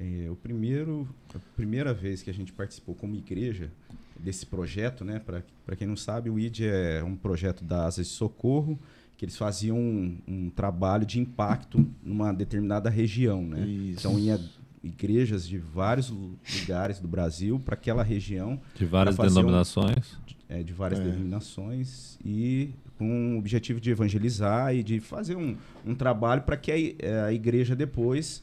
[0.00, 3.70] É, o primeiro, a primeira vez que a gente participou como igreja
[4.18, 5.20] desse projeto, né?
[5.20, 8.78] Para quem não sabe, o ID é um projeto da Asa de Socorro,
[9.16, 13.66] que eles faziam um, um trabalho de impacto numa determinada região, né?
[13.66, 13.98] Isso.
[14.06, 14.40] Então ia
[14.84, 20.16] igrejas de vários lu- lugares do Brasil para aquela região De várias fazer um- denominações.
[20.48, 21.02] é, de várias É.
[21.04, 26.70] denominações e com o objetivo de evangelizar e de fazer um, um trabalho para que
[26.70, 28.42] a, eh, a igreja depois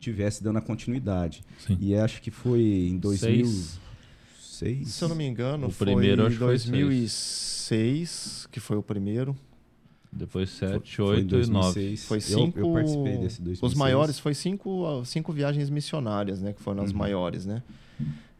[0.00, 1.42] tivesse dando a continuidade.
[1.64, 1.76] Sim.
[1.80, 4.88] E acho que foi em 2006.
[4.88, 8.76] Se eu não me engano, O foi primeiro, em acho que foi 2006, que foi
[8.76, 9.36] o primeiro.
[10.12, 11.74] Depois Foi- 7, foi em 8 e 9.
[11.74, 12.04] 2006.
[12.06, 12.58] Foi Eu- cinco.
[12.58, 13.62] Eu, participei desse 2006.
[13.62, 16.52] Os maiores foi cinco, cinco viagens missionárias, né?
[16.52, 16.98] Que foram as Uhum.
[16.98, 17.62] maiores, né?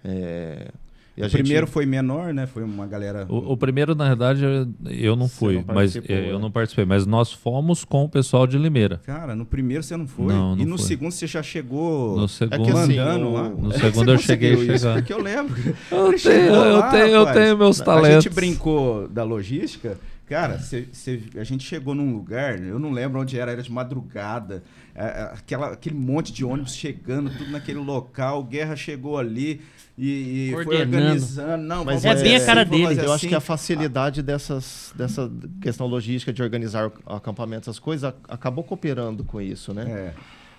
[0.05, 0.73] É,
[1.17, 2.47] O a gente- primeiro foi menor, né?
[2.47, 3.27] Foi uma galera.
[3.29, 4.43] O, o primeiro, na verdade,
[4.91, 6.39] eu- não fui, não mas eu né?
[6.39, 9.01] não participei, mas nós fomos com o pessoal de Limeira.
[9.05, 10.27] Cara, no primeiro você não foi.
[10.33, 10.87] Não, não e no fui.
[10.87, 13.49] segundo você já chegou No segundo, que assim, mandando o- lá.
[13.49, 14.79] no é que segundo eu cheguei a isso?
[14.79, 14.95] chegar.
[14.95, 15.61] Porque eu lembro.
[15.91, 18.25] eu tenho, eu tenho, eu tenho meus A talentos.
[18.25, 19.99] gente brincou da logística.
[20.27, 23.71] Cara, cê- cê- a gente chegou num lugar, eu não lembro onde era, era de
[23.71, 24.63] madrugada.
[24.95, 28.43] é, é, aquela, aquele monte de ônibus chegando, tudo naquele local.
[28.45, 29.61] Guerra chegou ali
[30.03, 30.97] e, e foi Coordenando.
[30.97, 31.63] organizando.
[31.65, 33.01] Não, Mas É bem a assim, cara vamos dele.
[33.01, 33.29] Eu acho assim.
[33.29, 35.31] que a facilidade dessas, dessa
[35.61, 39.85] questão logística de organizar o- acampamentos, essas coisas, a- acabou cooperando com isso, né?
[39.91, 40.15] É,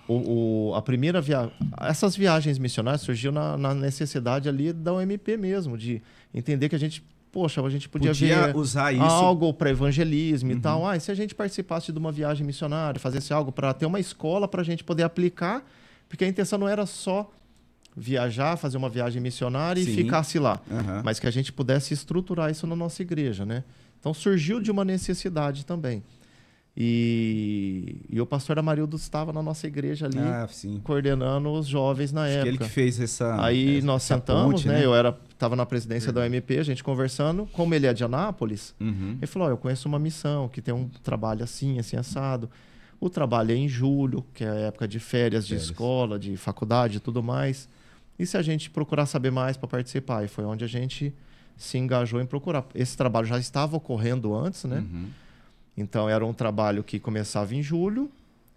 [0.07, 1.51] O, o- a primeira viagem.
[1.79, 6.01] Essas viagens missionárias surgiu na, na necessidade ali da UMP mesmo, de
[6.33, 9.01] entender que a gente, poxa, a gente podia, podia ver usar isso.
[9.03, 10.59] algo para evangelismo e Uhum.
[10.59, 10.85] tal.
[10.87, 13.99] Ah, e se a gente participasse de uma viagem missionária, fazesse algo para ter uma
[13.99, 15.63] escola para a gente poder aplicar,
[16.09, 17.31] porque a intenção não era só
[17.95, 19.91] viajar, fazer uma viagem missionária Sim.
[19.91, 21.01] e ficasse lá, Aham.
[21.03, 23.63] mas que a gente pudesse estruturar isso na nossa igreja, né?
[23.99, 26.01] Então surgiu de uma necessidade também.
[26.83, 30.47] E, e o pastor Amarildo estava na nossa igreja ali Ah,
[30.83, 32.65] coordenando os jovens na Acho que ele época.
[32.65, 33.43] que fez essa.
[33.43, 34.83] Aí essa- nós sentamos, ponte, né?
[34.83, 37.45] Eu era estava na presidência da OMP, a gente conversando.
[37.51, 39.17] Como ele é de Anápolis, Uhum.
[39.17, 42.49] ele falou: "Ó, eu conheço uma missão que tem um trabalho assim, assim assado.
[42.99, 45.69] O trabalho é em julho, que é a época de férias de Férias.
[45.69, 47.67] escola, de faculdade e tudo mais.
[48.21, 50.23] E se a gente procurar saber mais para participar?
[50.23, 51.11] E foi onde a gente
[51.57, 52.63] se engajou em procurar.
[52.75, 54.77] Esse trabalho já estava ocorrendo antes, né?
[54.77, 55.07] Uhum.
[55.75, 58.11] Então era um trabalho que começava em julho,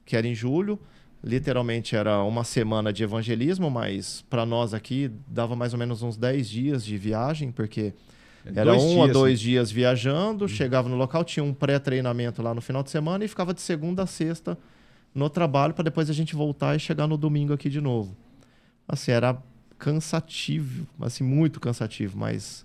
[0.05, 0.79] que era em julho,
[1.23, 6.19] literalmente era uma semana de evangelismo, mas para nós aqui dava mais ou menos uns
[6.19, 7.95] 10 dias de viagem, porque
[8.45, 9.45] era Dois um a dias, dois né?
[9.45, 13.55] dias viajando, chegava no local, tinha um pré-treinamento lá no final de semana e ficava
[13.55, 14.59] de segunda a sexta
[15.15, 18.15] no trabalho para depois a gente voltar e chegar no domingo aqui de novo.
[18.87, 19.39] Assim, era
[19.79, 22.65] cansativo, assim, muito cansativo, mas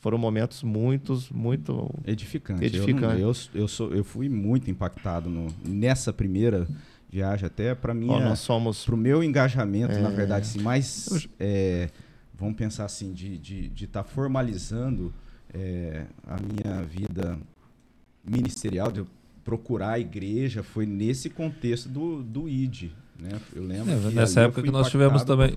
[0.00, 2.64] foram momentos muitos, muito Edificante.
[2.64, 3.20] Edificante.
[3.20, 6.66] Eu, eu, eu, sou, eu fui muito impactado no- nessa primeira
[7.10, 8.06] viagem, até para mim.
[8.06, 10.12] Nós somos Pro meu engajamento, na É.
[10.12, 11.28] verdade, assim, mais.
[11.38, 11.90] é,
[12.34, 15.12] vamos pensar assim, de estar de, de tá formalizando
[15.52, 17.38] é, a minha vida
[18.24, 19.06] ministerial, de eu
[19.44, 22.90] procurar a igreja, foi nesse contexto do, do ID.
[23.20, 23.38] Né?
[23.54, 23.92] Eu lembro.
[23.92, 25.52] É, que nessa época que nós tivemos também-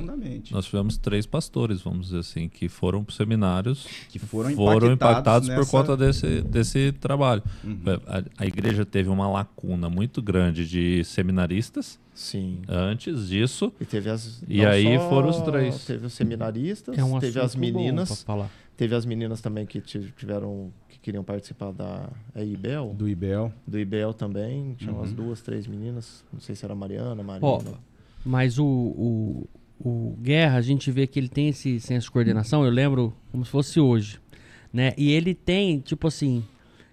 [0.51, 5.47] Nós tivemos três pastores, vamos dizer assim, que foram para seminários, Que foram, foram impactados
[5.47, 7.41] nessa- por conta desse, desse trabalho.
[7.64, 7.80] Uhum.
[8.05, 12.61] A, a igreja teve uma lacuna muito grande de seminaristas Sim.
[12.68, 13.72] antes disso.
[13.80, 14.43] E teve as.
[14.47, 15.86] E aí só foram os três.
[15.86, 18.09] Teve os seminaristas, É um teve as bom meninas.
[18.09, 18.49] pra falar.
[18.76, 20.72] Teve as meninas também que ti- tiveram.
[21.04, 22.93] Que queriam participar da é IBEL.
[22.97, 23.51] Do IBEL.
[23.68, 24.74] Do IBEL também.
[24.78, 25.16] Tinha umas Uhum.
[25.16, 26.24] duas, três meninas.
[26.32, 27.45] Não sei se era Mariana, Marina.
[27.45, 27.62] Ó,
[28.26, 29.49] mas o, o,
[29.80, 33.43] o Guerra, a gente vê que ele tem esse senso de coordenação, eu lembro como
[33.43, 34.18] se fosse hoje.
[34.72, 34.93] Né?
[34.97, 36.43] E ele tem, tipo assim,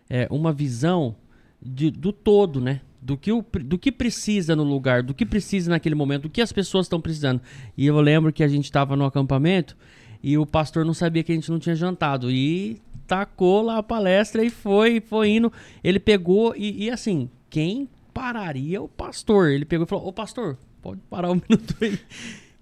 [0.09, 1.15] é, uma visão
[1.63, 2.81] de- do todo, né?
[3.01, 6.43] Do que, o, do que precisa no lugar, do que precisa naquele momento, do que
[6.43, 7.41] as pessoas estão precisando.
[7.75, 9.75] E eu lembro que a gente estava no acampamento
[10.23, 12.31] e o pastor não sabia que a gente não tinha jantado.
[12.31, 12.79] E
[13.11, 15.53] tacou lá a palestra e foi, foi indo.
[15.83, 19.51] Ele pegou e, e assim, quem pararia o pastor?
[19.51, 21.99] Ele pegou e falou: Ô pastor, pode parar um minuto aí.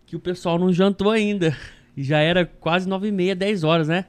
[0.06, 1.54] Que o pessoal não jantou ainda.
[1.94, 4.06] E já era quase nove e meia, dez horas, né?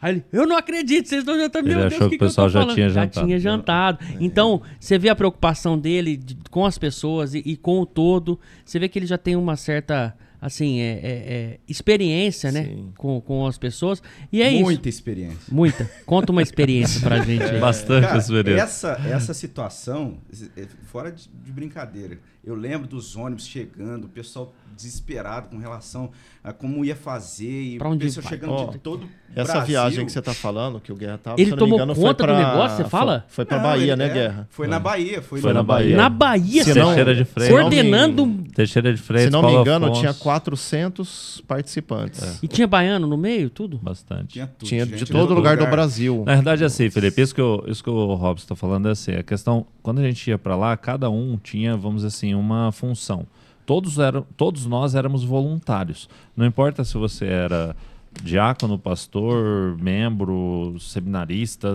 [0.00, 1.66] Aí ele, eu não acredito, vocês estão jantando.
[1.66, 2.74] Ele Meu Deus, achou que que o pessoal já falando?
[2.76, 3.26] tinha Já jantado.
[3.26, 3.98] tinha jantado.
[4.20, 8.38] Então, você vê a preocupação dele de- com as pessoas e, e com o todo.
[8.64, 12.64] Você vê que ele já tem uma certa, assim, é, é- é, experiência, né?
[12.64, 12.92] Sim.
[12.96, 14.02] Com, com as pessoas.
[14.32, 14.62] E é isso.
[14.62, 15.38] Muita experiência.
[15.50, 15.90] Muita.
[16.04, 17.60] Conta uma experiência pra gente aí.
[17.60, 18.62] Bastante Cara, experiência.
[18.62, 20.18] essa, essa situação,
[20.56, 26.10] é, fora de, de brincadeira, eu lembro dos ônibus chegando, o pessoal desesperado com relação
[26.44, 28.30] a como ia fazer, e Pra o onde pessoal vai?
[28.32, 29.66] chegando Ó, de todo Essa Brasil.
[29.68, 31.40] viagem que você tá falando, que o Guerra tava.
[31.40, 33.24] Ele se eu não me tomou engano, conta foi do pra- negócio, você foi- fala?
[33.26, 34.46] Foi pra Não, Bahia, ele- né, é, Guerra?
[34.50, 35.22] Foi na Bahia.
[35.22, 35.96] Foi, Foi na na Bahia.
[35.96, 37.58] Na Bahia, Se não- Teixeira de Freitas.
[37.58, 38.44] coordenando.
[38.54, 40.00] Teixeira de Freitas, Se não me engano, Afonso.
[40.00, 42.42] tinha 400 participantes.
[42.42, 43.78] E tinha baiano no meio, tudo?
[43.82, 44.34] Bastante.
[44.34, 46.22] Tinha, tudo, Tinha gente de todo lugar, do Brasil.
[46.26, 48.90] Na verdade, é assim, Felipe, isso que, eu, isso que o Robson está falando é
[48.92, 52.34] assim, a questão, quando a gente ia para lá, cada um tinha, vamos dizer assim,
[52.36, 53.26] uma função.
[53.64, 56.08] Todos, eram, todos nós éramos voluntários.
[56.36, 57.74] Não importa se você era
[58.22, 61.68] diácono, pastor, membro, seminarista,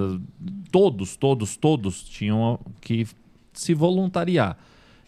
[0.72, 3.06] todos, todos, todos tinham que
[3.54, 4.58] se voluntariar.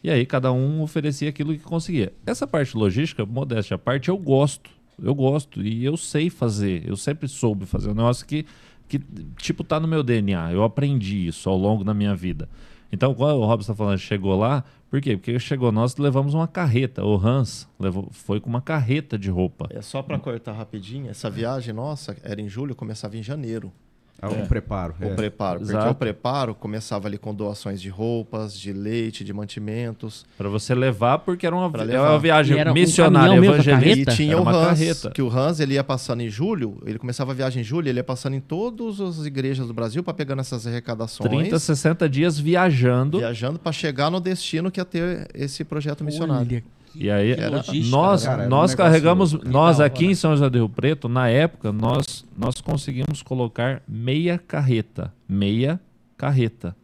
[0.03, 2.11] E aí cada um oferecia aquilo que conseguia.
[2.25, 4.69] Essa parte logística, modéstia à parte, eu gosto.
[5.01, 6.87] Eu gosto e eu sei fazer.
[6.87, 7.89] Eu sempre soube fazer.
[7.89, 8.45] Um negócio que,
[8.87, 9.01] que
[9.37, 10.51] tipo, tá no meu DNA.
[10.51, 12.49] Eu aprendi isso ao longo da minha vida.
[12.93, 15.17] Então, quando o Robson está falando chegou lá, por quê?
[15.17, 17.03] Porque chegou nós levamos uma carreta.
[17.03, 19.67] O Hans levou, foi com uma carreta de roupa.
[19.71, 23.73] É só para cortar rapidinho, essa viagem nossa era em julho, começava em janeiro.
[24.23, 24.95] Ah, o preparo.
[25.01, 25.09] O é.
[25.15, 25.59] preparo.
[25.59, 25.91] Porque Exato.
[25.91, 30.25] o preparo começava ali com doações de roupas, de leite, de mantimentos.
[30.37, 33.71] Para você levar, porque era uma, era uma viagem era um missionária, evangelista.
[33.71, 34.11] carreta?
[34.11, 35.11] E tinha era o Hans, carreta.
[35.11, 37.99] que o Hans ele ia passando em julho, ele começava a viagem em julho, ele
[37.99, 42.39] ia passando em todas as igrejas do Brasil para pegando essas arrecadações, 30, 60 dias
[42.39, 43.19] viajando.
[43.19, 46.47] viajando para chegar no destino que ia ter esse projeto missionário.
[46.47, 46.63] Olha,
[46.95, 49.49] E aí, logística, nós, cara, era um nós negócio carregamos, louco.
[49.49, 54.37] nós aqui em São José do Rio Preto, na época, nós, nós conseguimos colocar meia
[54.37, 55.13] carreta.
[55.27, 55.79] Meia
[56.17, 56.75] carreta.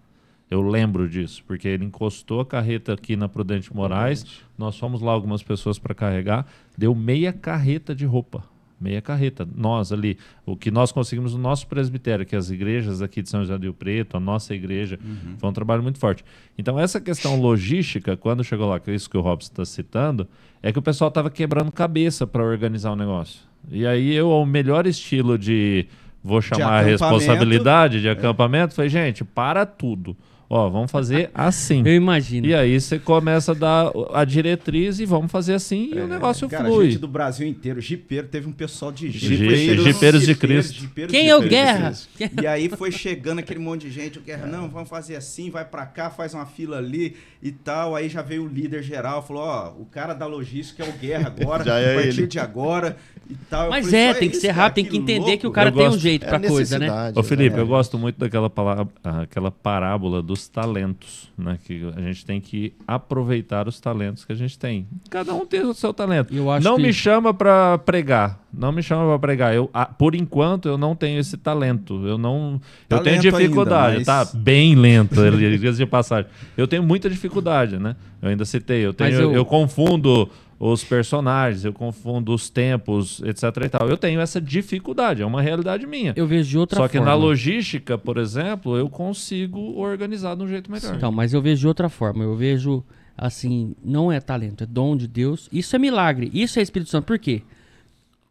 [0.49, 4.25] Eu lembro disso, porque ele encostou a carreta aqui na Prudente Moraes,
[4.57, 8.43] nós fomos lá algumas pessoas para carregar, deu meia carreta de roupa.
[8.79, 9.47] Meia carreta.
[9.55, 13.41] Nós ali, o que nós conseguimos no nosso presbitério, que as igrejas aqui de São
[13.41, 14.99] José do Rio Preto, a nossa igreja,
[15.37, 16.23] foi um trabalho muito forte.
[16.57, 20.27] Então, essa questão logística, quando chegou lá, que é isso que o Robson está citando,
[20.61, 23.41] é que o pessoal estava quebrando cabeça para organizar o negócio.
[23.69, 25.85] E aí eu, o melhor estilo de
[26.23, 26.89] vou chamar a acampamento.
[26.89, 30.15] responsabilidade de acampamento, foi, gente, para tudo.
[30.51, 31.83] Ó, vamos fazer assim.
[31.85, 32.47] eu imagino.
[32.47, 36.47] E aí você começa a dar a diretriz e vamos fazer assim e o negócio
[36.47, 36.85] É, Cara, flui.
[36.89, 40.73] gente do Brasil inteiro, jipeiro, teve um pessoal de Ji- jipeiros, jipeiros de Cristo.
[40.81, 41.41] jipeiros Quem é o.
[41.41, 41.93] Guerra?
[42.41, 45.63] E aí foi chegando aquele monte de gente, o Guerra, não, vamos fazer assim, vai
[45.63, 47.95] pra cá, faz uma fila ali e tal.
[47.95, 51.27] Aí já veio o líder geral, falou, ó, o cara da logística é o Guerra
[51.27, 52.27] agora, Já é a partir ele.
[52.27, 52.97] de agora
[53.29, 53.69] e tal.
[53.69, 55.37] Mas falei, é, tem que ser rápido, tem que entender louco.
[55.37, 56.87] que o cara Eu tem um jeito É pra coisa, né?
[57.15, 57.61] Ô Felipe, né?
[57.61, 61.57] eu gosto muito daquela pala- aquela parábola dos talentos, né?
[61.63, 64.87] Que a gente tem que aproveitar os talentos que a gente tem.
[65.09, 66.33] Cada um tem o seu talento.
[66.33, 68.39] Eu acho não que- me chama pra pregar.
[68.51, 69.53] Não me chama pra pregar.
[69.53, 72.05] Eu, ah, por enquanto, eu não tenho esse talento.
[72.07, 72.59] Eu não.
[72.87, 73.97] Tá eu tenho dificuldade.
[73.97, 76.29] ainda, Tá mas- bem lento, ele diga de passagem.
[76.57, 77.95] Eu tenho muita dificuldade, né?
[78.21, 78.83] Eu ainda citei.
[78.83, 79.31] Eu, tenho, eu...
[79.33, 80.27] eu- confundo
[80.59, 83.43] os personagens, eu confundo os tempos, etc.
[83.65, 83.87] e tal.
[83.89, 85.21] Eu tenho essa dificuldade.
[85.21, 86.11] É uma realidade minha.
[86.17, 87.09] Eu vejo de outra Só que forma.
[87.11, 90.95] na logística, por exemplo, eu consigo organizar de um jeito melhor.
[90.95, 92.23] Então, mas eu vejo de outra forma.
[92.25, 92.83] Eu vejo
[93.17, 95.47] assim, não é talento, é dom de Deus.
[95.51, 97.05] Isso é milagre, isso é Espírito Santo.
[97.05, 97.41] Por quê?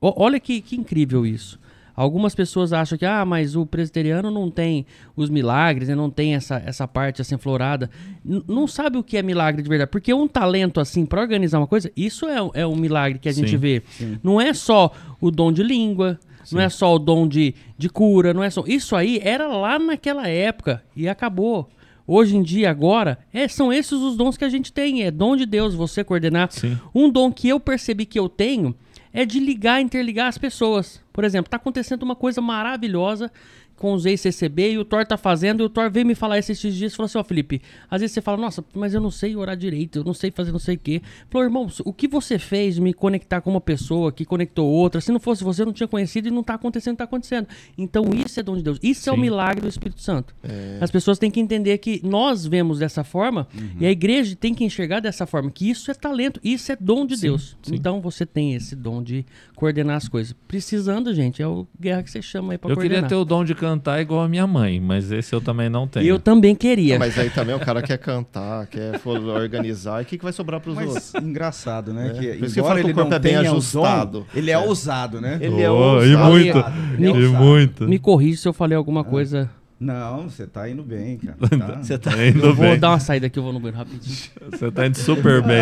[0.00, 1.58] O- olha que, que incrível isso.
[2.00, 4.86] Algumas pessoas acham que, ah, mas o presbiteriano não tem
[5.16, 5.96] os milagres, né?
[5.96, 7.90] não tem essa, essa parte assim florada.
[8.24, 9.90] N- não sabe o que é milagre de verdade.
[9.90, 13.32] Porque um talento assim para organizar uma coisa, isso é, é um milagre que a
[13.32, 13.82] gente Sim, vê.
[14.22, 16.20] Não é só o dom de língua,
[16.52, 18.62] não é só o dom de, de cura, não é só.
[18.64, 21.68] Isso aí era lá naquela época e acabou.
[22.06, 25.02] Hoje em dia, agora, é, são esses os dons que a gente tem.
[25.02, 26.48] É dom de Deus você coordenar.
[26.50, 26.78] Sim.
[26.94, 28.72] Um dom que eu percebi que eu tenho
[29.12, 31.02] é de ligar, interligar as pessoas.
[31.12, 33.30] Por exemplo, tá acontecendo uma coisa maravilhosa
[33.78, 36.58] com os ex-CCB e o Thor tá fazendo, e o Thor veio me falar esses
[36.60, 39.36] dias e falou assim, ó Felipe, às vezes você fala, nossa, mas eu não sei
[39.36, 41.00] orar direito, eu não sei fazer não sei o quê.
[41.30, 45.12] Falou, irmão, o que você fez me conectar com uma pessoa que conectou outra, se
[45.12, 47.46] não fosse você, eu não tinha conhecido e não tá acontecendo, tá acontecendo.
[47.76, 49.20] Então isso é dom de Deus, isso é o Sim.
[49.22, 50.34] milagre do Espírito Santo.
[50.80, 53.46] As pessoas têm que entender que nós vemos dessa forma
[53.78, 57.06] e a igreja tem que enxergar dessa forma, que isso é talento, isso é dom
[57.06, 57.56] de Deus.
[57.62, 57.74] sim.
[57.74, 59.24] Então você tem esse dom de
[59.54, 60.34] coordenar as coisas.
[60.48, 63.02] Precisando, gente, é o guerra que você chama aí pra Eu coordenar.
[63.04, 63.67] queria ter o dom de cantar
[64.00, 66.06] igual a minha mãe, mas esse eu também não tenho.
[66.06, 66.98] Eu também queria.
[66.98, 70.00] Mas aí também o cara quer cantar, quer organizar.
[70.00, 71.14] E o que, que vai sobrar para os outros?
[71.14, 72.08] Engraçado, né?
[72.08, 72.18] É.
[72.18, 74.20] Que, Por isso que eu falo ele o corpo não é bem tenha o ajustado.
[74.20, 74.58] dom, ele é, É.
[74.58, 75.38] ousado, né?
[75.40, 76.30] Ele é Oh, e ousado.
[76.32, 76.64] muito,
[76.98, 77.88] Ele é e muito.
[77.88, 79.50] Me corrija se eu falei alguma coisa.
[79.80, 81.36] Não, você tá indo bem, cara.
[81.58, 81.76] Tá?
[81.80, 82.10] Você tá...
[82.26, 82.78] Indo Eu vou bem.
[82.80, 84.16] dar uma saída aqui, eu vou no banheiro rapidinho.
[84.50, 85.60] Você tá indo super bem.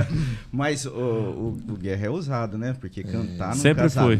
[0.50, 2.74] Mas o, o, o Guerra é ousado, né?
[2.80, 4.16] Porque cantar no Sempre foi.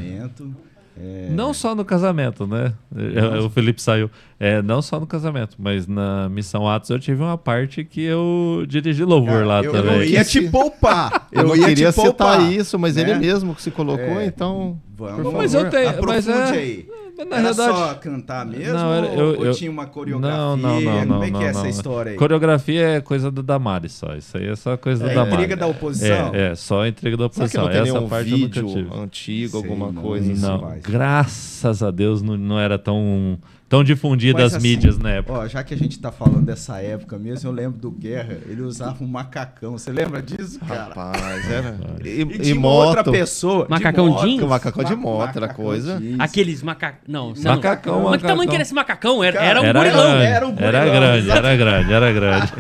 [1.00, 2.72] É- Não só no casamento, né?
[2.94, 4.10] É, O Felipe saiu.
[4.40, 8.64] É, não só no casamento, mas na Missão Atos eu tive uma parte que eu
[8.68, 9.94] dirigi louvor Cara, lá eu, também.
[9.96, 11.28] Eu ia te poupar.
[11.32, 13.02] Eu, não ia queria te poupar, citar isso, mas né?
[13.02, 14.26] ele mesmo que se colocou, É.
[14.26, 14.80] então.
[14.96, 16.04] Vamos, Por Mas eu tenho.
[16.04, 16.88] Mas é, aí.
[17.18, 17.78] Mas na Era verdade.
[17.78, 20.36] só cantar mesmo Não, era- eu- ou, eu- tinha uma coreografia?
[20.38, 21.68] Não, não, não, Como é não, que é não, essa não.
[21.68, 22.18] história aí?
[22.18, 24.14] Coreografia é coisa do Damares só.
[24.14, 25.34] Isso aí é só coisa É do a Damares.
[25.34, 26.34] intriga da oposição?
[26.34, 27.64] É, é, só a intriga da Será que oposição.
[27.64, 28.94] não tem Essa parte eu nunca vídeo tive.
[29.02, 30.32] antigo, Sei, alguma não, coisa assim?
[30.40, 33.38] isso Não, graças a Deus não, não era tão
[33.68, 35.38] tão difundida Mas as assim, mídias na época.
[35.40, 38.62] Ó, já que a gente tá falando dessa época mesmo, eu lembro do Guerra, ele
[38.62, 39.72] usava um macacão.
[39.76, 40.84] Você lembra disso, cara?
[40.94, 41.76] Rapaz, era.
[42.04, 43.12] E, E, e uma outra moto.
[43.12, 43.64] pessoa.
[43.64, 44.42] de Macacão moto, jeans?
[44.42, 45.98] Macacão de moto, era macacão coisa.
[46.00, 46.20] jeans.
[46.20, 47.00] Aqueles macacão.
[47.06, 48.10] Não, Macacão, não...
[48.10, 48.46] Mas que tamanho macacão.
[48.48, 49.22] que era esse macacão?
[49.24, 50.10] Era, Cara, era um Era gorilão.
[50.10, 52.52] grande, era um era gorilão, grande, era grande, era grande.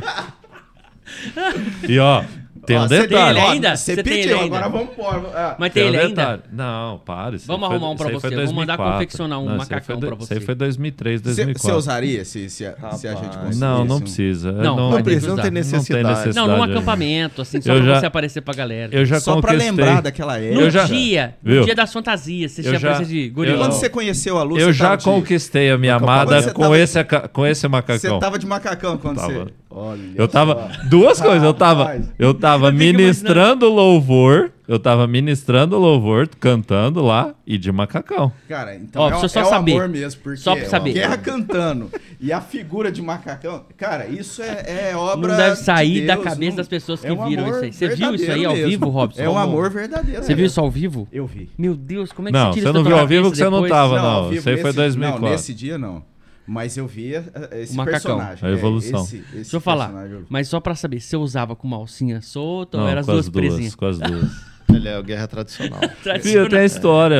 [1.88, 2.22] E ó,
[2.68, 3.38] tem um Ó, você detalhe.
[3.38, 3.76] ele ainda?
[3.76, 4.56] Você Você tem ele pediu, ainda?
[4.58, 5.22] agora vamos embora.
[5.34, 6.22] Ah, Mas tem Tem um ele ainda?
[6.22, 6.42] detalhe.
[6.52, 7.36] Não, para.
[7.36, 8.92] isso Vamos aí foi- arrumar um pra isso aí foi você, vamos mandar 2004.
[8.92, 10.34] confeccionar um Não, isso aí macacão foi do- pra Isso você.
[10.34, 11.76] aí foi 2003, Você 2004.
[11.78, 13.02] usaria se, se, se a gente Rapaz.
[13.02, 13.60] conseguisse?
[13.60, 14.52] Não, não um- precisa.
[14.52, 16.04] Não, Não Pode precisa, não tem Não tem necessidade.
[16.08, 16.36] necessidade.
[16.36, 18.94] Não, num acampamento, assim, só Eu pra já- você aparecer pra galera.
[18.94, 19.70] Eu já Só pra conquistei.
[19.70, 20.60] lembrar daquela No época.
[20.62, 21.64] Eu já- dia, no Viu?
[21.64, 23.58] dia das fantasias, você Eu tinha já- presença de gorilão.
[23.58, 26.52] Quando você conheceu a Lu, Eu você já tava de- conquistei a minha amada Você
[26.52, 28.18] com, tava- esse, aca- com esse Você macacão.
[28.18, 29.32] tava de macacão quando Tava.
[29.32, 29.46] você...
[29.78, 30.70] Olha Eu tava.
[30.74, 30.82] só.
[30.88, 31.42] Duas coisas.
[31.42, 34.50] Eu tava, eu tava ministrando louvor.
[34.66, 38.30] Eu tava ministrando louvor, cantando lá e de macacão.
[38.46, 39.72] Cara, então Ó, é, deixa eu só é o saber.
[39.72, 40.92] amor mesmo, porque Só pra saber.
[40.92, 46.00] Guerra cantando e a figura de macacão, cara, isso é, é obra Não deve sair
[46.02, 47.72] de da Deus, cabeça não- das pessoas que é um viram isso aí.
[47.72, 48.68] Você viu isso aí ao mesmo.
[48.68, 49.22] vivo, Robson?
[49.22, 50.22] É um amor verdadeiro.
[50.22, 51.08] Você viu isso ao vivo?
[51.10, 51.48] Eu vi.
[51.56, 53.38] Meu Deus, como é que Não, você tira você essa não viu ao vivo que
[53.38, 54.22] você não tava, não.
[54.24, 55.24] vivo Isso aí foi nesse- 2004.
[55.24, 56.02] Não, nesse dia não.
[56.48, 57.22] Mas eu vi eh,
[57.60, 58.00] esse O macacão.
[58.16, 58.48] personagem.
[58.48, 59.02] A é, evolução.
[59.04, 60.26] esse- esse Deixa eu falar, eu vi.
[60.30, 63.18] mas só pra saber, você usava com uma alcinha solta ou Não, era as duas
[63.26, 63.74] as duas, presinhas?
[63.74, 64.48] com as duas.
[64.74, 65.80] Ele é o guerra tradicional.
[66.22, 67.18] Fih, eu tenho história,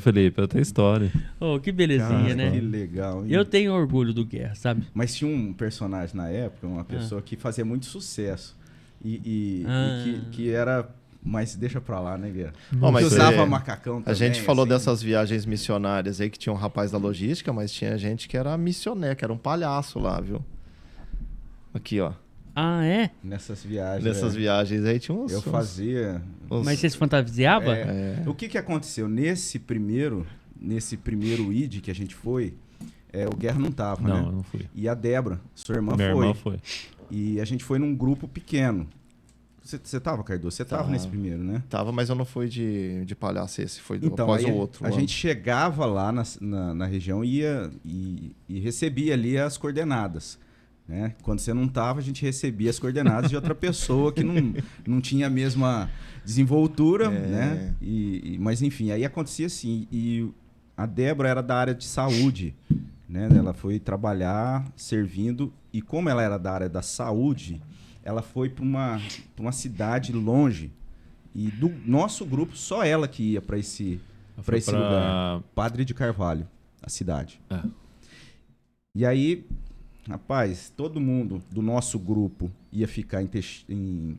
[0.00, 1.10] Felipe, eu tenho história.
[1.38, 2.50] Oh, que belezinha, Cara, né?
[2.50, 3.24] Que legal.
[3.24, 3.32] hein?
[3.32, 4.82] Eu tenho orgulho do Guerra, sabe?
[4.94, 8.56] Mas tinha um personagem na época, uma pessoa que fazia muito sucesso.
[9.04, 10.00] E, e- e Ah.
[10.04, 10.88] que, que era.
[11.22, 12.52] Mas deixa pra lá, né, Guerra?
[12.70, 14.12] Que usava é, macacão também.
[14.12, 14.70] A gente falou assim.
[14.74, 18.56] dessas viagens missionárias aí que tinha um rapaz da logística, mas tinha gente que era
[18.56, 20.44] missionário, que era um palhaço lá, viu?
[21.74, 22.12] Aqui, ó.
[22.54, 23.10] Ah, é?
[23.22, 24.04] Nessas viagens.
[24.04, 24.38] Nessas é.
[24.38, 25.30] viagens aí tinha uns.
[25.32, 26.22] Eu uns- fazia.
[26.50, 27.76] uns- Mas você se fantasiava?
[27.76, 29.06] É, O que que aconteceu?
[29.08, 30.26] Nesse primeiro,
[30.58, 32.54] nesse primeiro ID que a gente foi,
[33.12, 34.30] é, o Guerra não tava, Não, eu né?
[34.32, 34.66] não fui.
[34.74, 36.24] E a Débora, sua irmã Minha foi.
[36.28, 36.58] irmã foi.
[37.10, 38.88] E a gente foi num grupo pequeno.
[39.66, 40.22] Você, você tava?
[40.42, 40.92] Você tava Tava.
[40.92, 41.62] nesse primeiro, né?
[41.68, 44.84] Tava, mas eu não fui de, de palhaço esse, foi do, Então, após o outro.
[44.84, 45.00] a ano.
[45.00, 50.38] gente chegava lá na, na, na região e, ia, e, e recebia ali as coordenadas.
[50.86, 51.14] Né?
[51.22, 54.54] Quando você não tava, a gente recebia as coordenadas de outra pessoa que não,
[54.86, 55.90] não tinha a mesma
[56.24, 57.10] desenvoltura, É.
[57.10, 57.74] né?
[57.82, 59.88] E, e- mas enfim, aí acontecia assim.
[59.90, 60.28] E
[60.76, 62.54] a Débora era da área de saúde,
[63.08, 63.28] né?
[63.36, 67.60] Ela foi trabalhar servindo e como ela era da área da saúde,
[68.06, 69.00] ela foi para uma,
[69.34, 70.70] pra uma cidade longe.
[71.34, 74.00] E do nosso grupo, só ela que ia para esse,
[74.44, 75.42] pra esse pra- lugar.
[75.56, 76.48] Padre de Carvalho,
[76.80, 77.40] a cidade.
[77.50, 77.60] É.
[78.94, 79.44] E aí,
[80.08, 84.16] rapaz, todo mundo do nosso grupo ia ficar em, Tex- em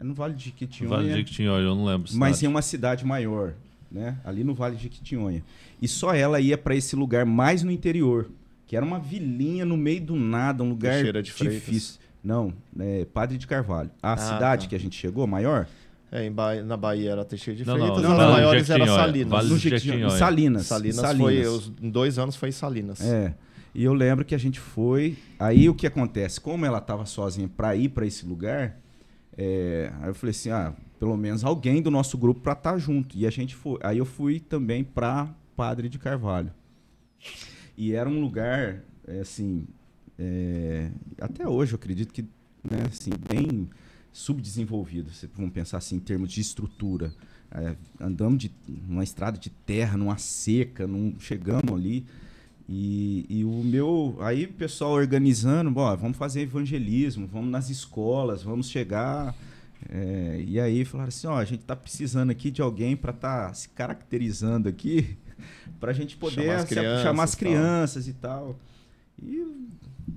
[0.00, 2.10] é no Vale de Jequitinhonha, Vale de Jequitinhonha, eu não lembro.
[2.14, 2.46] mas em cidade.
[2.48, 3.54] uma cidade maior,
[3.92, 4.18] né?
[4.24, 5.44] Ali no Vale de Jequitinhonha.
[5.80, 8.28] E só ela ia para esse lugar mais no interior,
[8.66, 11.60] que era uma vilinha no meio do nada, um lugar Teixeira de Freitas.
[11.60, 12.00] difícil.
[12.24, 13.90] Não, é Padre de Carvalho.
[14.02, 14.70] A Ah, cidade tá.
[14.70, 15.66] que a gente chegou, maior,
[16.10, 18.70] É, em Ba- na Bahia era Teixeira de Não, não, Freitas, não, as não, maiores
[18.70, 19.30] era Salinas.
[19.30, 19.58] Vale no.
[20.10, 20.12] Salinas.
[20.66, 20.66] Salinas,
[21.00, 21.18] Salinas.
[21.18, 23.00] foi, os, em dois anos foi em Salinas.
[23.00, 23.34] É.
[23.74, 25.18] E eu lembro que a gente foi.
[25.40, 26.40] Aí o que acontece?
[26.40, 28.78] Como ela estava sozinha para ir para esse lugar,
[29.36, 33.16] é, aí eu falei assim: ah, pelo menos alguém do nosso grupo para estar junto.
[33.18, 33.78] E a gente foi.
[33.82, 36.52] Aí eu fui também para Padre de Carvalho.
[37.76, 39.66] E era um lugar, é, assim.
[40.18, 40.90] É,
[41.20, 42.22] até hoje eu acredito que,
[42.62, 43.68] né, assim, bem
[44.12, 45.10] subdesenvolvido.
[45.10, 47.12] Se vamos pensar assim em termos de estrutura.
[47.50, 48.50] É, andamos de
[48.88, 52.04] numa estrada de terra, numa seca, num, chegamos ali.
[52.68, 54.16] E, e o meu.
[54.20, 59.36] Aí o pessoal organizando, bom, vamos fazer evangelismo, vamos nas escolas, vamos chegar.
[59.90, 63.54] é, e aí falaram assim: ó, a gente tá precisando aqui de alguém para estar
[63.54, 65.16] se caracterizando aqui,
[65.78, 67.38] para a gente poder Chamar as se- crianças chamar as e tal.
[67.52, 68.58] crianças e tal.
[69.22, 69.46] E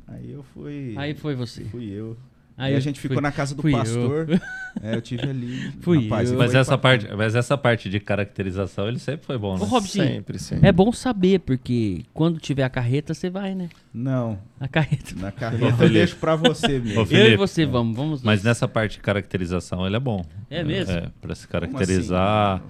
[0.08, 0.94] aí eu fui.
[0.98, 1.64] Aí foi você.
[1.66, 2.18] Fui eu.
[2.60, 3.78] Aí Aí a eu gente fui- ficou na casa do fui eu.
[3.78, 4.28] pastor.
[4.82, 5.72] É, eu tive ali.
[5.82, 6.02] Fui eu.
[6.04, 9.66] e Mas essa, parte, mas essa parte de caracterização, ele sempre foi bom, Ô, né?
[9.66, 10.60] Robson, Sempre, sim.
[10.62, 13.70] é bom saber, porque quando tiver a carreta, você vai, né?
[13.92, 15.16] Não, A carreta.
[15.16, 17.00] na carreta eu deixo pra você mesmo.
[17.00, 18.44] Ô, Eu e Felipe, você vamos, vamos Mas dois.
[18.44, 20.24] nessa parte de caracterização, ele é bom.
[20.50, 20.94] É mesmo?
[20.94, 22.62] É, pra se caracterizar,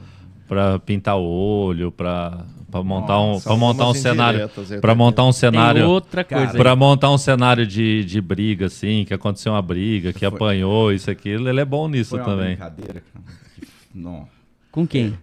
[0.47, 4.49] pra pintar o olho, pra, pra montar um, pra montar um cenário.
[4.49, 5.87] tô montar um Tem cenário.
[5.89, 6.57] outra Cara, coisa.
[6.57, 10.91] Pra montar um cenário de, de briga, assim, que aconteceu uma briga, que Foi- apanhou,
[10.91, 12.47] isso, aquilo, ele é bom nisso Foi uma também.
[12.55, 13.25] brincadeira, cara.
[13.93, 14.27] Não.
[14.71, 15.17] Com quem?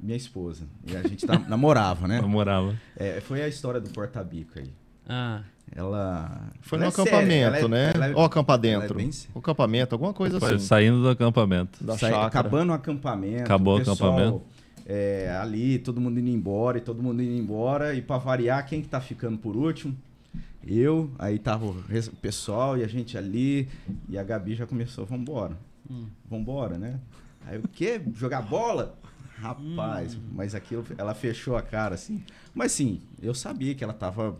[0.00, 0.64] Minha esposa.
[0.86, 2.18] E a gente tá- namorava, né?
[2.22, 2.74] Eu morava.
[2.96, 4.68] É, foi a história do porta-bico aí.
[5.08, 5.40] Ah,
[5.74, 6.50] Ela.
[6.60, 7.92] Foi ela no é séria, acampamento, ela é- né?
[7.94, 8.94] ela é- Ou ela é dentro.
[8.96, 10.66] bem O acampamento, alguma coisa Foi assim.
[10.66, 11.82] saindo do acampamento.
[11.82, 12.26] Da Sai- chácara.
[12.26, 13.42] acabando o acampamento.
[13.44, 14.42] Acabou o pessoal, acampamento.
[14.86, 17.94] É, ali, todo mundo indo embora e todo mundo indo embora.
[17.94, 19.96] E pra variar, quem que tá ficando por último?
[20.64, 21.74] Eu, aí tava o
[22.20, 23.68] pessoal e a gente ali.
[24.08, 25.56] E a Gabi já começou, vambora.
[26.28, 27.00] Vambora, né?
[27.46, 28.00] Aí o quê?
[28.14, 28.96] Jogar bola?
[29.36, 32.22] Rapaz, mas aquilo, ela fechou a cara assim.
[32.54, 34.36] Mas sim, eu sabia que ela tava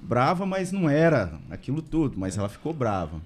[0.00, 2.16] brava, mas não era aquilo tudo.
[2.16, 3.20] Mas ela ficou brava.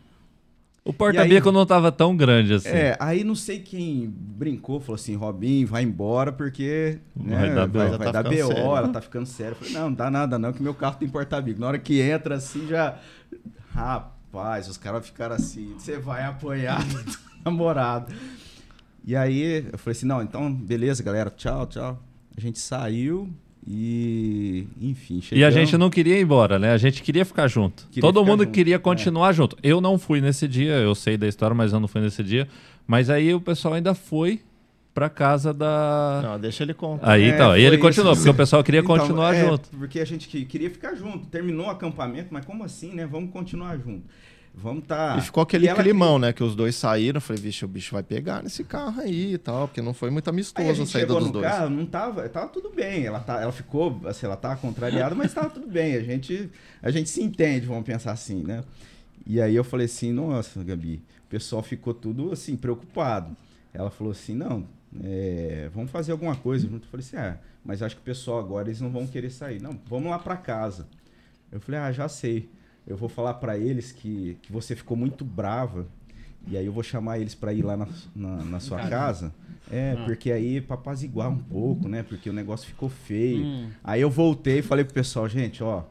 [0.89, 2.71] O porta-bico não tava tão grande assim.
[2.71, 7.67] É, aí não sei quem brincou, falou assim, Robinho, vai embora porque né, Vai dar
[7.67, 7.79] BO.
[7.79, 8.77] vai, vai tá dar ficando BO, sério.
[8.77, 9.51] ela tá ficando séria.
[9.51, 11.61] Eu falei, não, não dá nada não, que meu carro tem porta-bico.
[11.61, 12.97] Na hora que entra assim, já...
[13.75, 18.11] Rapaz, os caras ficaram assim, você vai apanhar do namorado.
[19.05, 22.03] E aí eu falei assim, não, então beleza, galera, tchau, tchau.
[22.35, 23.29] A gente saiu
[23.67, 25.55] e, enfim, E a chegamos.
[25.55, 26.73] gente não queria ir embora, né?
[26.73, 27.87] A gente queria ficar junto.
[27.89, 28.79] Queria Todo ficar mundo junto, queria é.
[28.79, 29.57] continuar junto.
[29.63, 32.49] Eu não fui nesse dia, eu sei da história, mas eu não fui nesse dia.
[32.87, 34.41] Mas aí o pessoal ainda foi
[34.95, 36.21] pra casa da.
[36.25, 37.11] Não, deixa ele contar.
[37.13, 37.85] Aí É, então, e ele isso.
[37.85, 39.69] continuou, porque o pessoal queria Então, continuar é, junto.
[39.77, 41.27] Porque a gente que- queria ficar junto.
[41.29, 43.07] Terminou o acampamento, mas como assim, né?
[43.07, 44.03] Vamos continuar junto.
[44.61, 45.17] Vamos tá.
[45.19, 46.33] E ficou aquele E ela climão, né?
[46.33, 47.21] Que os dois saíram.
[47.21, 49.69] Falei, vixe, o bicho vai pegar nesse carro aí e tal.
[49.69, 51.47] Porque não foi muito a amistoso a gente saída dos no dois.
[51.47, 53.05] carro, não tava, tava tudo bem.
[53.05, 55.95] Ela, tá, ela ficou, assim, ela tava contrariada, mas tava tudo bem.
[55.95, 56.51] A gente,
[56.83, 58.65] a gente se entende, vamos pensar assim, né?
[59.27, 63.37] E aí eu falei assim, nossa, Gabi, o pessoal ficou tudo assim, preocupado.
[63.73, 64.67] Ela falou assim, não,
[65.05, 66.67] é, vamos fazer alguma coisa.
[66.69, 66.87] junto.
[66.87, 69.61] Eu falei assim, ah, mas acho que o pessoal agora eles não vão querer sair.
[69.61, 70.87] Não, vamos lá pra casa.
[71.53, 72.49] Eu falei, ah, já sei.
[72.89, 75.87] Eu vou falar pra eles que, que você ficou muito brava.
[76.47, 77.87] E aí eu vou chamar eles pra ir lá na,
[78.17, 79.33] na, na sua casa.
[79.71, 82.03] É, porque aí pra apaziguar um pouco, né?
[82.03, 83.45] Porque o negócio ficou feio.
[83.45, 83.69] Hum.
[83.85, 85.85] Aí eu voltei e falei pro pessoal, gente, ó,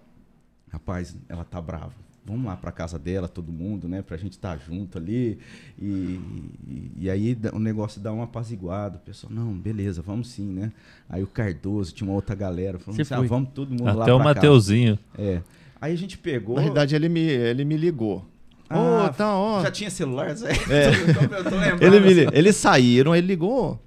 [0.71, 1.93] rapaz, ela tá brava.
[2.25, 4.01] Vamos lá pra casa dela, todo mundo, né?
[4.01, 5.39] Pra gente estar junto ali.
[5.79, 6.19] E,
[6.67, 8.97] e, e aí o negócio dá um apaziguado.
[8.97, 10.73] O pessoal, não, beleza, vamos sim, né?
[11.07, 14.13] Aí o Cardoso, tinha uma outra galera, falando assim, ah, vamos todo mundo lá Até
[14.13, 14.35] o pra casa.
[14.35, 14.99] Mateuzinho.
[15.17, 15.41] É.
[15.79, 16.55] Aí a gente pegou.
[16.55, 18.25] Na realidade, ele me, ele me ligou.
[18.69, 18.75] Ô,
[19.05, 19.61] Ah, tá, ó.
[19.61, 20.51] Já tinha celular, Zé?
[20.69, 20.89] É.
[21.21, 21.83] Eu tô, eu tô lembrando.
[21.95, 23.73] Ele me, eles saíram, ele ligou.
[23.73, 23.77] "Ô,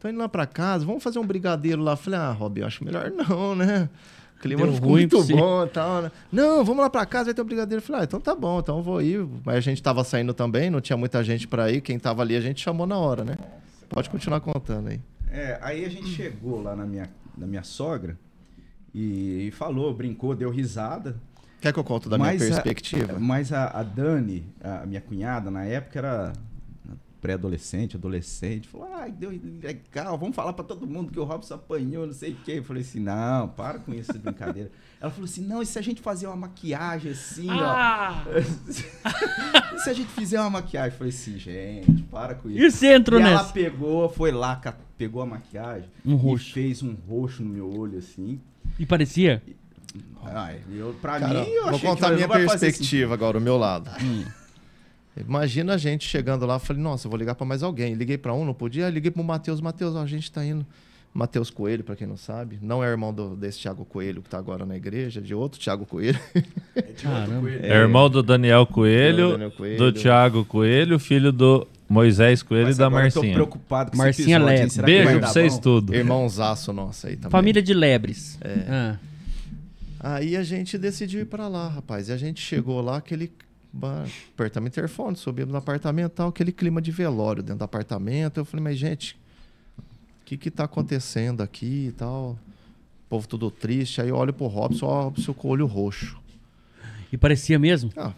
[0.00, 1.92] Tô indo lá pra casa, vamos fazer um brigadeiro lá.
[1.92, 3.88] Eu Falei, ah, Rob, eu acho melhor não, né?
[4.36, 6.12] O clima Deu não ficou ruim muito bom e tal, né?
[6.30, 7.82] Não, vamos lá pra casa, vai ter um brigadeiro.
[7.82, 9.26] Eu falei, ah, então tá bom, então eu vou ir.
[9.44, 11.80] Mas a gente tava saindo também, não tinha muita gente pra ir.
[11.80, 13.34] Quem tava ali a gente chamou na hora, né?
[13.88, 15.00] Pode continuar contando aí.
[15.32, 18.16] É, aí a gente chegou lá na minha, na minha sogra
[18.94, 21.16] e, e falou, brincou, deu risada.
[21.60, 23.18] Quer que eu conto da minha Mas a- perspectiva?
[23.18, 26.32] Mas a, a Dani, a minha cunhada, na época era
[27.20, 29.30] pré-adolescente, adolescente, falou, ai, deu
[29.60, 32.52] legal, vamos falar pra todo mundo que o Robson apanhou, não sei o quê.
[32.58, 34.70] Eu falei assim, não, para com isso de brincadeira.
[35.00, 38.24] Ela falou assim, não, e se a gente fazer uma maquiagem assim, Ah!
[38.24, 38.38] ó?
[39.74, 40.92] e se a gente fizer uma maquiagem?
[40.92, 42.60] Eu falei assim, gente, para com isso.
[42.60, 43.52] E você entrou e ela nessa?
[43.52, 44.54] pegou, foi lá,
[44.96, 46.52] pegou a maquiagem Um e roxo.
[46.52, 48.40] fez um roxo no meu olho, assim.
[48.78, 49.42] E parecia?
[50.26, 53.14] Ai, eu, pra Cara, mim, eu vou achei contar a que minha vai fazer perspectiva
[53.14, 53.90] agora, o meu lado.
[54.02, 54.24] Hum.
[55.18, 57.94] Imagina a gente chegando lá, falei, nossa, eu vou ligar pra mais alguém.
[57.94, 59.60] Liguei pra um, não podia, liguei pro Matheus.
[59.60, 60.64] Matheus, ó, a gente tá indo.
[61.12, 64.38] Matheus Coelho, pra quem não sabe, não é irmão do- desse Thiago Coelho que tá
[64.38, 66.20] agora na igreja, de outro Thiago Coelho.
[67.02, 67.50] Caramba.
[67.50, 69.78] É, irmão do Daniel Coelho, Daniel Coelho.
[69.78, 73.26] do Thiago Coelho, filho do Moisés Coelho Mas e da agora eu Marcinha.
[73.26, 75.60] tô preocupado com Marcinha esse episódio, vai Beijo pra vocês bom?
[75.60, 75.94] tudo.
[75.94, 77.30] Irmãozaço nosso aí também.
[77.30, 78.38] Família de lebres.
[78.42, 78.54] É.
[78.68, 78.96] Ah.
[80.00, 82.08] Aí a gente decidiu ir pra lá, rapaz.
[82.08, 83.32] E a gente chegou lá, aquele.
[84.32, 88.38] Apertamos o interfone, subimos no apartamento tal, aquele clima de velório dentro do apartamento.
[88.38, 89.16] Eu falei, mas gente,
[89.78, 92.38] o que que tá acontecendo aqui e tal?
[93.06, 94.00] O povo tudo triste.
[94.00, 96.16] Aí eu olho pro Robson, ó, o Robson com o olho roxo.
[97.12, 97.90] E parecia mesmo?
[97.96, 98.12] Ah,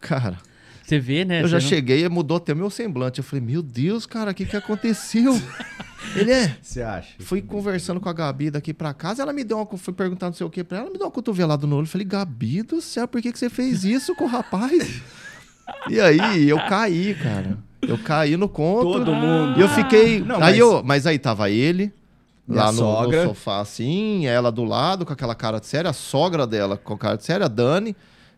[0.00, 0.38] cara,
[0.84, 1.42] Você vê, né?
[1.42, 3.18] eu já não- cheguei e mudou até meu semblante.
[3.18, 5.32] Eu falei, meu Deus, cara, o que que aconteceu?
[6.14, 6.56] Ele é.
[6.62, 7.14] Você acha?
[7.20, 9.78] Fui conversando com a Gabi daqui pra casa, ela me deu uma.
[9.78, 11.86] Fui perguntar não sei o que pra ela, ela me deu uma cotovelada no olho.
[11.86, 15.02] Falei, Gabi do céu, por que, que você fez isso com o rapaz?
[15.88, 17.58] e aí, eu caí, cara.
[17.82, 18.92] Eu caí no conto.
[18.92, 19.58] Todo mundo.
[19.58, 20.20] E eu fiquei.
[20.20, 20.82] Não, aí mas- eu.
[20.84, 21.92] Mas aí tava ele.
[22.48, 26.48] Lá no, no sofá, assim, ela do lado, com aquela cara de séria, a sogra
[26.48, 27.94] dela com cara de séria, a Dani.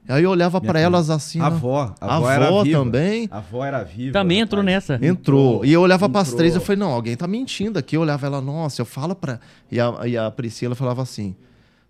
[0.08, 0.78] Aí eu olhava filha.
[0.78, 1.40] elas assim.
[1.40, 1.94] A avó.
[2.00, 2.78] A A avó, era avó viva.
[2.78, 3.28] também.
[3.30, 4.12] A avó era viva.
[4.12, 4.46] Também rapaz.
[4.48, 4.98] entrou nessa.
[5.00, 5.64] Entrou.
[5.64, 6.38] E eu olhava pras Entrou.
[6.38, 7.96] três, eu falei, não, alguém tá mentindo aqui.
[7.96, 9.38] Eu olhava ela, nossa, eu falo pra.
[9.70, 11.36] E a, e a Priscila falava assim: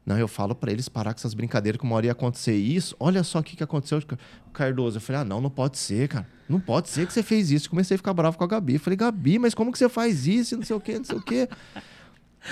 [0.05, 2.95] não, eu falo pra eles parar com essas brincadeiras, que uma hora ia acontecer isso.
[3.01, 3.99] Olha só o que, que aconteceu.
[4.47, 4.99] O Cardoso.
[4.99, 6.27] Eu falei, ah, não, não pode ser, cara.
[6.49, 7.71] Não pode ser que você fez isso.
[7.71, 8.75] Comecei a ficar bravo com a Gabi.
[8.75, 10.55] Eu falei, Gabi, mas como que você faz isso?
[10.55, 11.49] E Não sei o quê, não sei o quê.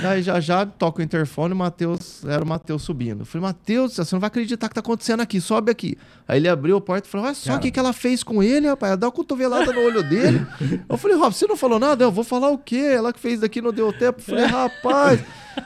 [0.00, 3.22] Daí já já toca o interfone, o Matheus, era o Matheus subindo.
[3.22, 5.98] Eu falei, Matheus, você não vai acreditar o que tá acontecendo aqui, sobe aqui.
[6.28, 8.42] Aí ele abriu a porta e falou, olha só o que, que ela fez com
[8.42, 10.46] ele, rapaz, ela dá uma cotovelada no olho dele.
[10.88, 12.04] Eu falei, Rob, você não falou nada?
[12.04, 12.92] Eu vou falar o quê?
[12.94, 14.20] Ela que fez daqui não deu tempo.
[14.20, 15.24] Eu falei, rapaz.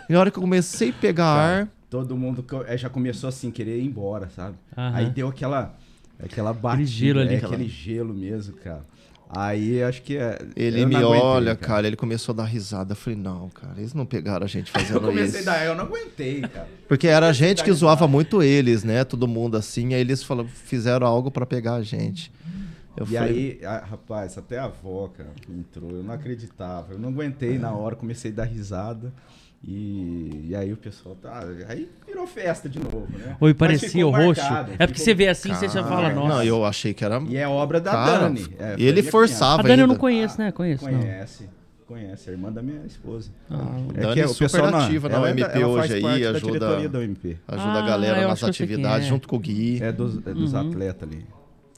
[0.08, 3.52] E na hora que eu comecei a pegar ar, Todo mundo é, já começou assim,
[3.52, 4.56] querer ir embora, sabe?
[4.76, 4.96] Aham.
[4.96, 5.76] Aí deu aquela,
[6.20, 7.34] aquela batida, gelo ali.
[7.34, 8.84] é, aquele gelo mesmo, cara.
[9.36, 11.86] Aí acho que é, ele eu me aguentei, olha, cara.
[11.86, 12.92] ele começou a dar risada.
[12.92, 15.44] Eu falei, não, cara, eles não pegaram a gente Eu fazendo comecei a isso.
[15.44, 16.68] dar, eu não aguentei, cara.
[16.88, 19.02] Porque era a gente que zoava muito eles, né?
[19.04, 19.94] Todo mundo assim.
[19.94, 22.30] Aí eles falaram, fizeram algo pra pegar a gente.
[22.96, 25.90] Eu e falei, aí, ah, rapaz, até a avó, cara, entrou.
[25.90, 26.92] Eu não acreditava.
[26.92, 29.12] Eu não aguentei na hora, comecei a dar risada.
[29.66, 31.42] E, e aí o pessoal tá.
[31.68, 33.34] Aí virou festa de novo, né?
[33.40, 34.42] Oi, parecia o roxo.
[34.42, 36.28] marcado, É porque ficou- você vê assim, você já "Cara, fala, nossa.
[36.28, 37.18] Não, eu achei que era.
[37.22, 38.46] E é obra da Cara, Dani.
[38.58, 39.60] É, e ele forçava.
[39.60, 40.00] A Dani eu não ainda.
[40.00, 40.52] conheço, né?
[40.52, 40.98] Conheço, não.
[41.00, 41.48] Conhece.
[41.86, 43.30] Conhece, a irmã da minha esposa.
[43.48, 46.98] Dani é super ativa na ela UMP ela faz hoje aí, da ajuda- diretoria da
[46.98, 47.38] UMP.
[47.48, 49.10] Ajuda Ah, a galera nas que atividades, é.
[49.10, 49.82] junto com o Gui.
[49.82, 50.60] É dos, é dos Uhum.
[50.70, 51.26] atletas ali.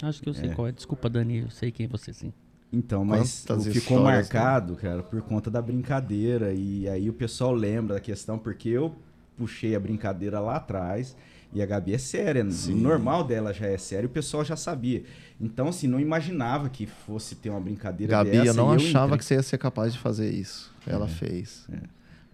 [0.03, 0.53] Acho que eu sei É.
[0.55, 0.73] qual é.
[0.73, 2.33] Desculpa, Dani, eu sei quem é você sim.
[2.73, 4.05] Então, mas ficou né?
[4.05, 6.53] marcado, cara, por conta da brincadeira.
[6.53, 8.95] E aí o pessoal lembra da questão, porque eu
[9.37, 11.17] puxei a brincadeira lá atrás.
[11.53, 12.45] E a Gabi é séria.
[12.45, 15.05] O normal dela já é sério, o pessoal já sabia.
[15.41, 18.47] Então, assim, não imaginava que fosse ter uma brincadeira Gabi, dessa.
[18.47, 20.75] eu não achava que você ia ser capaz de fazer isso.
[20.87, 21.67] Ela fez.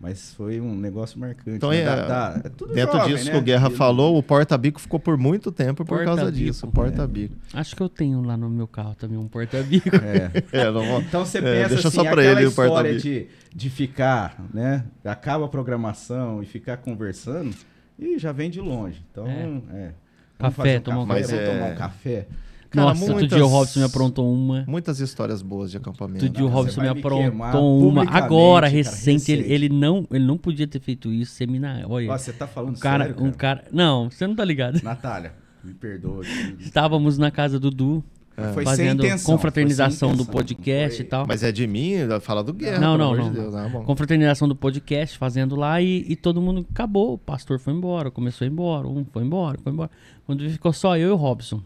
[0.03, 1.57] Mas foi um negócio marcante.
[1.59, 1.82] Então, né?
[1.82, 3.30] é, Da- da- é tudo Dentro jovem, disso né?
[3.30, 6.66] que o Guerra falou, o porta-bico ficou por muito tempo por causa disso.
[6.66, 7.36] O porta-bico.
[7.55, 9.88] Acho que eu tenho lá no meu carro também um porta-bico.
[10.03, 10.42] É.
[10.53, 13.70] É, Então você É, pensa deixa assim, só pra aquela ele o história de, de
[13.70, 14.84] ficar, né?
[15.05, 17.55] Acaba a programação e ficar conversando
[17.96, 19.00] e já vem de longe.
[19.12, 19.76] Então, É.
[19.76, 19.92] é.
[20.36, 22.26] Café, fazer tomar um café, Mas tomar é- um café.
[22.73, 24.64] Cara, Nossa, outro muitas- dia o Robson me aprontou uma.
[24.66, 26.25] Muitas histórias boas de acampamento.
[26.25, 28.03] Outro dia o Robson me aprontou uma.
[28.11, 29.55] Agora, cara, recente, ele, recente.
[29.55, 31.35] ele não, ele não podia ter feito isso.
[31.35, 31.87] Seminário.
[31.91, 33.64] Olha, Ó, você tá falando um cara, sério, um cara.
[33.70, 34.83] Não, você não tá ligado.
[34.83, 36.23] Natália, me perdoa.
[36.59, 38.03] Estávamos na casa do Du,
[38.35, 39.35] Foi sem fazendo intenção.
[39.35, 40.33] confraternização foi do sem intenção.
[40.35, 41.27] podcast Foi- e tal.
[41.29, 41.93] Mas é de mim,
[42.23, 42.81] fala do Guerra.
[42.81, 43.31] Não, pelo não, amor não.
[43.33, 43.55] de Deus.
[43.55, 43.85] Ah, bom.
[43.85, 47.12] confraternização do podcast, fazendo lá e, e todo mundo acabou.
[47.14, 49.91] O pastor foi embora, começou a ir embora, um foi embora, foi embora.
[50.27, 51.61] Quando ficou só eu e o Robson.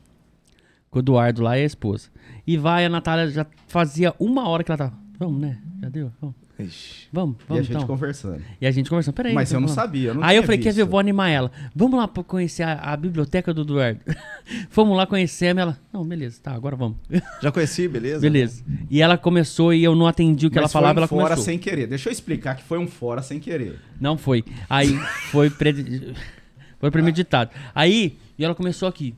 [0.97, 2.09] Com o Eduardo lá e a esposa.
[2.47, 4.95] E vai, a Natália já fazia uma hora que ela tava.
[5.19, 5.59] Vamos, né?
[5.83, 6.11] Já deu?
[6.19, 7.09] Vamos, Ixi.
[7.13, 7.87] vamos, E a vamos gente então.
[7.87, 8.43] conversando.
[8.59, 9.15] E a gente conversando.
[9.15, 9.35] Peraí.
[9.35, 10.91] Mas eu não vamos sabia, eu não Aí eu falei, quer ver, eu visto.
[10.93, 11.53] vou animar ela.
[11.75, 14.01] Vamos lá conhecer a, a biblioteca do Eduardo.
[14.71, 15.79] Fomos lá conhecer ela.
[15.93, 16.97] Não, beleza, tá, agora vamos.
[17.43, 18.21] Já conheci, beleza?
[18.21, 18.65] beleza.
[18.89, 21.09] E ela começou e eu não atendi o que ela Mas foi falava, um ela
[21.09, 21.45] fora começou.
[21.45, 21.87] sem querer.
[21.89, 23.79] Deixa eu explicar que foi um fora sem querer.
[24.01, 24.43] Não foi.
[24.71, 24.99] Aí
[25.31, 25.75] foi pre...
[26.81, 27.51] foi premeditado.
[27.75, 29.15] Aí e ela começou aqui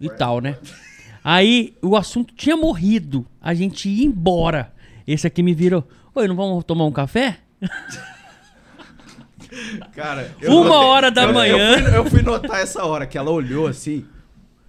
[0.00, 0.56] e tal, né?
[1.24, 3.26] Aí o assunto tinha morrido.
[3.40, 4.70] A gente ia embora.
[5.06, 5.88] Esse aqui me virou.
[6.14, 7.38] Oi, não vamos tomar um café?
[9.94, 11.76] Cara, Uma hora da manhã.
[11.76, 14.04] Eu fui, eu fui notar essa hora que ela olhou assim.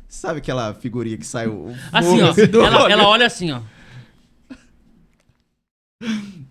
[0.08, 1.72] Sabe aquela figurinha que sai o.
[1.72, 2.32] o Assim, ó.
[2.32, 3.60] do Ela, ela olha assim, ó.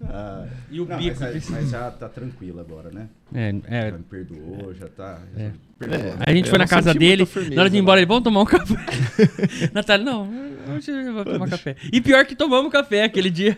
[0.08, 1.16] Ah, E o não, bico.
[1.20, 3.08] mas, mas já tá tranquila agora, né?
[3.34, 5.20] É, é, Já me perdoou, já tá.
[5.36, 5.50] É.
[5.80, 6.14] já perdoou.
[6.26, 8.22] A gente Eu foi na casa dele, firmeza, na hora de ir embora, ele, vamos
[8.24, 8.74] tomar um café.
[9.72, 10.28] Natália, não,
[10.74, 11.76] hoje eu vou tomar café.
[11.92, 13.56] E pior que tomamos café aquele dia.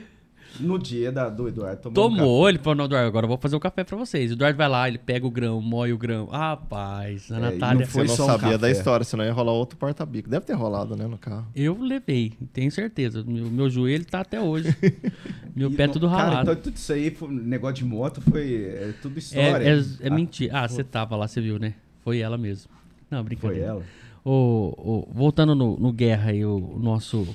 [0.61, 2.09] No dia da, do Eduardo tomou.
[2.11, 4.31] um Tomou, ele falou, não, Eduardo, agora eu vou fazer o café pra vocês.
[4.31, 6.27] O Eduardo vai lá, ele pega o grão, moe o grão.
[6.27, 7.81] Rapaz, a É, e Natália...
[7.81, 8.79] não foi Você só não um sabia da café.
[8.79, 10.29] história, senão ia rolar outro porta-bico.
[10.29, 11.47] Deve ter rolado, né, no carro.
[11.55, 13.23] Eu levei, tenho certeza.
[13.27, 14.75] Meu, meu joelho tá até hoje.
[15.55, 16.51] Meu E pé no- tudo Cara, ralado.
[16.51, 19.65] então tudo isso aí, foi, negócio de moto, foi é, tudo é, história.
[19.65, 20.59] é, é Ah, mentira.
[20.61, 21.73] Ah, você tava lá, você viu, né?
[22.05, 22.71] Foi ela mesmo.
[23.11, 23.65] Não, Foi brincadeira.
[23.67, 23.83] ela.
[24.25, 27.27] O, o- voltando no, no Guerra aí, o nosso,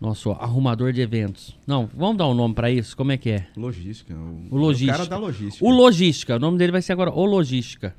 [0.00, 1.54] nosso arrumador de eventos.
[1.66, 2.96] Não, vamos dar um nome pra isso?
[2.96, 3.46] Como é que é?
[3.56, 4.14] Logística.
[4.14, 4.92] O, O logística.
[4.94, 5.64] O cara da logística.
[5.64, 6.36] O Logística.
[6.36, 7.94] O nome dele vai ser agora O Logística.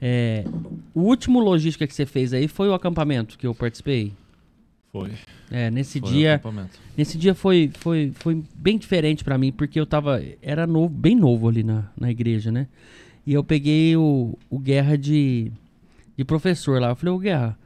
[0.00, 0.44] É,
[0.94, 4.12] o último Logística que você fez aí foi o acampamento que eu participei.
[4.90, 5.10] Foi.
[5.50, 6.78] É, nesse Foi o dia, acampamento.
[6.96, 11.14] nesse dia foi, foi, foi bem diferente pra mim, porque eu tava, era novo, bem
[11.14, 12.66] novo ali na, na igreja, né?
[13.26, 15.52] E eu peguei o, o Guerra de,
[16.16, 16.88] de professor lá.
[16.90, 17.58] Eu falei, ô Guerra,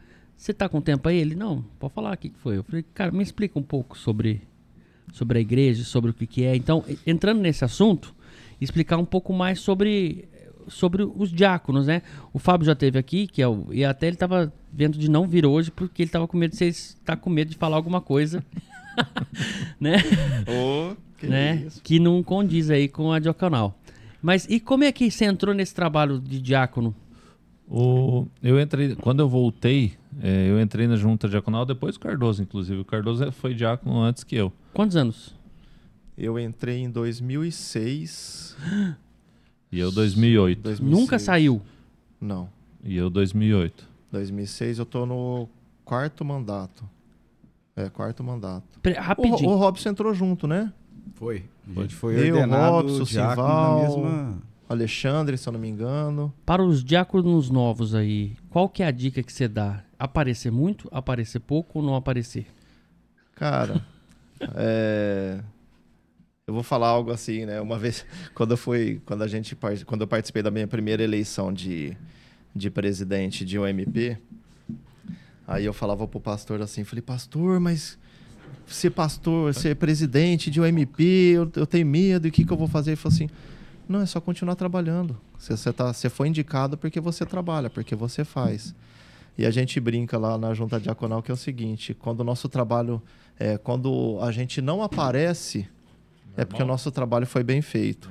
[0.42, 1.18] você tá com tempo aí?
[1.18, 2.56] Ele, não, pode falar o que foi.
[2.56, 4.42] Eu falei, cara, me explica um pouco sobre,
[5.12, 6.56] sobre a igreja, sobre o que que é.
[6.56, 8.12] Então, entrando nesse assunto,
[8.60, 10.28] explicar um pouco mais sobre,
[10.66, 12.02] sobre os diáconos, né?
[12.32, 15.28] O Fábio já teve aqui, que é o, e até ele tava vendo de não
[15.28, 18.00] vir hoje, porque ele tava com medo de vocês tá com medo de falar alguma
[18.00, 18.44] coisa,
[19.78, 19.98] né?
[20.48, 21.62] Ô, que né?
[21.68, 21.80] isso.
[21.84, 23.78] Que não condiz aí com a diaconal.
[24.20, 26.92] Mas e como é que você entrou nesse trabalho de diácono?
[27.68, 32.42] O, eu entrei, quando eu voltei, é, eu entrei na junta diaconal depois do Cardoso,
[32.42, 32.80] inclusive.
[32.80, 34.52] O Cardoso foi diácono antes que eu.
[34.74, 35.34] Quantos anos?
[36.16, 38.56] Eu entrei em 2006.
[39.70, 40.60] E eu 2008.
[40.60, 41.00] 2006.
[41.00, 41.62] Nunca saiu.
[42.20, 42.48] Não.
[42.84, 43.88] E eu 2008.
[44.10, 45.48] 2006 eu tô no
[45.84, 46.84] quarto mandato.
[47.74, 48.78] É, quarto mandato.
[48.82, 49.48] Pre- O, Rapidinho.
[49.50, 50.72] o Robson entrou junto, né?
[51.14, 51.44] Foi.
[51.70, 51.82] A Foi.
[51.84, 53.80] gente foi Eu, ordenado Robson, diácono Sival.
[53.80, 54.38] na mesma...
[54.68, 56.32] Alexandre, se eu não me engano.
[56.46, 59.82] Para os diáconos novos aí, qual que é a dica que você dá?
[60.02, 62.44] Aparecer muito, aparecer pouco ou não aparecer?
[63.36, 63.80] Cara,
[64.56, 65.38] é,
[66.44, 67.60] eu vou falar algo assim, né?
[67.60, 71.52] Uma vez, quando eu fui, quando a gente, quando eu participei da minha primeira eleição
[71.52, 71.96] de,
[72.52, 74.18] de presidente de UMP,
[75.46, 77.96] aí eu falava pro pastor assim, falei, pastor, mas
[78.66, 82.56] ser pastor, ser presidente de UMP, eu, eu tenho medo, e o que, que eu
[82.56, 82.90] vou fazer?
[82.90, 83.28] Ele falou assim,
[83.88, 85.16] não, é só continuar trabalhando.
[85.38, 88.74] Você, você, tá, você foi indicado porque você trabalha, porque você faz.
[89.36, 92.48] E a gente brinca lá na junta diaconal que é o seguinte: quando o nosso
[92.48, 93.02] trabalho,
[93.38, 95.68] é, quando a gente não aparece,
[96.36, 98.10] é porque o nosso trabalho foi bem feito.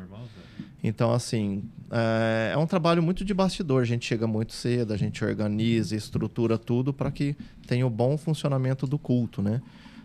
[0.83, 3.83] Então, assim, é, é um trabalho muito de bastidor.
[3.83, 7.35] A gente chega muito cedo, a gente organiza, estrutura tudo para que
[7.67, 9.61] tenha o bom funcionamento do culto, né?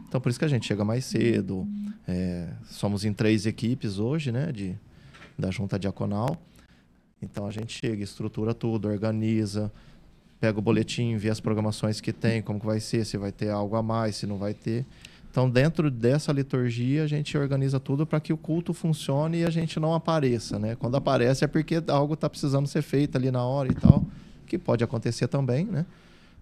[0.06, 1.66] Então, por isso que a gente chega mais cedo.
[2.06, 4.52] É, somos em três equipes hoje, né?
[4.52, 4.76] De,
[5.38, 6.36] da junta diaconal.
[7.22, 9.72] Então, a gente chega, estrutura tudo, organiza,
[10.40, 13.50] pega o boletim, vê as programações que tem, como que vai ser, se vai ter
[13.50, 14.84] algo a mais, se não vai ter.
[15.30, 19.50] Então, dentro dessa liturgia, a gente organiza tudo para que o culto funcione e a
[19.50, 20.74] gente não apareça, né?
[20.76, 24.02] Quando aparece é porque algo está precisando ser feito ali na hora e tal,
[24.46, 25.84] que pode acontecer também, né?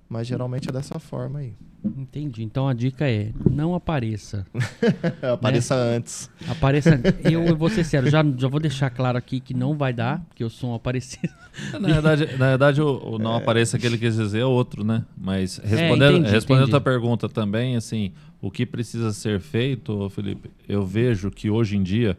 [0.09, 1.55] Mas geralmente é dessa forma aí.
[1.85, 2.43] Entendi.
[2.43, 4.47] Então a dica é: não apareça.
[5.33, 6.31] apareça antes.
[6.49, 7.01] Apareça.
[7.25, 10.21] Eu, eu vou ser sério, já, já vou deixar claro aqui que não vai dar,
[10.29, 11.33] porque eu sou um aparecido.
[11.81, 15.05] Na verdade, na verdade o, o não apareça que ele quis dizer é outro, né?
[15.17, 16.71] Mas respondendo, É, entendi, respondendo a entendi.
[16.71, 21.83] tua pergunta também, assim, o que precisa ser feito, Felipe, eu vejo que hoje em
[21.83, 22.19] dia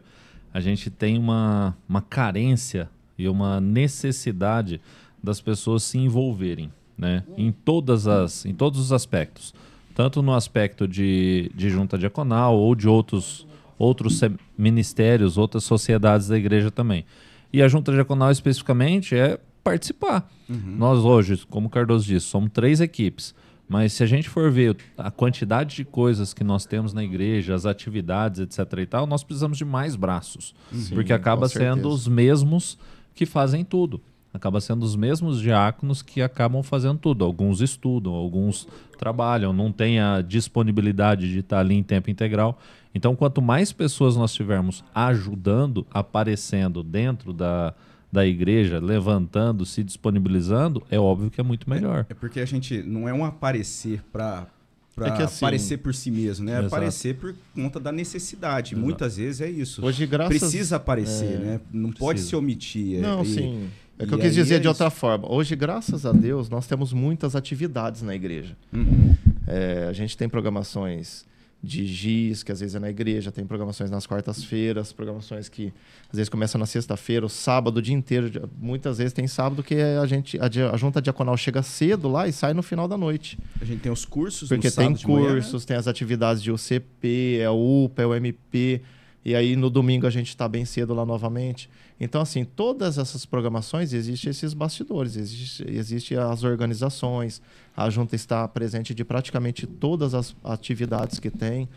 [0.54, 4.80] a gente tem uma, uma carência e uma necessidade
[5.22, 7.22] das pessoas se envolverem, né?
[7.36, 9.54] Em, todas as, em todos os aspectos.
[9.94, 13.46] Tanto no aspecto de, de junta diaconal ou de outros,
[13.78, 14.20] outros
[14.56, 17.04] ministérios, outras sociedades da igreja também.
[17.52, 20.30] E a junta diaconal especificamente é participar.
[20.78, 23.34] Nós hoje, como o Cardoso disse, somos três equipes.
[23.68, 27.54] Mas se a gente for ver a quantidade de coisas que nós temos na igreja,
[27.54, 28.78] as atividades, etc.
[28.78, 30.54] e tal, nós precisamos de mais braços.
[30.94, 31.74] porque acaba certeza.
[31.74, 32.78] sendo os mesmos
[33.14, 34.00] que fazem tudo.
[34.36, 37.24] Acaba sendo os mesmos diáconos que acabam fazendo tudo.
[37.24, 38.68] Alguns estudam, alguns
[38.98, 42.58] trabalham, não tem a disponibilidade de estar ali em tempo integral.
[42.94, 47.74] Então, quanto mais pessoas nós tivermos ajudando, aparecendo dentro da,
[48.12, 52.06] da igreja, levantando, se disponibilizando, é óbvio que é muito melhor.
[52.08, 54.46] É porque a gente não é um aparecer para
[54.94, 56.52] para É que assim- aparecer por si mesmo, né?
[56.52, 56.74] É Exato.
[56.74, 58.72] aparecer por conta da necessidade.
[58.72, 58.82] Exato.
[58.82, 59.84] Muitas vezes é isso.
[59.84, 61.60] Hoje, graças Precisa aparecer, né?
[61.70, 62.30] Não pode Precisa.
[62.30, 63.00] se omitir.
[63.02, 63.68] Não, E- sim.
[63.98, 65.30] É e que eu quis dizer é de outra forma.
[65.30, 68.56] Hoje, graças a Deus, nós temos muitas atividades na igreja.
[68.72, 69.14] Uhum.
[69.46, 71.24] É, a gente tem programações
[71.62, 75.72] de GIS, que às vezes é na igreja, tem programações nas quartas-feiras, programações que
[76.10, 78.48] às vezes começam na sexta-feira, o sábado, o dia inteiro.
[78.58, 82.32] Muitas vezes tem sábado que a gente a, a junta diaconal chega cedo lá e
[82.32, 83.38] sai no final da noite.
[83.60, 85.32] A gente tem os cursos Porque tem sábado de manhã, né?
[85.34, 88.82] cursos, tem as atividades de UCP, é o UPA, é o MP,
[89.24, 91.68] e aí no domingo a gente está bem cedo lá novamente.
[91.98, 97.40] Então, assim, todas essas programações existem esses bastidores, existe, existe as organizações,
[97.74, 101.68] a junta está presente de praticamente todas as atividades que tem.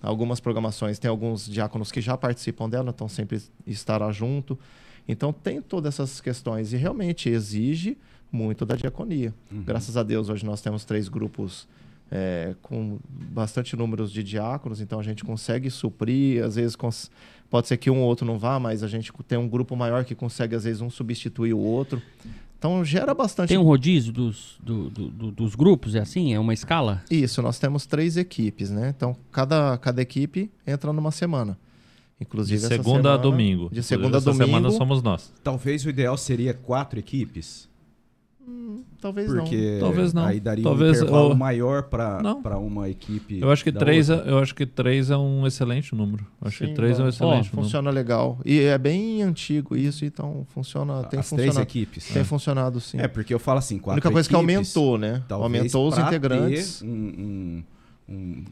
[0.00, 4.58] Algumas programações, tem alguns diáconos que já participam dela, então sempre estará junto.
[5.06, 7.98] Então tem todas essas questões e realmente exige
[8.30, 9.34] muito da diaconia.
[9.64, 11.66] Graças a Deus hoje nós temos três grupos
[12.10, 17.10] é, com bastante números de diáconos, então a gente consegue suprir, às vezes cons-
[17.50, 20.04] pode ser que um ou outro não vá, mas a gente tem um grupo maior
[20.04, 22.00] que consegue às vezes um substituir o outro.
[22.58, 26.34] Então gera bastante Tem um rodízio dos, do- do- do- dos grupos, é assim?
[26.34, 27.04] É uma escala?
[27.10, 28.92] Isso, nós temos três equipes, né?
[28.96, 31.52] Então, cada, cada equipe entra numa semana.
[32.18, 33.60] De Inclusive, essa segunda a semana- domingo.
[33.70, 34.46] De Inclusive, segunda a essa domingo.
[34.46, 35.32] semana somos nós.
[35.44, 37.67] Talvez o ideal seria quatro equipes,
[39.00, 40.24] Talvez porque Talvez não.
[40.24, 42.42] aí daria Talvez um intervalo o- maior para Não.
[42.66, 43.38] uma equipe.
[43.40, 44.30] Eu acho que três, é, outra.
[44.30, 46.26] eu acho que três é um excelente número.
[46.40, 47.62] Eu acho Sim, que três é um ó, excelente número.
[47.62, 48.38] Funciona legal.
[48.44, 51.04] E é bem antigo isso, então funciona.
[51.04, 52.08] Tem As três equipes.
[52.08, 52.98] Tem funcionado sim.
[52.98, 55.22] É, porque eu falo assim, a quatro única coisa que equipes, aumentou, né?
[55.30, 56.80] Aumentou os integrantes.
[56.80, 57.64] ter um- um-
[58.14, 58.44] um-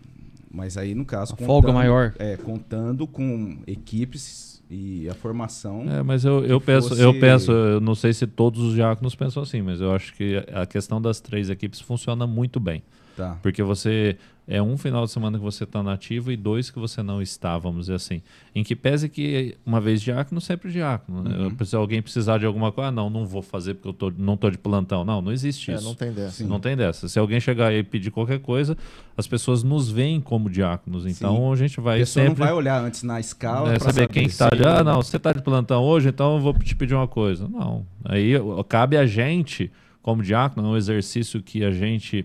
[0.49, 2.15] mas aí, no caso, Uma folga maior.
[2.21, 5.85] É, contando com equipes e a formação.
[5.89, 9.15] É, mas eu, eu penso, fosse- eu penso, eu não sei se todos os diáconos
[9.15, 12.83] pensam assim, mas eu acho que a questão das três equipes funciona muito bem.
[13.17, 13.39] Tá.
[13.43, 14.17] Porque você
[14.49, 17.59] é um final de semana que você está nativo e dois que você não está,
[17.59, 18.23] vamos dizer assim.
[18.55, 21.23] Em que pese que uma vez diácono, sempre diácono.
[21.23, 21.37] Né?
[21.37, 21.65] Uhum.
[21.65, 24.37] Se alguém precisar de alguma coisa, ah, não, não vou fazer porque eu tô, não
[24.37, 25.05] tô de plantão.
[25.05, 25.85] Não, não existe É, isso.
[25.85, 26.45] não tem dessa.
[26.47, 27.09] Não tem dessa.
[27.09, 28.77] Se alguém chegar e pedir qualquer coisa,
[29.17, 31.07] as pessoas nos veem como diáconos.
[31.07, 33.91] Então a gente A vai pessoa sempre não vai olhar antes na escala é, pra
[33.91, 36.41] saber quem que tá de, se- ah, não, você tá de plantão hoje, então eu
[36.41, 37.49] vou te pedir uma coisa.
[37.49, 37.85] Não.
[38.05, 38.35] Aí
[38.69, 39.73] cabe a gente,
[40.03, 42.25] como diácono, é um exercício que a gente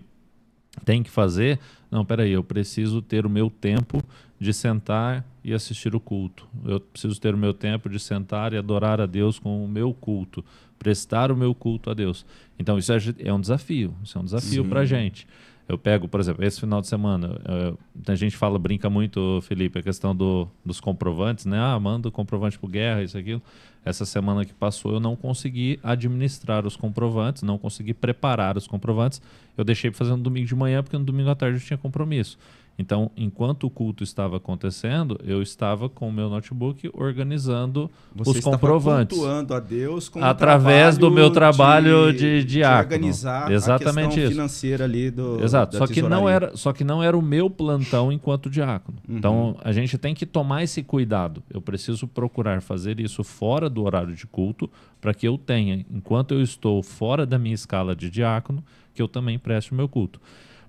[0.85, 1.59] tem que fazer.
[1.89, 4.01] Não, peraí, eu preciso ter o meu tempo
[4.39, 6.47] de sentar e assistir o culto.
[6.65, 9.93] Eu preciso ter o meu tempo de sentar e adorar a Deus com o meu
[9.93, 10.43] culto,
[10.79, 12.25] prestar o meu culto a Deus.
[12.57, 15.27] Então isso é é um desafio, isso é um desafio pra gente.
[15.71, 17.73] Eu pego, por exemplo, esse final de semana, eh,
[18.11, 21.57] a gente fala, brinca muito, Felipe, a questão do, dos comprovantes, né?
[21.57, 23.41] Ah, manda o comprovante pro guerra, isso, aquilo.
[23.85, 29.21] Essa semana que passou, eu não consegui administrar os comprovantes, não consegui preparar os comprovantes.
[29.57, 31.77] Eu deixei para fazer no domingo de manhã, porque no domingo à tarde eu tinha
[31.77, 32.37] compromisso.
[32.81, 38.43] Então, enquanto o culto estava acontecendo, eu estava com o meu notebook organizando Você os
[38.43, 39.15] comprovantes.
[39.15, 42.95] cultuando a Deus com Através do meu trabalho de diácono.
[42.95, 44.31] organizar Exatamente a questão isso.
[44.31, 48.11] financeira ali do Exato, só que, não era, só que não era o meu plantão
[48.11, 48.97] enquanto diácono.
[49.07, 49.17] Uhum.
[49.17, 51.43] Então a gente tem que tomar esse cuidado.
[51.53, 54.67] Eu preciso procurar fazer isso fora do horário de culto
[54.99, 58.63] para que eu tenha, enquanto eu estou fora da minha escala de diácono,
[58.95, 60.19] que eu também preste o meu culto.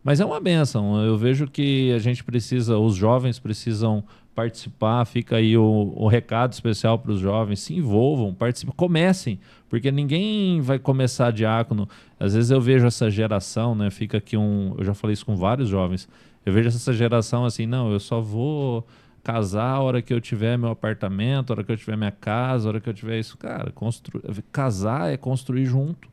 [0.02, 1.00] Mas é uma benção.
[1.04, 4.04] Eu vejo que a gente precisa, os jovens precisam
[4.34, 5.04] participar.
[5.04, 9.38] Fica aí o, o recado especial para os jovens: se envolvam, participem, comecem,
[9.68, 11.88] porque ninguém vai começar diácono.
[12.18, 13.90] Às vezes eu vejo essa geração, né?
[13.90, 14.74] Fica aqui um.
[14.78, 16.08] Eu já falei isso com vários jovens.
[16.44, 18.86] Eu vejo essa geração assim: não, eu só vou
[19.22, 22.68] casar a hora que eu tiver meu apartamento, a hora que eu tiver minha casa,
[22.68, 23.36] a hora que eu tiver isso.
[23.38, 24.20] Cara, constru...
[24.50, 26.11] casar é construir junto.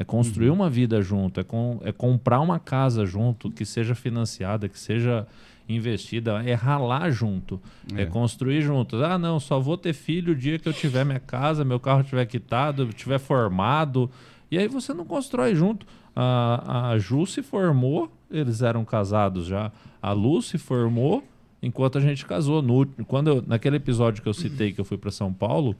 [0.00, 4.68] É construir uma vida junto, é, com, é comprar uma casa junto, que seja financiada,
[4.68, 5.26] que seja
[5.68, 7.60] investida, é ralar junto,
[7.94, 8.06] é, É.
[8.06, 8.96] construir junto.
[9.04, 12.00] Ah, não, só vou ter filho o dia que eu tiver minha casa, meu carro
[12.02, 14.08] estiver quitado, eu estiver formado.
[14.50, 15.84] E aí você não constrói junto.
[16.16, 19.70] A, a Ju se formou, eles eram casados já.
[20.00, 21.22] A Lu se formou
[21.62, 22.62] enquanto a gente casou.
[22.62, 25.76] No, quando eu- naquele episódio que eu citei que eu fui para São Paulo,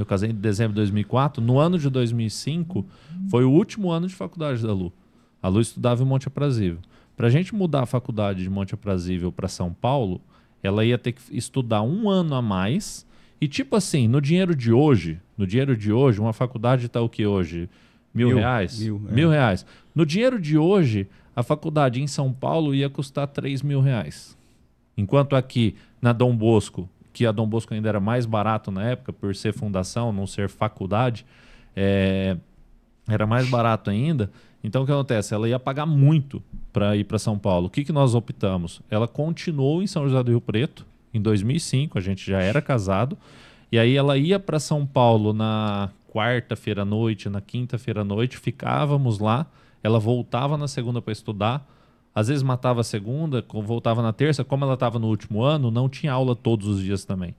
[0.00, 1.42] eu casei em dezembro de 2004.
[1.42, 2.84] No ano de 2005,
[3.30, 4.92] foi o último ano de faculdade da Lu.
[5.42, 6.78] A Lu estudava em Monte Aprazível.
[7.16, 10.20] Para a gente mudar a faculdade de Monte Aprazível para São Paulo,
[10.62, 13.06] ela ia ter que estudar um ano a mais.
[13.40, 17.08] E tipo assim, no dinheiro de hoje, no dinheiro de hoje, uma faculdade está o
[17.08, 17.68] que hoje?
[18.12, 18.80] Mil, Mil, reais?
[18.80, 19.12] mil, é.
[19.12, 19.66] mil reais.
[19.94, 24.36] No dinheiro de hoje, a faculdade em São Paulo ia custar 3 mil reais.
[24.96, 29.12] Enquanto aqui na Dom Bosco, que a Dom Bosco ainda era mais barato na época,
[29.12, 31.24] por ser fundação, não ser faculdade,
[31.74, 32.36] é,
[33.08, 34.30] era mais barato ainda.
[34.62, 35.32] Então o que acontece?
[35.32, 36.42] Ela ia pagar muito
[36.72, 37.68] para ir para São Paulo.
[37.68, 38.82] O que, que nós optamos?
[38.90, 43.16] Ela continuou em São José do Rio Preto, em 2005, a gente já era casado,
[43.70, 48.36] e aí ela ia para São Paulo na quarta-feira à noite, na quinta-feira à noite,
[48.36, 49.46] ficávamos lá,
[49.82, 51.64] ela voltava na segunda para estudar,
[52.14, 55.88] às vezes matava a segunda, voltava na terça, como ela estava no último ano, não
[55.88, 57.34] tinha aula todos os dias também.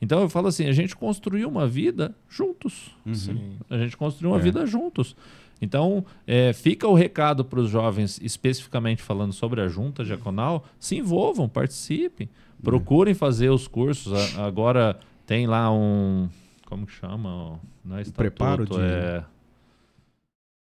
[0.00, 2.90] Então eu falo assim, a gente construiu uma vida juntos.
[3.12, 3.52] Sim.
[3.70, 4.42] A gente construiu uma É.
[4.42, 5.14] vida juntos.
[5.62, 10.96] Então, é, fica o recado para os jovens, especificamente falando sobre a junta diaconal, se
[10.96, 12.28] envolvam, participem,
[12.62, 14.12] procurem fazer os cursos.
[14.36, 16.28] A- agora tem lá um.
[16.66, 17.58] Como que chama?
[17.84, 19.24] Não é estatuto, preparo de- é...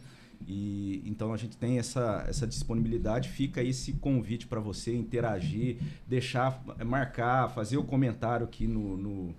[0.48, 5.78] E então a gente tem essa, essa disponibilidade, fica aí esse convite para você interagir,
[6.08, 9.36] deixar, marcar, fazer o comentário aqui no, no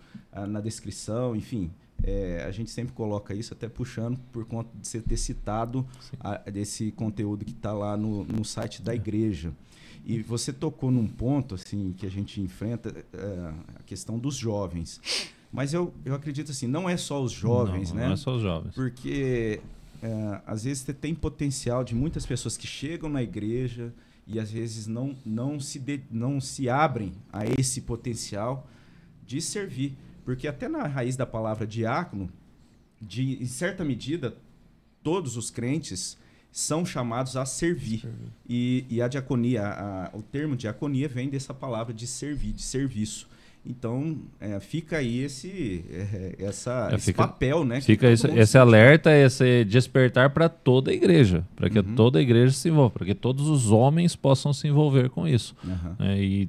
[0.49, 1.71] na descrição, enfim.
[2.03, 5.87] É, a gente sempre coloca isso, até puxando por conta de você ter citado
[6.19, 9.53] a, desse conteúdo que está lá no, no site da igreja.
[10.05, 15.01] E você tocou num ponto assim que a gente enfrenta é, a questão dos jovens.
[15.53, 18.07] Mas eu, eu acredito assim, não é só os jovens, não, né?
[18.07, 18.75] Não é só os jovens.
[18.75, 19.61] Porque
[20.03, 23.93] é, às vezes você tem potencial de muitas pessoas que chegam na igreja
[24.27, 28.69] e às vezes não, não, se, de, não se abrem a esse potencial
[29.27, 29.97] de servir.
[30.25, 32.31] Porque até na raiz da palavra diácono,
[33.01, 34.37] de, em certa medida,
[35.03, 36.17] todos os crentes
[36.53, 38.01] são chamados a servir.
[38.01, 38.33] servir.
[38.49, 43.29] E, e, a diaconia, a, o termo diaconia vem dessa palavra de servir, de serviço.
[43.65, 47.81] Então, é, fica aí esse, é, essa, é, esse papel, né?
[47.81, 51.95] Fica esse, esse alerta, esse despertar para toda a igreja, para que uhum.
[51.95, 55.55] toda a igreja se envolva, para que todos os homens possam se envolver com isso.
[55.63, 56.07] Uhum.
[56.17, 56.49] e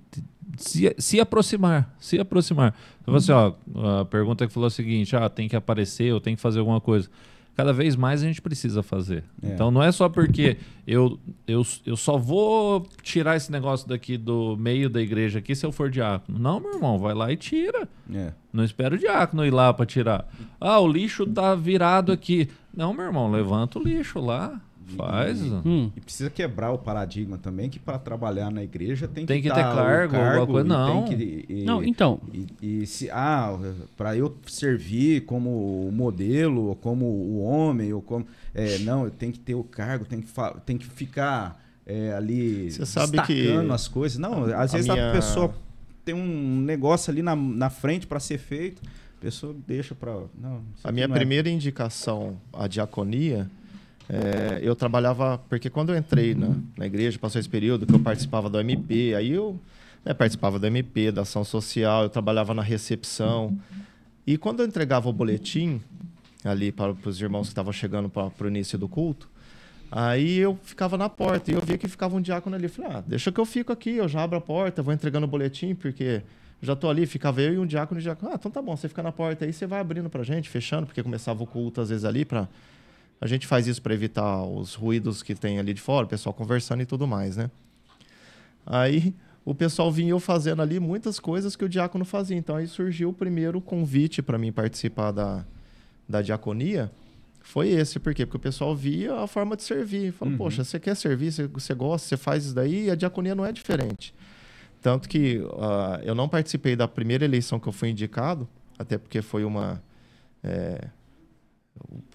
[0.58, 2.74] se, se aproximar, se aproximar.
[3.02, 3.54] Então, assim, ó,
[4.00, 6.60] a pergunta que falou é a seguinte, ah, tem que aparecer, ou tem que fazer
[6.60, 7.10] alguma coisa
[7.56, 9.24] cada vez mais a gente precisa fazer.
[9.42, 9.48] É.
[9.48, 10.58] Então não é só porque
[10.88, 15.66] eu, eu, eu só vou tirar esse negócio daqui do meio da igreja aqui se
[15.66, 16.40] eu for diácono.
[16.40, 17.88] Não, meu irmão, vai lá e tira.
[18.14, 18.34] É.
[18.52, 20.28] Não espera o diácono ir lá para tirar.
[20.60, 22.50] Ah, o lixo tá virado aqui.
[22.76, 24.60] Não, meu irmão, levanta o lixo lá.
[24.98, 25.42] Faz.
[25.42, 25.92] E, hum.
[25.96, 29.50] e, precisa quebrar o paradigma também que para trabalhar na igreja tem que, tem que
[29.50, 31.06] ter cargo, cargo coisa, não.
[31.06, 32.20] Que, e, não, então.
[32.34, 33.58] E, e se ah,
[33.98, 39.32] para eu servir como modelo, ou como o homem, ou como é, não, eu tenho
[39.32, 40.32] que ter o cargo, tem que
[40.66, 44.18] tem que ficar é, ali Você sabe que as coisas.
[44.18, 45.10] Não, às a vezes minha...
[45.10, 45.54] a pessoa
[46.06, 48.82] tem um negócio ali na, na frente para ser feito,
[49.18, 50.62] a pessoa deixa para não.
[50.84, 51.10] A minha é.
[51.10, 51.52] primeira é...
[51.52, 53.50] indicação à diaconia
[54.10, 58.00] é, eu trabalhava, porque quando eu entrei na, na igreja, passou esse período que eu
[58.00, 59.60] participava do MP, aí eu
[60.04, 63.58] né, participava do MP, da ação social, eu trabalhava na recepção.
[64.26, 65.82] E quando eu entregava o boletim
[66.44, 69.30] ali para, para os irmãos que estavam chegando para, para o início do culto,
[69.92, 72.66] aí eu ficava na porta e eu via que ficava um diácono ali.
[72.66, 75.26] Eu falei, ah, deixa que eu fico aqui, eu já abro a porta, vou entregando
[75.26, 76.22] o boletim, porque
[76.62, 78.32] já tô ali, ficava eu e um diácono e diácono.
[78.32, 80.86] Ah, então tá bom, você fica na porta aí, você vai abrindo pra gente, fechando,
[80.86, 82.48] porque começava o culto às vezes ali para
[83.22, 86.34] a gente faz isso para evitar os ruídos que tem ali de fora, o pessoal
[86.34, 87.52] conversando e tudo mais, né?
[88.66, 89.14] Aí
[89.46, 92.36] o pessoal vinha eu fazendo ali muitas coisas que o diácono fazia.
[92.36, 95.46] Então aí surgiu o primeiro convite para mim participar da,
[96.10, 96.92] da diaconia.
[97.44, 98.26] Foi esse, por quê?
[98.26, 100.12] Porque o pessoal via a forma de servir.
[100.14, 100.38] Falou, uhum.
[100.38, 103.46] poxa, você quer servir, você, você gosta, você faz isso daí, e a diaconia não
[103.46, 104.14] é diferente.
[104.82, 108.48] Tanto que uh, eu não participei da primeira eleição que eu fui indicado,
[108.80, 109.82] até porque foi uma.
[110.44, 110.88] É,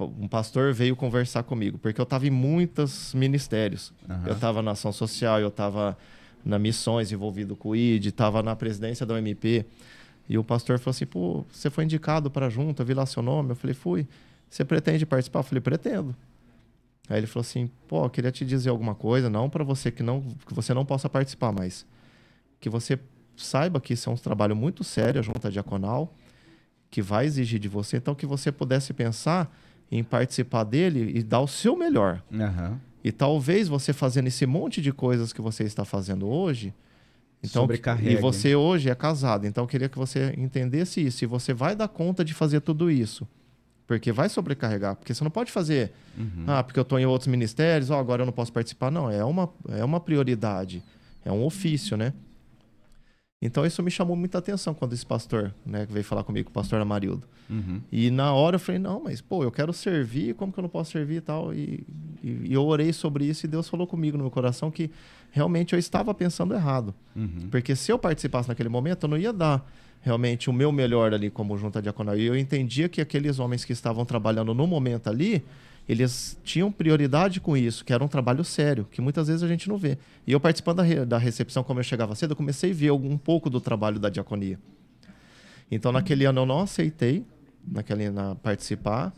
[0.01, 3.93] um pastor veio conversar comigo, porque eu estava em muitos ministérios.
[4.09, 4.27] Uhum.
[4.27, 5.97] Eu estava na ação social, eu estava
[6.45, 9.65] na missões envolvido com o ID, estava na presidência da OMP.
[10.29, 13.23] E o pastor falou assim: pô, você foi indicado para a junta, vi lá seu
[13.23, 13.51] nome.
[13.51, 14.07] Eu falei: fui.
[14.49, 15.41] Você pretende participar?
[15.41, 16.15] Eu falei: pretendo.
[17.09, 20.23] Aí ele falou assim: pô, queria te dizer alguma coisa, não para você que não
[20.47, 21.87] que você não possa participar, mas
[22.61, 22.99] que você
[23.37, 26.13] saiba que isso é um trabalho muito sério, a junta diaconal
[26.91, 29.55] que vai exigir de você, então que você pudesse pensar
[29.91, 32.23] em participar dele e dar o seu melhor.
[32.31, 32.79] Uhum.
[33.05, 36.75] E talvez você fazendo esse monte de coisas que você está fazendo hoje,
[37.43, 37.69] então
[38.03, 41.23] e você hoje é casado, então eu queria que você entendesse isso.
[41.23, 43.27] E você vai dar conta de fazer tudo isso,
[43.87, 46.45] porque vai sobrecarregar, porque você não pode fazer, uhum.
[46.49, 48.91] ah, porque eu estou em outros ministérios, oh, agora eu não posso participar.
[48.91, 50.83] Não, é uma é uma prioridade,
[51.25, 52.13] é um ofício, né?
[53.41, 56.81] Então isso me chamou muita atenção quando esse pastor, né, veio falar comigo, o pastor
[56.81, 57.23] Amarildo.
[57.51, 57.83] Uhum.
[57.93, 60.71] E na hora eu falei, não, mas pô, eu quero servir, como que eu não
[60.71, 61.53] posso servir e tal?
[61.53, 61.87] E,
[62.23, 64.91] e, e, eu orei sobre isso e Deus falou comigo no meu coração que
[65.31, 66.95] realmente eu estava pensando errado.
[67.15, 67.49] Uhum.
[67.51, 71.29] Porque se eu participasse naquele momento, eu não ia dar realmente o meu melhor ali
[71.29, 72.17] como junta diaconal.
[72.17, 75.45] E eu entendia que aqueles homens que estavam trabalhando no momento ali,
[75.89, 79.69] eles tinham prioridade com isso, que era um trabalho sério, que muitas vezes a gente
[79.69, 79.99] não vê.
[80.27, 82.91] E eu participando da, re, da recepção, como eu chegava cedo, eu comecei a ver
[82.91, 84.59] um pouco do trabalho da diaconia.
[85.71, 87.25] Então, naquele ano eu não aceitei
[87.67, 89.13] naquele, na, participar.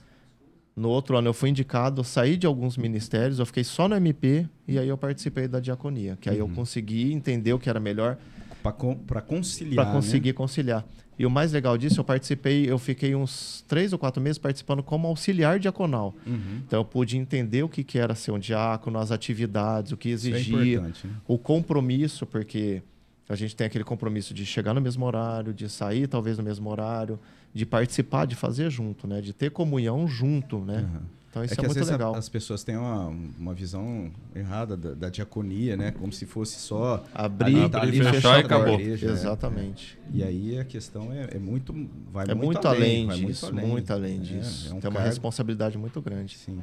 [0.77, 4.49] No outro ano eu fui indicado, saí de alguns ministérios, eu fiquei só no MP
[4.66, 6.49] e aí eu participei da diaconia, que aí uhum.
[6.49, 8.16] eu consegui entender o que era melhor.
[8.62, 9.85] Para conciliar.
[9.85, 10.35] Para conseguir né?
[10.35, 10.85] conciliar.
[11.18, 14.85] E o mais legal disso, eu participei, eu fiquei uns três ou quatro meses participando
[14.85, 16.14] como auxiliar diaconal.
[16.24, 16.60] Uhum.
[16.64, 20.10] Então eu pude entender o que, que era ser um diácono, as atividades, o que
[20.10, 20.93] exigia, é né?
[21.26, 22.82] o compromisso, porque
[23.28, 26.70] a gente tem aquele compromisso de chegar no mesmo horário, de sair talvez no mesmo
[26.70, 27.18] horário,
[27.52, 29.20] de participar, de fazer junto, né?
[29.20, 30.89] De ter comunhão junto, né?
[30.94, 31.01] Uhum.
[31.30, 32.14] Então isso é é, muito vezes a- legal.
[32.14, 33.06] as pessoas têm uma,
[33.38, 35.90] uma visão errada da, da diaconia, né?
[35.90, 38.80] Como se fosse só Abrir, tá ali e na fechar e acabou.
[38.80, 39.12] igreja, né?
[39.12, 39.98] Exatamente.
[40.12, 41.74] E aí a questão é, é muito.
[42.10, 44.70] Vai É muito, além, além disso, muito além, É, disso.
[44.70, 46.36] é um Tem uma responsabilidade muito grande.
[46.38, 46.60] Sim.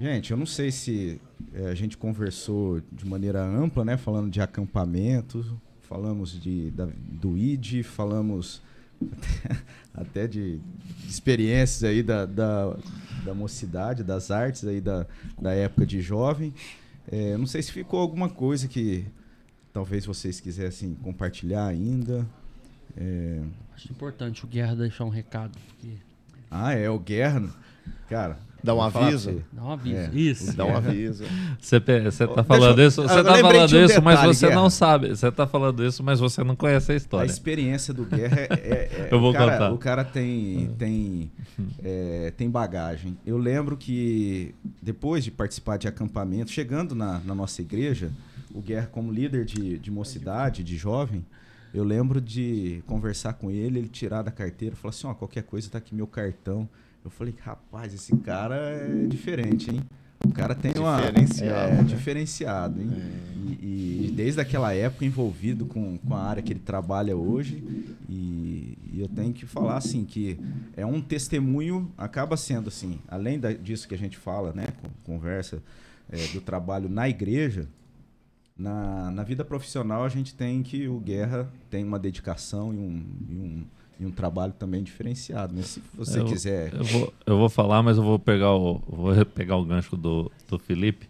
[0.00, 1.20] Gente, eu não sei se
[1.52, 3.96] é, a gente conversou de maneira ampla, né?
[3.96, 5.44] Falando de acampamento,
[5.82, 6.88] falamos de, da-
[7.20, 8.62] do ID, falamos
[9.12, 9.56] até,
[9.94, 10.58] até de
[11.06, 12.76] experiências aí da, da,
[13.28, 15.06] da mocidade, das artes aí da,
[15.40, 16.54] da época de jovem.
[17.10, 19.04] É, não sei se ficou alguma coisa que
[19.72, 22.26] talvez vocês quisessem compartilhar ainda.
[22.96, 23.40] É,
[23.74, 25.58] Acho importante o Guerra deixar um recado.
[25.68, 25.92] Porque
[26.50, 27.48] Ah, é, o Guerra.
[28.08, 28.38] Cara.
[28.62, 29.42] Dá um aviso?
[29.52, 29.96] dá um aviso.
[29.96, 30.10] É.
[30.14, 30.56] Isso.
[30.56, 31.24] Dá um aviso.
[31.60, 34.60] Você tá Deixa falando eu- isso, você tá falando um isso, mas você Guerra.
[34.60, 35.08] não sabe.
[35.10, 37.30] Você tá falando isso, mas você não conhece a A história.
[37.30, 38.48] experiência do Guerra é.
[38.50, 38.56] é-
[39.06, 39.72] é- Eu vou o cara, contar.
[39.72, 41.30] O cara tem, tem,
[41.82, 43.16] é, tem bagagem.
[43.24, 48.10] Eu lembro que depois de participar de acampamento, chegando na, na nossa igreja,
[48.54, 51.24] o Guerra, como líder de, de mocidade, de jovem,
[51.72, 55.70] eu lembro de conversar com ele, ele tirar da carteira, falar assim: ó, qualquer coisa,
[55.70, 56.68] tá aqui meu cartão.
[57.04, 59.80] Eu falei, rapaz, esse cara é diferente, hein?
[60.24, 60.96] O cara tem uma.
[60.96, 61.82] Diferenciado, É, né?
[61.84, 62.90] diferenciado, hein?
[63.60, 67.62] E, e desde aquela época envolvido com, com a área que ele trabalha hoje.
[68.10, 70.38] E, e eu tenho que falar assim que
[70.76, 74.66] é um testemunho, acaba sendo assim, além da- disso que a gente fala, né?
[74.82, 75.62] con- Conversa
[76.10, 77.68] é, do trabalho na igreja.
[78.56, 83.04] Na, na vida profissional a gente tem que o Guerra tem uma dedicação e um,
[83.30, 83.64] e um,
[84.00, 85.54] e um trabalho também diferenciado.
[85.54, 85.62] Né?
[85.62, 86.72] Se você Eu- quiser.
[86.74, 90.30] Eu vou, eu vou falar, mas eu vou pegar o, vou pegar o gancho do,
[90.48, 91.08] do Felipe.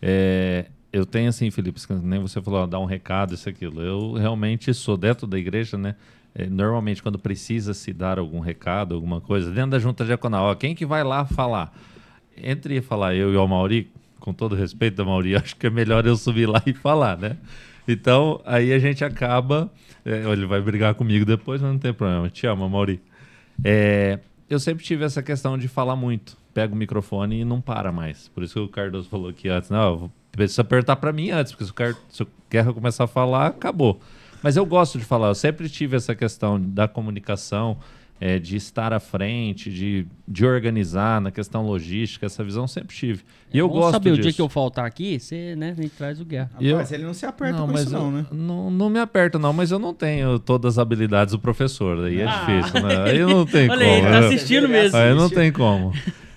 [0.00, 3.80] É, eu tenho assim, Felipe, nem você falou, ó, dar um recado, isso, aquilo.
[3.82, 5.94] Eu realmente sou dentro da igreja, né?
[6.34, 10.54] É, normalmente, quando precisa se dar algum recado, alguma coisa, dentro da junta diaconal, ó,
[10.54, 11.76] quem que vai lá falar?
[12.36, 16.06] Entre falar eu e o Mauri, com todo respeito da Mauri, acho que é melhor
[16.06, 17.36] eu subir lá e falar, né?
[17.86, 19.70] Então, aí a gente acaba.
[20.04, 22.28] É, ele vai brigar comigo depois, mas não tem problema.
[22.28, 23.00] Te amo, Mauri.
[23.64, 24.18] É,
[24.48, 26.36] eu sempre tive essa questão de falar muito.
[26.52, 28.28] Pega o microfone e não para mais.
[28.28, 29.70] Por isso que o Cardoso falou aqui antes.
[29.70, 31.94] Não, precisa apertar para mim antes, porque se o, Car...
[32.08, 34.00] se o Guerra começar a falar, acabou.
[34.42, 35.28] Mas eu gosto de falar.
[35.28, 37.78] Eu sempre tive essa questão da comunicação,
[38.24, 42.24] é, de estar à frente, de, de organizar na questão logística.
[42.24, 43.24] Essa visão eu sempre tive.
[43.52, 44.20] E eu Vamos gosto saber, disso.
[44.20, 46.48] o dia que eu faltar aqui, você, né, a gente traz o Guerra.
[46.60, 48.26] Eu- Rapaz, ele não se aperta não, com mas isso, eu- não, né?
[48.30, 52.04] Não, não me aperta, não, mas eu não tenho todas as habilidades do professor.
[52.04, 52.44] Aí é Ah.
[52.46, 53.02] difícil, né?
[53.10, 53.90] Aí não tem Olha como.
[53.92, 54.96] aí, ele tá assistindo mesmo.
[54.96, 55.92] Aí não tem como.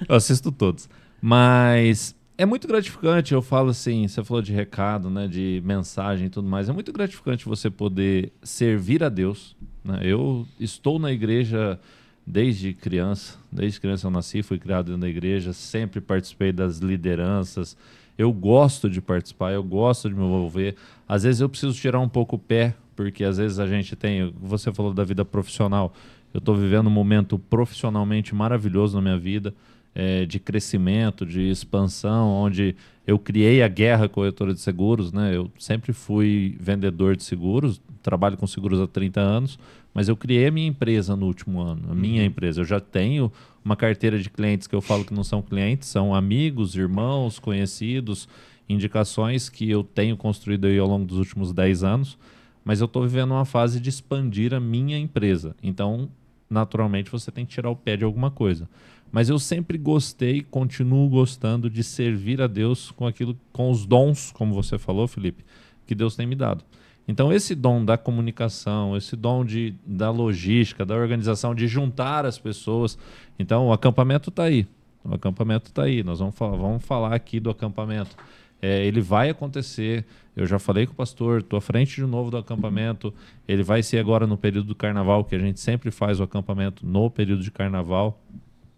[0.09, 0.89] Eu assisto todos.
[1.21, 6.29] Mas é muito gratificante, eu falo assim, você falou de recado, né, de mensagem e
[6.29, 6.67] tudo mais.
[6.67, 9.55] É muito gratificante você poder servir a Deus.
[9.83, 9.99] né?
[10.03, 11.79] Eu estou na igreja
[12.25, 17.77] desde criança, desde criança eu nasci, fui criado dentro da igreja, sempre participei das lideranças.
[18.17, 20.75] Eu gosto de participar, eu gosto de me envolver.
[21.07, 24.33] Às vezes eu preciso tirar um pouco o pé, porque às vezes a gente tem,
[24.41, 25.93] você falou da vida profissional.
[26.33, 29.53] Eu estou vivendo um momento profissionalmente maravilhoso na minha vida,
[29.95, 32.75] eh, de crescimento, de expansão, onde
[33.07, 35.11] eu criei a Guerra Corretora de Seguros.
[35.11, 35.35] Né?
[35.35, 39.57] Eu sempre fui vendedor de seguros, trabalho com seguros há 30 anos,
[39.93, 42.61] mas eu criei a minha empresa no último ano, a minha empresa.
[42.61, 43.31] Eu já tenho
[43.63, 48.27] uma carteira de clientes que eu falo que não são clientes, são amigos, irmãos, conhecidos,
[48.67, 52.17] indicações que eu tenho construído aí ao longo dos últimos 10 anos
[52.65, 55.55] mas eu estou vivendo uma fase de expandir a minha empresa.
[55.61, 56.09] Então,
[56.49, 58.67] naturalmente, você tem que tirar o pé de alguma coisa.
[59.15, 64.33] Mas eu sempre gostei, continuo gostando de servir a Deus com aquilo, com os dons,
[64.33, 65.45] como você falou, Felipe,
[65.87, 66.65] que Deus tem me dado.
[67.07, 72.37] Então, esse dom da comunicação, esse dom de, da logística, da organização, de juntar as
[72.37, 72.97] pessoas.
[73.39, 74.67] Então, o acampamento está aí.
[75.01, 76.03] O acampamento está aí.
[76.03, 78.17] Nós vamos falar, vamos falar aqui do acampamento.
[78.61, 80.03] É, ele vai acontecer.
[80.35, 83.13] Eu já falei com o pastor, estou à frente de novo do acampamento.
[83.47, 86.85] Ele vai ser agora no período do carnaval, que a gente sempre faz o acampamento
[86.85, 88.21] no período de carnaval.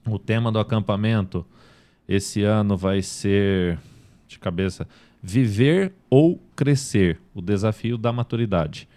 [0.07, 1.45] O tema do acampamento
[2.07, 3.77] esse ano vai ser,
[4.27, 4.87] de cabeça,
[5.21, 8.87] viver ou crescer o desafio da maturidade.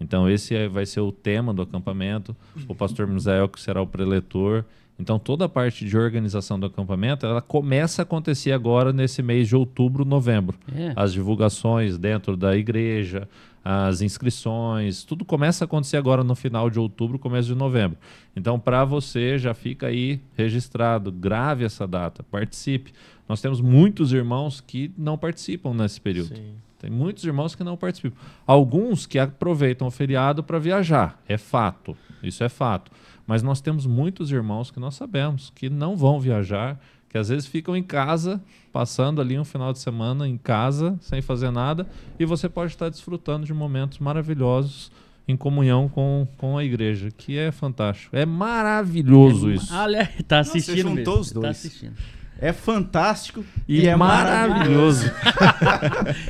[0.00, 2.34] Então, esse é- vai ser o tema do acampamento.
[2.68, 4.64] O pastor Misael, que será o preletor.
[4.98, 9.48] Então, toda a parte de organização do acampamento, ela começa a acontecer agora nesse mês
[9.48, 10.58] de outubro, novembro.
[10.74, 10.92] É.
[10.94, 13.28] As divulgações dentro da igreja,
[13.64, 17.98] as inscrições, tudo começa a acontecer agora no final de outubro, começo de novembro.
[18.34, 22.92] Então, para você, já fica aí registrado, grave essa data, participe.
[23.28, 26.34] Nós temos muitos irmãos que não participam nesse período.
[26.34, 26.54] Sim.
[26.78, 28.16] Tem muitos irmãos que não participam.
[28.46, 31.22] Alguns que aproveitam o feriado para viajar.
[31.28, 31.94] É fato.
[32.22, 32.90] Isso é fato.
[33.26, 36.80] Mas nós temos muitos irmãos que nós sabemos que não vão viajar,
[37.10, 38.40] que às vezes ficam em casa,
[38.72, 41.86] passando ali um final de semana em casa, sem fazer nada,
[42.18, 44.92] e você pode estar desfrutando de momentos maravilhosos
[45.26, 48.16] em comunhão com, com a igreja, que é fantástico.
[48.16, 49.74] É maravilhoso isso.
[49.74, 51.20] Olha, tá assistindo juntou mesmo.
[51.20, 51.44] os dois.
[51.44, 51.94] Tá assistindo.
[52.42, 55.10] É fantástico E, é maravilhoso.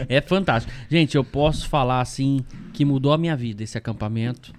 [0.09, 0.73] É fantástico.
[0.89, 4.53] Gente, eu posso falar assim que mudou a minha vida esse acampamento.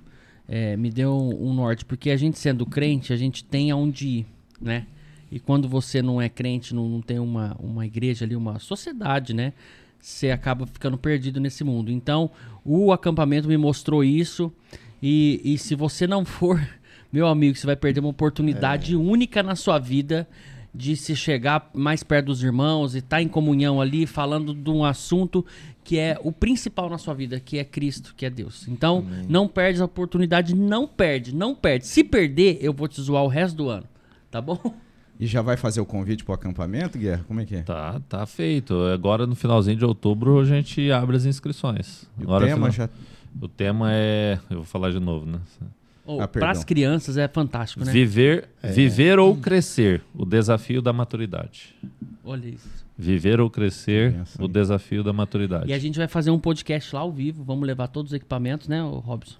[0.48, 4.08] É, me deu um, um norte, porque a gente sendo crente, a gente tem aonde
[4.08, 4.26] ir,
[4.62, 4.86] né?
[5.32, 9.34] E quando você não é crente, não, não tem uma, uma igreja ali, uma sociedade,
[9.34, 9.54] né?
[9.98, 11.92] Você acaba ficando perdido nesse mundo.
[11.92, 12.30] Então,
[12.66, 14.52] o acampamento me mostrou isso.
[15.02, 16.60] E, e se você não for,
[17.14, 20.28] meu amigo, você vai perder uma oportunidade única na sua vida
[20.74, 24.86] de se chegar mais perto dos irmãos e estar em comunhão ali, falando de um
[24.86, 25.46] assunto
[25.84, 28.68] que é o principal na sua vida, que é Cristo, que é Deus.
[28.68, 31.88] Então, não perde a oportunidade, não perde, não perde.
[31.88, 33.86] Se perder, eu vou te zoar o resto do ano,
[34.30, 34.60] tá bom?
[35.22, 37.24] E já vai fazer o convite pro acampamento, Guerra?
[37.28, 37.62] Como é que é?
[37.62, 38.74] Tá, tá feito.
[38.86, 42.10] Agora no finalzinho de outubro a gente abre as inscrições.
[42.20, 42.90] E Agora, o tema final- já.
[43.40, 44.40] o tema é.
[44.50, 45.40] Eu vou falar de novo, né?
[46.04, 47.92] Oh, Ah, Para as crianças é fantástico, né?
[47.92, 51.76] Viver, viver ou crescer, o desafio da maturidade.
[52.26, 52.68] Olha isso.
[52.98, 55.70] Viver ou crescer, o desafio da maturidade.
[55.70, 58.68] E a gente vai fazer um podcast lá ao vivo, vamos levar todos os equipamentos,
[58.68, 59.38] né, Robson?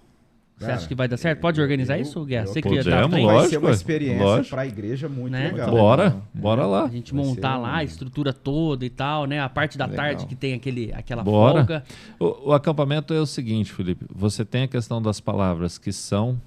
[0.66, 1.40] Você acha que vai dar certo?
[1.40, 2.46] Pode organizar eu- isso, Guerra?
[2.46, 3.08] eu- Você Podemos, tá?
[3.08, 4.50] Vai lógico, ser uma experiência Lógico.
[4.50, 5.48] para a igreja muito Né?
[5.52, 5.72] legal.
[5.72, 6.86] Bora, bora lá.
[6.86, 9.40] A gente Vai montar lá a estrutura toda e tal, né?
[9.42, 10.06] A parte da Legal.
[10.06, 11.60] tarde que tem aquele, aquela Bora.
[11.66, 11.84] folga.
[12.20, 14.06] O, o acampamento é o seguinte, Felipe.
[14.14, 16.40] Você tem a questão das palavras que são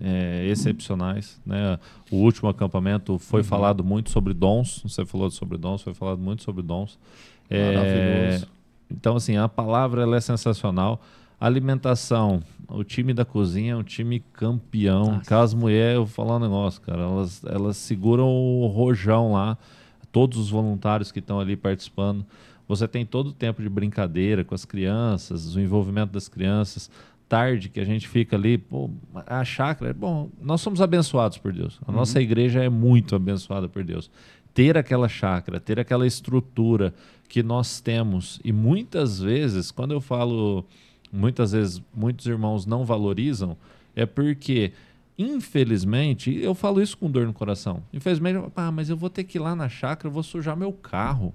[0.00, 1.40] é, excepcionais.
[1.46, 1.78] Né?
[2.10, 4.82] O último acampamento foi falado muito sobre dons.
[4.84, 6.98] Você falou sobre dons, foi falado muito sobre dons.
[7.48, 8.46] É, Maravilhoso.
[8.90, 11.00] então, assim, a palavra ela é sensacional.
[11.40, 15.04] Alimentação, o time da cozinha é um time campeão.
[15.04, 15.20] Nossa.
[15.20, 19.56] Aquelas mulheres, eu vou falar um negócio, cara, elas, elas seguram o rojão lá,
[20.10, 22.26] todos os voluntários que estão ali participando.
[22.66, 26.90] Você tem todo o tempo de brincadeira com as crianças, o envolvimento das crianças.
[27.28, 28.90] Tarde que a gente fica ali, pô,
[29.26, 31.78] a chácara, bom, nós somos abençoados por Deus.
[31.86, 34.10] A nossa igreja é muito abençoada por Deus.
[34.52, 36.92] Ter aquela chácara, ter aquela estrutura
[37.28, 40.64] que nós temos, e muitas vezes, quando eu falo,
[41.12, 43.56] muitas vezes muitos irmãos não valorizam,
[43.96, 44.72] é porque
[45.18, 47.82] infelizmente, eu falo isso com dor no coração.
[47.92, 50.72] Infelizmente, ah, mas eu vou ter que ir lá na chácara, eu vou sujar meu
[50.72, 51.34] carro.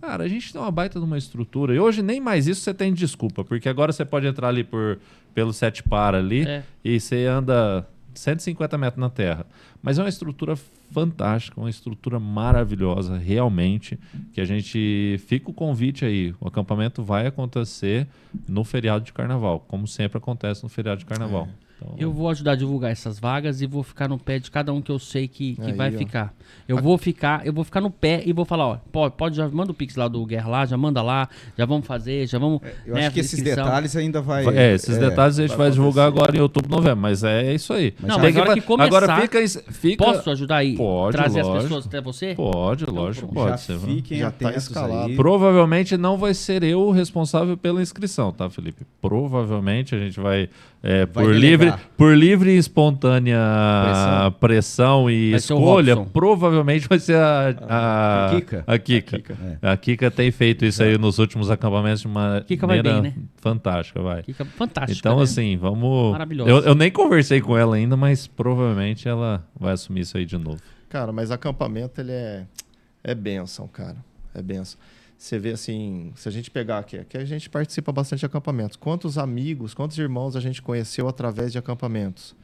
[0.00, 1.74] Cara, a gente tem uma baita de uma estrutura.
[1.74, 4.98] E hoje nem mais isso você tem desculpa, porque agora você pode entrar ali por,
[5.34, 6.62] pelo sete para ali É.
[6.84, 9.46] e você anda 150 metros na terra.
[9.82, 10.56] Mas é uma estrutura
[10.90, 13.98] fantástica, uma estrutura maravilhosa, realmente.
[14.32, 16.34] Que a gente fica o convite aí.
[16.40, 18.06] O acampamento vai acontecer
[18.48, 21.48] no feriado de carnaval, como sempre acontece no feriado de carnaval.
[21.82, 24.72] Então, Eu vou ajudar a divulgar essas vagas e vou ficar no pé de cada
[24.72, 25.98] um que eu sei que, que Aí, vai ó.
[25.98, 26.34] ficar.
[26.68, 29.48] Eu vou ficar, eu vou ficar no pé e vou falar, ó, pode, pode já
[29.48, 32.60] manda o pix lá do Guerra lá, já manda lá, já vamos fazer, já vamos.
[32.84, 34.46] Eu né, acho que esses detalhes ainda vai.
[34.56, 36.24] É, esses detalhes a gente vai, divulgar acontecer.
[36.24, 37.94] agora em outubro, novembro, mas é isso aí.
[38.00, 40.76] Não, Tem mas na hora que começar- Agora fica, fica Posso ajudar aí?
[40.76, 41.62] Pode, trazer as lógico.
[41.68, 42.34] pessoas até você?
[42.34, 43.46] Pode, lógico, pronto.
[43.46, 43.78] pode Já ser.
[43.78, 45.08] fiquem Já tá atentos escalado.
[45.10, 45.16] aí.
[45.16, 48.84] Provavelmente não vai ser eu o responsável pela inscrição, tá, Felipe?
[49.00, 50.48] Provavelmente a gente vai,
[50.82, 53.38] é, Vai por, livre, por livre e espontânea
[53.84, 54.32] Pressão.
[54.32, 58.64] pressão, e Vai escolha, provavelmente vai ser a, a, A Kika.
[58.66, 59.16] A Kika.
[59.16, 62.78] A Kika, A Kika tem feito isso aí nos últimos acampamentos de uma Kika vai
[62.78, 63.18] maneira bem, né?
[63.36, 64.22] fantástica, vai.
[64.22, 64.98] Fica fantástico.
[64.98, 65.24] Então, né?
[65.24, 66.12] assim, vamos.
[66.12, 66.48] Maravilhoso.
[66.50, 70.38] Eu, eu nem conversei com ela ainda, mas provavelmente ela vai assumir isso aí de
[70.38, 70.60] novo.
[70.88, 72.46] Cara, mas acampamento ele é
[73.02, 73.96] é benção, cara.
[74.34, 74.78] É benção.
[75.20, 78.74] Você vê assim, se a gente pegar aqui, aqui a gente participa bastante de acampamentos.
[78.74, 82.34] Quantos amigos, quantos irmãos a gente conheceu através de acampamentos?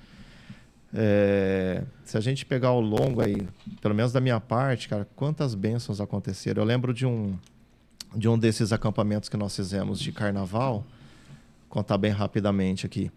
[0.93, 3.49] É, se a gente pegar ao longo aí,
[3.81, 6.63] pelo menos da minha parte, cara, quantas bênçãos aconteceram.
[6.63, 7.39] Eu lembro de um
[8.15, 10.85] de um desses acampamentos que nós fizemos de carnaval,
[11.71, 13.11] contar bem rapidamente aqui.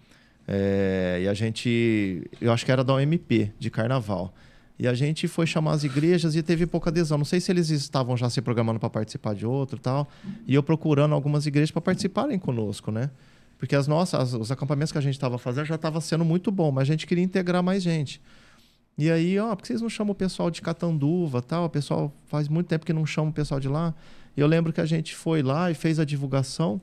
[0.48, 4.34] É, e a gente, eu acho que era da OMP, de carnaval.
[4.80, 7.18] E a gente foi chamar as igrejas e teve pouca adesão.
[7.18, 10.07] Não sei se eles estavam já se programando para participar de outro e tal.
[10.47, 13.11] E eu procurando algumas igrejas para participarem conosco, né?
[13.57, 16.72] Porque as nossas, os acampamentos que a gente estava fazendo já estava sendo muito bom,
[16.72, 18.22] mas a gente queria integrar mais gente.
[18.97, 21.65] E aí, ó, por que vocês não chamam o pessoal de Catanduva tal?
[21.65, 23.93] O pessoal faz muito tempo que não chama o pessoal de lá.
[24.35, 26.80] E eu lembro que a gente foi lá e fez a divulgação.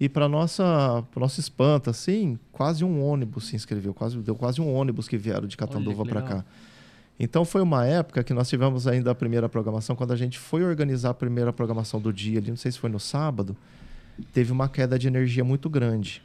[0.00, 4.62] E para nossa, pro nosso espanto, assim, quase um ônibus se inscreveu, quase deu quase
[4.62, 6.44] um ônibus que vieram de Catanduva para cá.
[7.18, 10.64] Então foi uma época que nós tivemos ainda a primeira programação, quando a gente foi
[10.64, 13.56] organizar a primeira programação do dia, ali, não sei se foi no sábado,
[14.32, 16.22] teve uma queda de energia muito grande,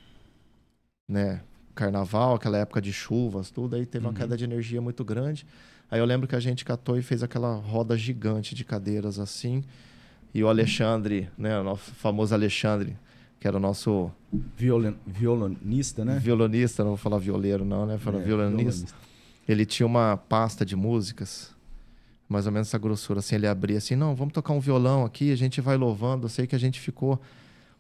[1.08, 1.42] né?
[1.76, 4.18] carnaval, aquela época de chuvas, tudo, aí teve uma Uhum.
[4.18, 5.46] queda de energia muito grande.
[5.92, 9.64] Aí eu lembro que a gente catou e fez aquela roda gigante de cadeiras assim.
[10.34, 12.98] E o Alexandre, né, o nosso famoso Alexandre,
[13.40, 14.10] que era o nosso
[14.58, 16.18] Violen, violonista, né?
[16.20, 18.94] violonista, não vou falar violeiro não, né, falar É, violonista.
[19.48, 21.56] Ele tinha uma pasta de músicas,
[22.28, 25.32] mais ou menos essa grossura, assim, ele abria assim, não, vamos tocar um violão aqui,
[25.32, 26.26] a gente vai louvando.
[26.26, 27.20] Eu sei que a gente ficou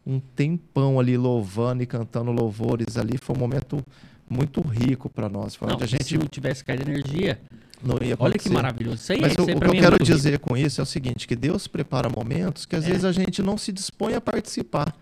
[0.06, 3.84] um tempão ali louvando e cantando louvores ali, foi um momento
[4.30, 7.40] muito rico para nós, foi Não, a gente se não tivesse caído energia,
[7.84, 8.96] não ia olha que maravilhoso.
[8.98, 10.06] Isso aí, Mas isso o, aí o que eu é quero rico.
[10.06, 12.88] dizer com isso é o seguinte, que Deus prepara momentos que às É.
[12.88, 14.96] vezes a gente não se dispõe a participar.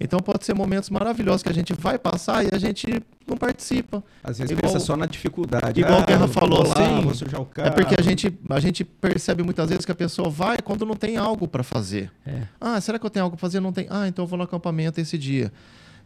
[0.00, 2.86] Então pode ser momentos maravilhosos que a gente vai passar e a gente
[3.26, 4.02] não participa.
[4.22, 5.80] Às vezes Igual- pensa só na dificuldade.
[5.80, 7.30] igual o Guerra falou, lá, assim.
[7.62, 10.94] É porque a gente, a gente percebe muitas vezes que a pessoa vai quando não
[10.94, 12.10] tem algo para fazer.
[12.24, 12.42] É.
[12.60, 13.58] Ah, será que eu tenho algo para fazer?
[13.60, 13.86] Não tem.
[13.90, 15.52] Ah, então eu vou no acampamento esse dia.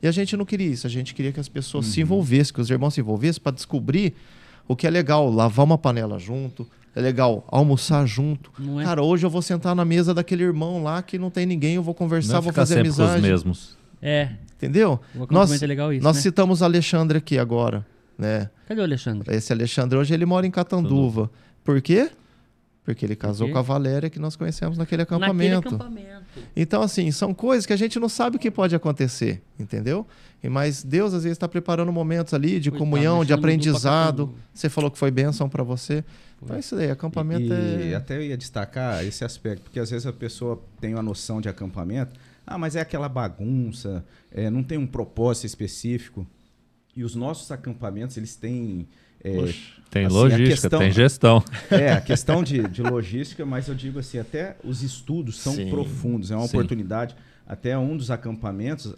[0.02, 0.86] E a gente não queria isso.
[0.86, 4.14] A gente queria que as pessoas se envolvessem, que os irmãos se envolvessem para descobrir
[4.66, 5.30] o que é legal.
[5.30, 6.66] Lavar uma panela junto.
[6.94, 8.50] É legal almoçar junto.
[8.80, 8.84] É?
[8.84, 11.82] Cara, hoje eu vou sentar na mesa daquele irmão lá que não tem ninguém, eu
[11.82, 13.22] vou conversar, Não é vou fazer sempre com os amizade.
[13.22, 13.81] mesmos.
[14.02, 15.00] É, Entendeu?
[15.14, 16.22] acampamento Nós, é legal isso, nós né?
[16.22, 17.84] citamos o Alexandre aqui agora,
[18.16, 18.48] né?
[18.68, 19.34] Cadê o Alexandre?
[19.34, 21.30] Esse Alexandre hoje ele mora em Catanduva.
[21.64, 22.10] Por quê?
[22.84, 23.52] Porque ele casou quê?
[23.52, 25.68] com a Valéria que nós conhecemos naquele Naquele acampamento.
[25.68, 26.22] acampamento.
[26.54, 30.06] Então, assim, são coisas que a gente não sabe o que pode acontecer, entendeu?
[30.42, 34.32] E, mas Deus, às vezes, está preparando momentos ali de Coitado, comunhão, de aprendizado.
[34.52, 36.04] Você falou que foi bênção para você.
[36.42, 37.94] Então, é isso daí, acampamento e, e é...
[37.94, 41.48] até eu ia destacar esse aspecto, porque às vezes a pessoa tem uma noção de
[41.48, 42.18] acampamento,
[42.54, 46.26] ah, mas é aquela bagunça, é, não tem um propósito específico.
[46.94, 48.86] E os nossos acampamentos, eles têm.
[49.24, 49.32] é,
[49.90, 51.44] Tem assim, logística, questão- tem gestão.
[51.70, 55.70] É, a questão de, de logística, mas eu digo assim, até os estudos são Sim,
[55.70, 56.56] profundos, é uma sim.
[56.56, 57.16] oportunidade.
[57.46, 58.94] Até um dos acampamentos,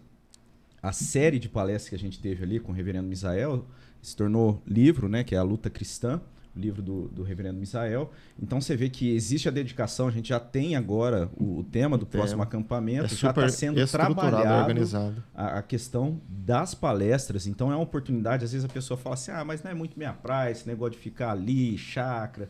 [0.83, 3.65] a série de palestras que a gente teve ali com o reverendo Misael
[4.03, 6.21] se tornou livro, né, que é a Luta Cristã,
[6.57, 8.11] livro do, do reverendo Misael.
[8.41, 11.99] Então você vê que existe a dedicação, a gente já tem agora o, o tema
[11.99, 15.23] do próximo acampamento, É já está sendo trabalhado organizado.
[15.35, 17.47] a, a questão das palestras.
[17.47, 19.97] Então é uma oportunidade, às vezes a pessoa fala assim: ah, mas não é muito
[19.97, 22.49] minha praia, esse negócio de ficar ali, chácara.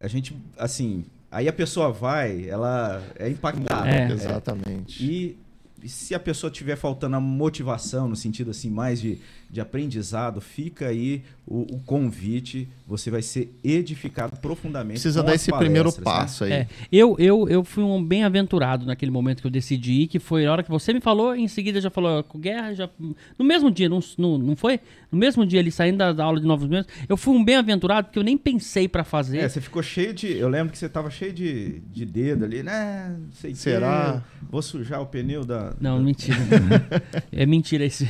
[0.00, 3.88] A gente, assim, aí a pessoa vai, ela é impactada.
[3.88, 4.10] É.
[4.10, 5.04] Exatamente.
[5.04, 5.38] E,
[5.82, 9.18] e se a pessoa tiver faltando a motivação, no sentido assim, mais de,
[9.50, 15.00] de aprendizado, fica aí o, o convite, você vai ser edificado profundamente.
[15.00, 15.96] Precisa dar esse primeiro né?
[16.02, 16.52] passo aí.
[16.52, 20.44] É, eu, eu, eu fui um bem-aventurado naquele momento que eu decidi ir, que foi
[20.44, 22.90] a hora que você me falou, em seguida já falou com guerra, já,
[23.38, 24.80] no mesmo dia, não, não, não foi?
[25.10, 28.08] No mesmo dia ali, saindo da, da aula de novos membros, eu fui um bem-aventurado
[28.08, 29.38] porque eu nem pensei pra fazer.
[29.38, 30.30] É, você ficou cheio de.
[30.30, 33.16] Eu lembro que você tava cheio de, de dedo ali, né?
[33.18, 34.22] Não sei Será?
[34.50, 35.74] Vou sujar o pneu da.
[35.80, 36.36] Não, da- mentira.
[37.32, 38.08] é mentira esse.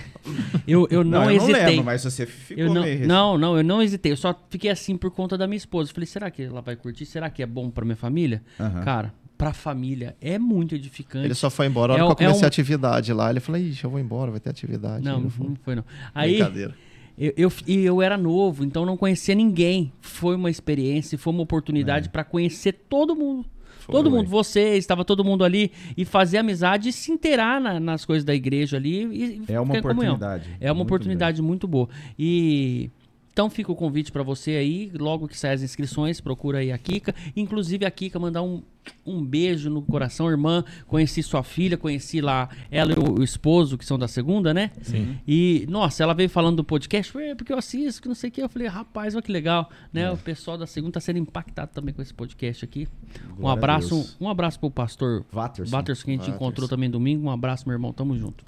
[0.66, 1.60] Eu, eu não, eu hesitei.
[1.62, 3.06] não lembro, mas você ficou eu não, meio.
[3.06, 4.12] não, não, eu não hesitei.
[4.12, 5.92] Eu só fiquei assim por conta da minha esposa.
[5.92, 7.06] Falei, será que ela vai curtir?
[7.06, 8.42] Será que é bom pra minha família?
[8.58, 8.82] Aham.
[8.82, 11.24] Cara, pra família é muito edificante.
[11.26, 11.92] Ele só foi embora.
[11.92, 13.90] A hora É que eu é comecei um- a atividade lá, ele falou, ixi, eu
[13.90, 15.04] vou embora, vai ter atividade.
[15.04, 15.46] Não, Eu fui.
[15.48, 15.84] não foi não.
[16.14, 16.74] Aí, Brincadeira.
[17.16, 19.92] eu, eu, eu era novo, então não conhecia ninguém.
[20.00, 23.46] Foi uma experiência, foi uma oportunidade pra conhecer todo mundo.
[23.90, 28.04] Todo mundo, você, estava todo mundo ali e fazer amizade e se inteirar na- nas
[28.04, 30.48] coisas da igreja ali e É uma oportunidade.
[30.60, 31.88] É uma muito oportunidade muito boa.
[32.18, 32.90] E
[33.38, 36.76] então fica o convite pra você aí, logo que sair as inscrições, procura aí a
[36.76, 37.14] Kika.
[37.36, 38.64] Inclusive a Kika mandar um,
[39.06, 40.64] um beijo no coração, irmã.
[40.88, 44.72] Conheci sua filha, conheci lá ela e o, o esposo, que são da segunda, né?
[44.82, 45.20] Sim.
[45.24, 48.32] E, nossa, ela veio falando do podcast, "Ué, porque eu assisto, que não sei o
[48.32, 48.42] que.
[48.42, 50.02] Eu falei, rapaz, olha que legal, né?
[50.02, 50.10] É.
[50.10, 52.88] O pessoal da segunda tá sendo impactado também com esse podcast aqui.
[53.30, 54.16] um Glória a abraço, Deus.
[54.20, 55.70] um abraço pro pastor Watterson.
[55.76, 56.44] Watterson, que a gente Watterson.
[56.44, 57.24] encontrou também domingo.
[57.28, 58.44] Um abraço, meu irmão, tamo junto.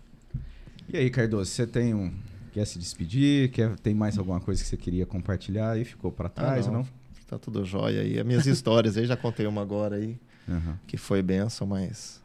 [0.92, 2.10] E aí, Cardoso, você tem um.
[2.52, 3.50] Quer se despedir?
[3.50, 6.76] Quer, tem mais alguma coisa que você queria compartilhar e ficou pra trás Ah, ou
[6.78, 6.88] não?
[7.26, 8.18] Tá tudo jóia aí.
[8.18, 10.18] As minhas histórias aí, já contei uma agora aí,
[10.48, 10.78] Aham.
[10.86, 12.20] que foi benção, mas...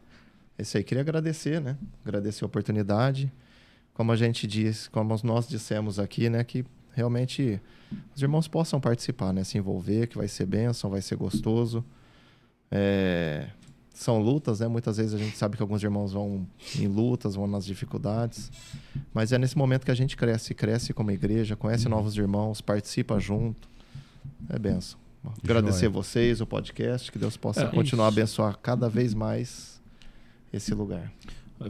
[0.58, 1.78] Esse aí, queria agradecer, né?
[2.04, 3.32] Agradecer a oportunidade.
[3.94, 6.44] Como a gente diz, como nós dissemos aqui, né?
[6.44, 7.62] Que realmente
[8.16, 9.44] os irmãos possam participar, né?
[9.44, 11.84] Se envolver, que vai ser bênção, vai ser gostoso.
[12.72, 13.50] É,
[13.96, 14.68] São lutas, né?
[14.68, 16.46] Muitas vezes a gente sabe que alguns irmãos vão
[16.78, 18.52] em lutas, vão nas dificuldades.
[19.14, 23.20] Mas é nesse momento que a gente cresce, cresce como igreja, conhece novos irmãos, participa
[23.20, 23.70] junto.
[24.50, 25.00] É benção.
[25.44, 25.90] Agradecer Joia.
[25.90, 29.82] vocês, o podcast, que Deus possa É continuar a abençoar cada vez mais
[30.54, 31.12] esse lugar.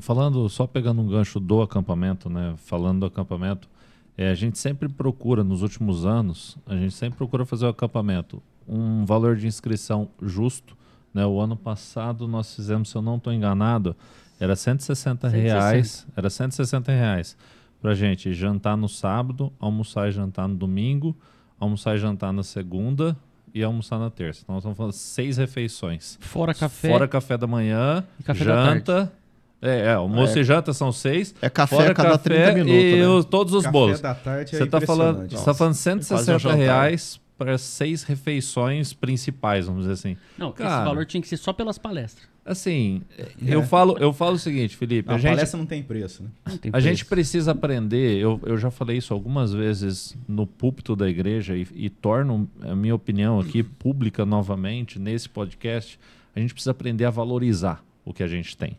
[0.01, 2.55] Falando, só pegando um gancho do acampamento, né?
[2.57, 3.69] Falando do acampamento,
[4.17, 8.41] é, a gente sempre procura, nos últimos anos, a gente sempre procura fazer o acampamento
[8.67, 10.75] um valor de inscrição justo.
[11.15, 11.25] Né?
[11.25, 13.95] O ano passado nós fizemos, se eu não estou enganado,
[14.39, 16.05] era 160 reais.
[16.15, 17.37] Era 160 reais
[17.81, 21.15] pra gente jantar no sábado, almoçar e jantar no domingo,
[21.59, 23.15] almoçar e jantar na segunda
[23.53, 24.41] e almoçar na terça.
[24.43, 26.17] Então nós estamos falando seis refeições.
[26.19, 26.89] Fora café.
[26.89, 29.13] Fora café da manhã, E café da janta.
[29.61, 30.41] é, é, almoço É.
[30.41, 31.33] e janta são seis.
[31.41, 33.07] É café Fora a cada café 30 minutos, e né?
[33.07, 34.01] os- todos os Café bolos.
[34.01, 36.57] da tarde é Você tá falando, tá falando Quase um 160 jantar.
[36.57, 40.17] reais para seis refeições principais, vamos dizer assim.
[40.37, 40.85] Não, esse Cara.
[40.85, 42.27] valor tinha que ser só pelas palestras.
[42.45, 43.01] Assim,
[43.43, 46.21] eu falo, eu falo o seguinte, Felipe, Não, a a gente palestra não tem preço,
[46.21, 46.29] né?
[46.47, 50.95] Não tem A gente precisa aprender, eu, eu já falei isso algumas vezes no púlpito
[50.95, 55.99] da igreja e, e torno a minha opinião aqui pública novamente nesse podcast.
[56.35, 58.77] A gente precisa aprender a valorizar o que a gente tem.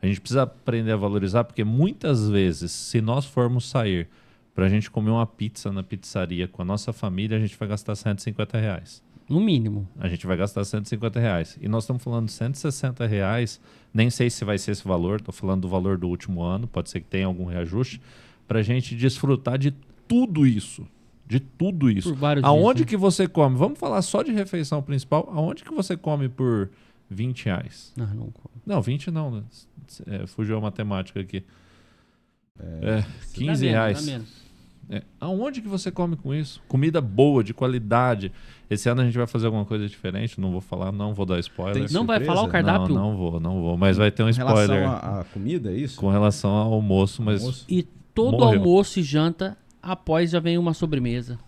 [0.00, 4.08] A gente precisa aprender a valorizar porque muitas vezes, se nós formos sair
[4.54, 7.68] para a gente comer uma pizza na pizzaria com a nossa família, a gente vai
[7.68, 9.02] gastar 150 reais.
[9.28, 9.88] No mínimo.
[9.96, 11.56] A gente vai gastar 150 reais.
[11.60, 13.60] E nós estamos falando de 160 reais.
[13.94, 16.90] Nem sei se vai ser esse valor, estou falando do valor do último ano, pode
[16.90, 18.00] ser que tenha algum reajuste,
[18.48, 19.72] para a gente desfrutar de
[20.08, 20.84] tudo isso.
[21.24, 22.08] De tudo isso.
[22.08, 22.90] Por vários Aonde dias, né?
[22.90, 23.56] que você come?
[23.56, 25.30] Vamos falar só de refeição principal.
[25.32, 26.68] Aonde que você come por
[27.08, 27.92] 20 reais?
[27.96, 28.50] Não, não como.
[28.66, 29.42] Não, 20 não, né?
[30.08, 31.44] É, fugiu a matemática aqui.
[32.82, 33.04] É, Dá
[33.34, 34.08] 15 menos, reais.
[34.92, 35.02] É.
[35.20, 36.60] Aonde que você come com isso?
[36.66, 38.32] Comida boa, de qualidade.
[38.68, 41.38] Esse ano a gente vai fazer alguma coisa diferente, não vou falar, não vou dar
[41.38, 41.84] spoiler.
[41.86, 42.94] Tem Não vai falar o cardápio?
[42.94, 43.76] Não, não vou, não vou.
[43.76, 45.98] Mas vai ter um Com relação spoiler à à comida, é isso?
[46.00, 47.40] com relação ao almoço, mas.
[47.40, 47.64] Almoço?
[47.68, 47.84] E
[48.14, 48.58] todo Morreu.
[48.60, 51.38] almoço e janta, após já vem uma sobremesa.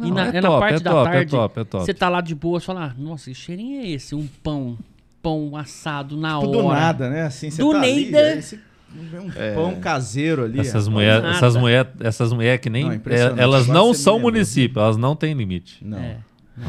[0.00, 1.64] e Não, na, é é na top, parte é da top, é tarde, top, é
[1.64, 1.84] top.
[1.84, 4.14] você tá lá de boa, você fala, ah, nossa, que cheirinho é esse?
[4.16, 4.76] Um pão,
[5.22, 6.62] pão assado na Tipo, hora.
[6.62, 7.22] do nada, né?
[7.22, 8.18] Assim, você Do tá ali, Neida.
[8.18, 8.58] aí
[8.94, 10.60] um pão caseiro ali.
[10.60, 12.84] Essas mulheres essas mulher, essas mulher que nem.
[12.84, 14.32] Não, é, elas não são lembrou.
[14.32, 15.78] município, elas não têm limite.
[15.84, 16.16] Não, É.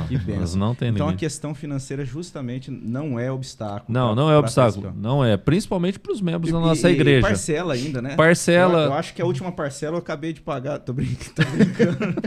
[0.07, 0.35] que benção.
[0.35, 1.19] Elas não têm Então a limite.
[1.19, 3.85] questão financeira justamente não é obstáculo.
[3.87, 4.93] Não, pra- não é obstáculo.
[4.95, 5.37] Não é.
[5.37, 7.27] Principalmente para os membros da E- nossa e igreja.
[7.27, 8.15] Parcela ainda, né?
[8.15, 8.79] Parcela.
[8.79, 10.79] Eu, eu acho que a última parcela eu acabei de pagar.
[10.79, 11.33] Tô brincando.
[11.35, 12.21] Tô brincando.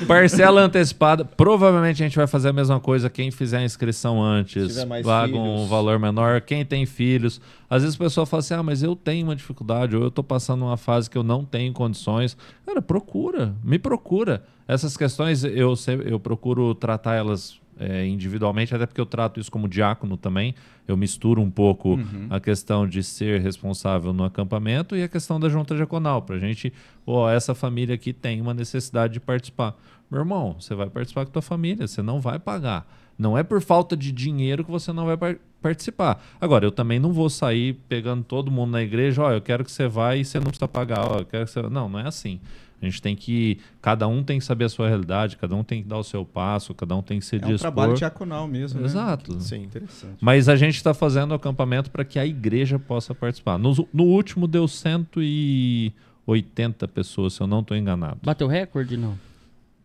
[0.06, 1.24] Parcela antecipada.
[1.24, 3.10] Provavelmente a gente vai fazer a mesma coisa.
[3.10, 6.40] Quem fizer a inscrição antes, paga um valor menor.
[6.40, 7.40] Quem tem filhos.
[7.68, 10.22] Às vezes a pessoa fala assim: ah, mas eu tenho uma dificuldade, ou eu tô
[10.22, 12.36] passando uma fase que eu não tenho condições.
[12.66, 14.44] Cara, procura, me procura.
[14.68, 15.74] Essas questões eu,
[16.04, 20.54] eu procuro tratar elas é, individualmente, até porque eu trato isso como diácono também.
[20.86, 21.96] Eu misturo um pouco
[22.28, 26.38] a questão de ser responsável no acampamento e a questão da junta diaconal, para a
[26.38, 26.72] gente,
[27.06, 29.76] ó, essa família aqui tem uma necessidade de participar.
[30.10, 32.86] Meu irmão, você vai participar com a tua família, você não vai pagar.
[33.16, 36.22] Não é por falta de dinheiro que você não vai par- participar.
[36.40, 39.70] Agora, eu também não vou sair pegando todo mundo na igreja, ó, eu quero que
[39.70, 41.62] você vá e você não precisa pagar, ó, eu quero que você...
[41.62, 42.40] Não, não é assim.
[42.82, 43.58] A gente tem que.
[43.82, 46.24] Cada um tem que saber a sua realidade, cada um tem que dar o seu
[46.24, 47.58] passo, cada um tem que se é um dispor.
[47.58, 48.86] trabalho diaconal mesmo, né?
[48.86, 49.38] Exato.
[49.40, 49.64] Sim.
[49.64, 50.16] Interessante.
[50.20, 53.58] Mas a gente está fazendo o acampamento para que a igreja possa participar.
[53.58, 58.18] No, no último deu 180 pessoas, se eu não estou enganado.
[58.22, 58.96] Bateu recorde?
[58.96, 59.14] Não.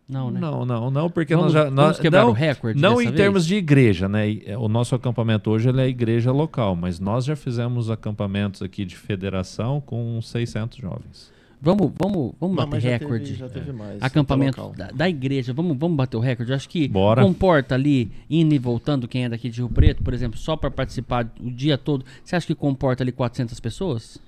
[0.08, 0.38] Não, né?
[0.38, 1.68] Não, não, não, porque Vamos- nós já.
[1.68, 3.16] vamos Nós, quebrar não, o recorde Não dessa em vez?
[3.16, 4.36] termos de igreja, né?
[4.46, 8.62] É, O nosso acampamento hoje ele é a igreja local, mas nós já fizemos acampamentos
[8.62, 11.34] aqui de federação com 600 jovens.
[11.66, 13.24] Vamos, vamos, vamos Não, bater recorde.
[13.26, 14.00] teve, já teve mais.
[14.00, 16.52] Acampamento da, da igreja, vamos, vamos bater o recorde.
[16.52, 17.22] Eu acho que Bora.
[17.22, 20.70] comporta ali, indo e voltando, quem é daqui de Rio Preto, por exemplo, só para
[20.70, 22.04] participar o dia todo.
[22.22, 24.18] Você acha que comporta ali 400 pessoas?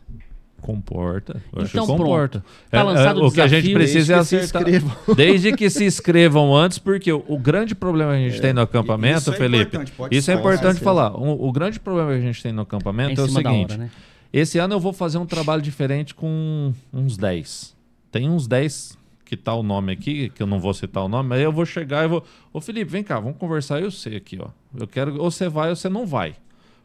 [0.60, 1.40] Comporta.
[1.52, 2.44] Eu acho Então, que comporta.
[2.68, 3.74] Tá lançado o o que a gente desafio.
[3.78, 4.96] precisa é inscrevam.
[5.14, 8.60] Desde que se inscrevam antes, porque o, o grande problema que a gente tem no
[8.62, 9.78] acampamento, Isso é Felipe.
[10.10, 11.12] Isso é importante falar.
[11.16, 13.76] O, o grande problema que a gente tem no acampamento é, em o seguinte: hora,
[13.76, 13.90] né?
[14.32, 17.76] Esse ano eu vou fazer um trabalho diferente com uns 10.
[18.10, 21.28] Tem uns 10 que tá o nome aqui, que eu não vou citar o nome,
[21.28, 22.24] mas eu vou chegar e vou.
[22.52, 24.48] Ô Felipe, vem cá, vamos conversar eu sei aqui, ó.
[24.78, 25.20] Eu quero.
[25.20, 26.34] Ou você vai ou você não vai.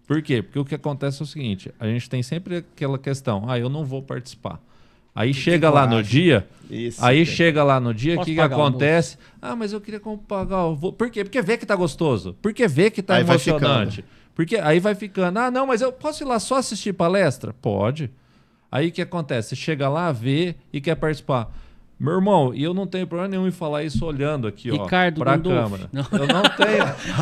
[0.05, 0.41] Por quê?
[0.41, 3.69] Porque o que acontece é o seguinte: a gente tem sempre aquela questão, ah, eu
[3.69, 4.59] não vou participar.
[5.15, 7.03] Aí chega lá no dia, Isso.
[7.05, 9.15] aí chega lá no dia, o que, que acontece?
[9.39, 10.65] Ah, mas eu queria pagar.
[10.65, 11.23] o vo- Por quê?
[11.23, 12.35] Porque vê que tá gostoso.
[12.41, 14.03] Porque vê que tá Aí vai emocionante.
[14.35, 15.37] Porque aí vai ficando.
[15.39, 17.53] Ah, não, mas eu posso ir lá só assistir palestra?
[17.61, 18.09] Pode.
[18.71, 19.49] Aí o que acontece?
[19.49, 21.51] Você chega lá, vê e quer participar.
[21.99, 25.19] Meu irmão, e eu não tenho problema nenhum em falar isso olhando aqui, ó, Ricardo
[25.19, 25.69] pra Gandolfo.
[25.69, 25.89] câmera.
[25.93, 26.05] Não.
[26.11, 26.83] Eu não tenho.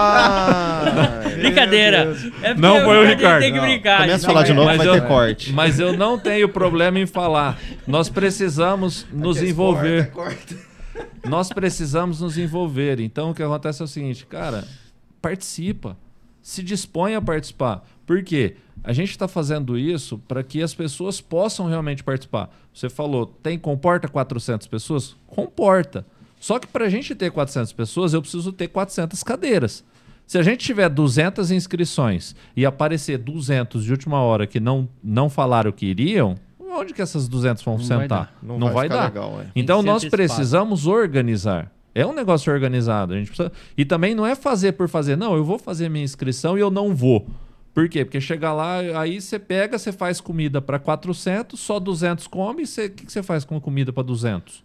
[0.00, 1.34] Rapaz!
[1.36, 2.16] Brincadeira!
[2.42, 3.40] É Não foi o Ricardo.
[3.42, 3.64] Tem que Não.
[3.66, 4.00] brincar.
[4.02, 5.52] Começa a falar de novo, Mas vai eu- ter corte.
[5.52, 7.58] Mas eu não tenho problema em falar.
[7.86, 10.10] Nós precisamos nos Aqui é envolver.
[10.10, 10.70] corta, corta.
[11.28, 13.00] Nós precisamos nos envolver.
[13.00, 14.64] Então o que acontece é o seguinte, cara,
[15.20, 15.96] participa.
[16.42, 17.86] Se dispõe a participar.
[18.06, 18.56] Por quê?
[18.82, 22.50] A gente está fazendo isso para que as pessoas possam realmente participar.
[22.72, 25.14] Você falou, tem comporta 400 pessoas?
[25.26, 26.06] Comporta.
[26.40, 29.84] Só que para a gente ter 400 pessoas, eu preciso ter 400 cadeiras.
[30.26, 35.28] Se a gente tiver 200 inscrições e aparecer 200 de última hora que não, não
[35.28, 38.34] falaram que iriam, onde que essas 200 vão Não vai sentar?
[38.42, 39.04] Não, Não, vai, ficar dar.
[39.08, 39.46] legal, é.
[39.54, 41.70] Então nós precisamos organizar.
[41.94, 43.14] É um negócio organizado.
[43.14, 43.52] A gente precisa...
[43.76, 45.16] E também não é fazer por fazer.
[45.16, 47.26] Não, eu vou fazer minha inscrição e eu não vou.
[47.72, 48.04] Por quê?
[48.04, 52.66] Porque chegar lá, aí você pega, você faz comida para 400, só 200 come, o
[52.66, 54.64] que que você faz com comida para 200?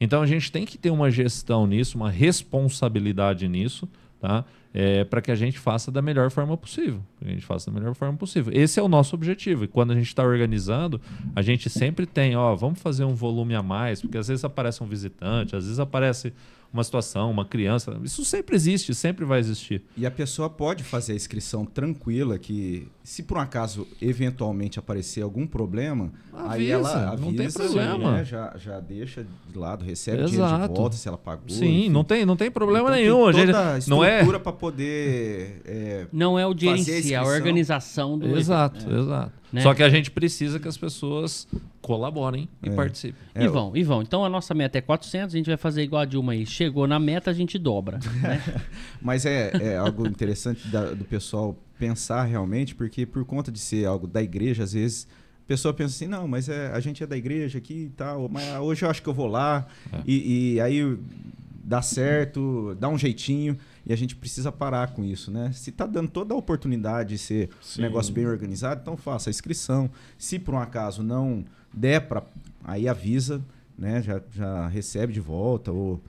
[0.00, 3.88] Então a gente tem que ter uma gestão nisso, uma responsabilidade nisso,
[4.20, 4.44] tá?
[4.72, 7.00] É, para que a gente faça da melhor forma possível.
[7.24, 8.52] A gente faça da melhor forma possível.
[8.54, 9.64] Esse é o nosso objetivo.
[9.64, 11.00] E quando a gente está organizando,
[11.34, 14.82] a gente sempre tem, ó, vamos fazer um volume a mais, porque às vezes aparece
[14.84, 16.32] um visitante, às vezes aparece
[16.72, 17.98] uma situação, uma criança.
[18.02, 19.82] Isso sempre existe, sempre vai existir.
[19.96, 25.22] E a pessoa pode fazer a inscrição tranquila que, se por um acaso eventualmente aparecer
[25.22, 28.12] algum problema, aí Avisa, ela avisa, não tem problema.
[28.18, 30.74] né, já, já deixa de lado, recebe dinheiro de Exato.
[30.74, 31.48] volta se ela pagou.
[31.48, 31.88] Sim, enfim.
[31.88, 33.26] não tem, não tem problema Então, nenhum.
[33.28, 36.80] A Tem gente, toda a não é estrutura para poder é, Não é o dinheiro
[36.80, 39.32] em si, é a organização do Exato, exato.
[39.52, 39.60] Né?
[39.62, 41.46] Só que a gente precisa que as pessoas
[41.80, 43.20] colaborem e participem.
[43.34, 44.02] É, e vão, e vão.
[44.02, 46.44] Então a nossa meta é 400, a gente vai fazer igual a Dilma aí.
[46.44, 47.98] Chegou na meta, a gente dobra.
[48.20, 48.42] né?
[49.00, 53.86] Mas é, é algo interessante da- do pessoal pensar realmente, porque por conta de ser
[53.86, 55.06] algo da igreja, às vezes
[55.44, 58.28] a pessoa pensa assim, não, mas é, a gente é da igreja aqui e tal,
[58.28, 59.98] mas hoje eu acho que eu vou lá É.
[60.06, 60.96] e, e aí
[61.66, 65.50] dá certo, dá um jeitinho e a gente precisa parar com isso, né?
[65.52, 67.80] Se tá dando toda a oportunidade de ser Sim.
[67.80, 69.90] um negócio bem organizado, então faça a inscrição.
[70.16, 71.44] Se por um acaso não
[71.74, 72.22] der para,
[72.62, 73.44] aí avisa,
[73.76, 74.00] né?
[74.00, 76.00] Já, já recebe de volta ou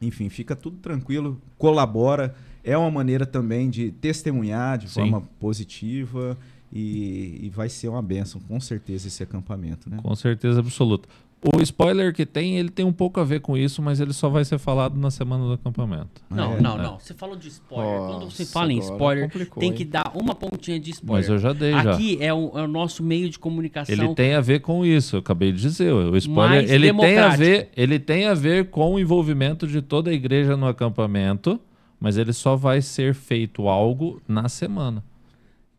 [0.00, 2.34] enfim, fica tudo tranquilo, colabora.
[2.62, 5.00] É uma maneira também de testemunhar de Sim.
[5.00, 6.38] forma positiva
[6.72, 9.98] e, e vai ser uma benção, com certeza, esse acampamento, né?
[10.02, 11.08] Com certeza absoluta.
[11.52, 14.30] O spoiler que tem, ele tem um pouco a ver com isso, mas ele só
[14.30, 16.22] vai ser falado na semana do acampamento.
[16.30, 16.82] Não, É, não, é.
[16.82, 16.98] não.
[16.98, 17.98] Você falou de spoiler.
[17.98, 19.76] Quando você Nossa, fala em spoiler, complicou, tem hein?
[19.76, 21.22] que dar uma pontinha de spoiler.
[21.22, 21.92] Mas eu já dei já.
[21.92, 23.94] Aqui é o, é o nosso meio de comunicação.
[23.94, 25.92] Ele tem a ver com isso, eu acabei de dizer.
[25.92, 29.82] O spoiler, Mais ele tem a ver, ele tem a ver com o envolvimento de
[29.82, 31.60] toda a igreja no acampamento,
[32.00, 35.04] mas ele só vai ser feito algo na semana.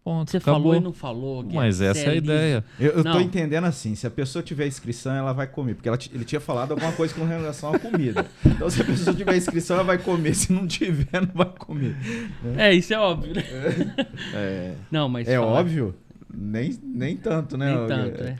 [0.05, 0.61] Ponto, Você acabou.
[0.61, 1.41] falou e não falou.
[1.41, 1.55] Guedes.
[1.55, 2.63] Mas essa é a ideia.
[2.79, 5.97] Eu, eu tô entendendo assim, se a pessoa tiver inscrição, ela vai comer, porque ela
[6.13, 8.23] ele tinha falado alguma coisa com relação à comida.
[8.45, 11.95] Então, se a pessoa tiver inscrição, ela vai comer, se não tiver, não vai comer.
[12.55, 13.43] É, isso é óbvio, né?
[14.35, 15.27] É, Não, mas.
[15.27, 15.95] É fala- óbvio?
[16.31, 17.75] Nem, nem tanto, né?
[17.75, 18.37] Nem tanto, é.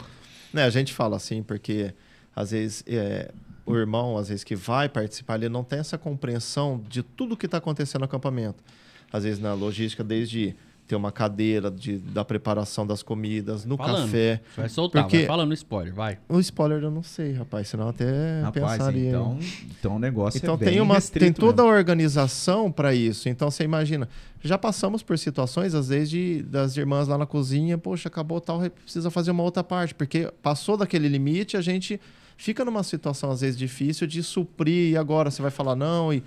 [0.54, 1.94] Né, a gente fala assim porque
[2.36, 3.32] às vezes é,
[3.66, 7.48] o irmão, às vezes que vai participar, ele não tem essa compreensão de tudo que
[7.48, 8.64] está acontecendo no acampamento.
[9.12, 10.56] Às vezes na logística, desde
[10.88, 14.04] ter uma cadeira, de, da preparação das comidas, no Falando.
[14.06, 14.40] café.
[14.56, 16.20] Vai soltar, Porque- vai falando spoiler, vai.
[16.30, 19.10] O spoiler eu não sei, rapaz, senão até Rapaz, pensaria.
[19.10, 19.40] então,
[19.80, 21.74] então o negócio Então é bem tem, uma, tem toda mesmo.
[21.74, 23.28] a organização para isso.
[23.28, 24.08] Então você imagina,
[24.44, 28.60] já passamos por situações, às vezes, de, das irmãs lá na cozinha, poxa, acabou tal,
[28.84, 32.00] precisa fazer uma outra parte, porque passou daquele limite, a gente
[32.38, 36.14] fica numa situação, às vezes, difícil de suprir, e agora você vai falar não.
[36.14, 36.22] E...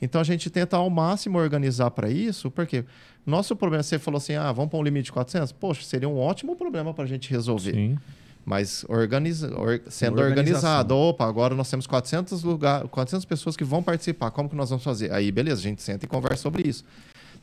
[0.00, 2.84] Então a gente tenta ao máximo organizar para isso, porque
[3.26, 5.52] nosso problema, você falou assim, ah, vamos para um limite de 400?
[5.52, 7.72] Poxa, seria um ótimo problema para a gente resolver.
[7.74, 7.98] Sim.
[8.44, 13.82] Mas organiza, or- sendo organizado, opa, agora nós temos 400, lugar, 400 pessoas que vão
[13.82, 15.12] participar, como que nós vamos fazer?
[15.12, 16.82] Aí, beleza, a gente senta e conversa sobre isso.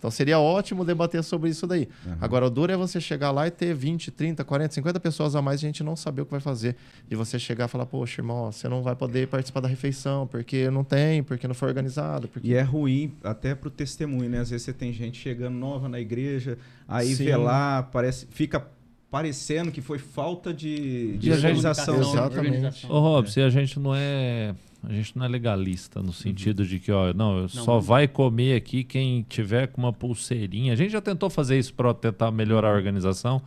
[0.05, 1.89] Então seria ótimo debater sobre isso daí.
[2.21, 5.41] Agora, o duro é você chegar lá e ter 20, 30, 40, 50 pessoas a
[5.41, 6.75] mais e a gente não saber o que vai fazer.
[7.09, 10.69] E você chegar e falar, poxa, irmão, você não vai poder participar da refeição, porque
[10.69, 12.27] não tem, porque não foi organizado.
[12.27, 12.47] Porque...
[12.47, 14.41] E é ruim até pro testemunho, né?
[14.41, 16.55] Às vezes você tem gente chegando nova na igreja,
[16.87, 17.25] aí Sim.
[17.25, 18.63] vê lá, parece, fica
[19.09, 21.99] parecendo que foi falta de, de E gente- organização.
[21.99, 22.85] Exatamente.
[22.85, 24.53] Ô, Rob, se a gente não é.
[24.87, 28.83] A gente não é legalista no sentido de que, ó, não, só vai comer aqui
[28.83, 30.73] quem tiver com uma pulseirinha.
[30.73, 33.41] A gente já tentou fazer isso para tentar melhorar a organização,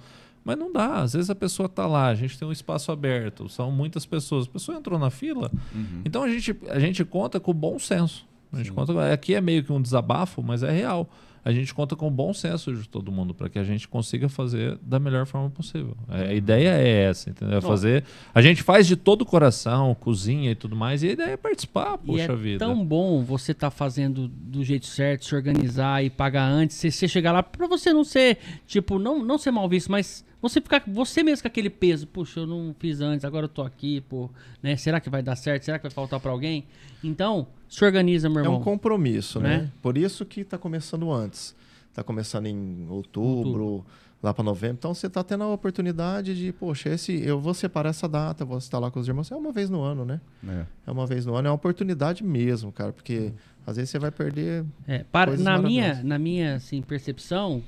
[0.45, 0.97] mas não dá.
[1.03, 4.47] Às vezes a pessoa tá lá, a gente tem um espaço aberto, são muitas pessoas.
[4.47, 6.03] A pessoa entrou na fila, Uhum.
[6.05, 8.27] então a gente, a gente conta com bom senso.
[8.53, 11.09] A gente conta, aqui é meio que um desabafo, mas é real.
[11.45, 14.29] A gente conta com o bom senso de todo mundo para que a gente consiga
[14.29, 15.97] fazer da melhor forma possível.
[16.09, 17.59] É, A ideia é essa, entendeu?
[17.59, 18.05] É fazer.
[18.35, 21.37] A gente faz de todo o coração, cozinha e tudo mais, e a ideia é
[21.37, 22.59] participar, E poxa é vida.
[22.65, 27.09] tão bom você estar fazendo do jeito certo, se organizar e pagar antes, você, você
[27.09, 30.83] chegar lá, pra você não ser, tipo, não, não ser mal visto, mas você ficar,
[30.87, 34.31] você mesmo com aquele peso, puxa, eu não fiz antes, agora eu tô aqui, pô,
[34.63, 34.77] né?
[34.77, 35.65] Será que vai dar certo?
[35.65, 36.65] Será que vai faltar pra alguém?
[37.03, 38.61] Então, se organiza, meu É irmão.
[38.61, 39.59] um compromisso, né?
[39.59, 39.73] Né?
[39.83, 41.55] Por isso que está começando antes.
[41.91, 43.85] Está começando em outubro,
[44.23, 44.77] lá para novembro.
[44.79, 48.59] Então você está tendo a oportunidade de, poxa, esse, eu vou separar essa data, vou
[48.59, 49.31] estar lá com os irmãos.
[49.33, 50.21] É uma vez no ano, né?
[50.47, 50.65] É.
[50.87, 51.49] É uma vez no ano.
[51.49, 52.93] É uma oportunidade mesmo, cara.
[52.93, 53.33] Porque
[53.67, 54.65] às vezes você vai perder.
[54.87, 57.63] É, para, na minha, na minha assim, percepção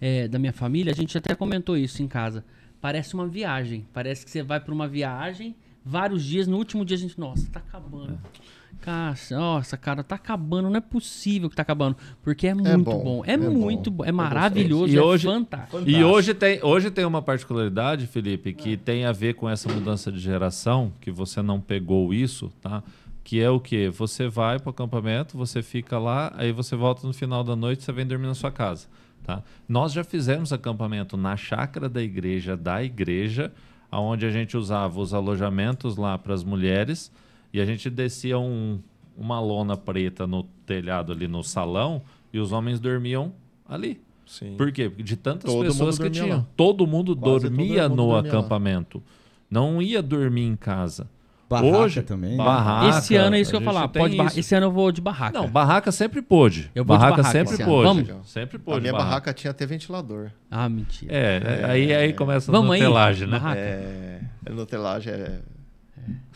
[0.00, 2.44] é, da minha família, a gente até comentou isso em casa.
[2.80, 3.86] parece uma viagem.
[3.92, 5.54] Parece que você vai para uma viagem,
[5.84, 8.18] vários dias, no último dia a gente, nossa, tá acabando.
[8.80, 11.96] Cara, nossa, cara, tá acabando, não é possível que tá acabando.
[12.22, 15.02] Porque é muito bom, bom, é, é muito bom, bom, é é maravilhoso, E é
[15.02, 15.82] hoje- fantástico.
[15.86, 20.10] E hoje tem, hoje tem uma particularidade, Felipe, que tem a ver com essa mudança
[20.12, 22.82] de geração, que você não pegou isso, tá?
[23.24, 23.90] Que é o quê?
[23.90, 27.82] Você vai para o acampamento, você fica lá, aí você volta no final da noite,
[27.82, 28.86] você vem dormir na sua casa,
[29.24, 29.42] tá?
[29.68, 33.52] Nós já fizemos acampamento na chácara da igreja, da igreja,
[33.92, 37.12] onde a gente usava os alojamentos lá para as mulheres
[37.52, 38.78] e a gente descia um-
[39.16, 42.02] uma lona preta no telhado ali no salão
[42.32, 43.32] e os homens dormiam
[43.68, 44.00] ali.
[44.26, 44.54] Sim.
[44.56, 44.88] Por quê?
[44.88, 46.38] Porque de tantas Todo pessoas que tinham.
[46.38, 46.46] lá.
[46.56, 48.38] Todo mundo Quase dormia todo mundo no dormia lá.
[48.38, 49.02] acampamento.
[49.50, 51.08] Não ia dormir em casa.
[51.48, 52.36] Barraca Hoje também.
[52.36, 52.98] Barraca.
[52.98, 53.88] Esse ano é isso que eu a falar.
[53.88, 54.32] Pode barra-.
[54.38, 55.38] Esse ano eu vou de barraca.
[55.40, 56.70] Não, barraca sempre pôde.
[56.74, 57.88] Eu vou de barraca, barraca sempre pôde.
[58.10, 58.30] Vamos?
[58.30, 58.80] Sempre A pôde.
[58.82, 60.30] minha barraca tinha até ventilador.
[60.50, 61.10] Ah, mentira.
[61.10, 63.38] É, aí, aí começa a aí, nutelagem, né?
[63.38, 63.58] barraca.
[63.58, 65.40] É, é no telagem, é,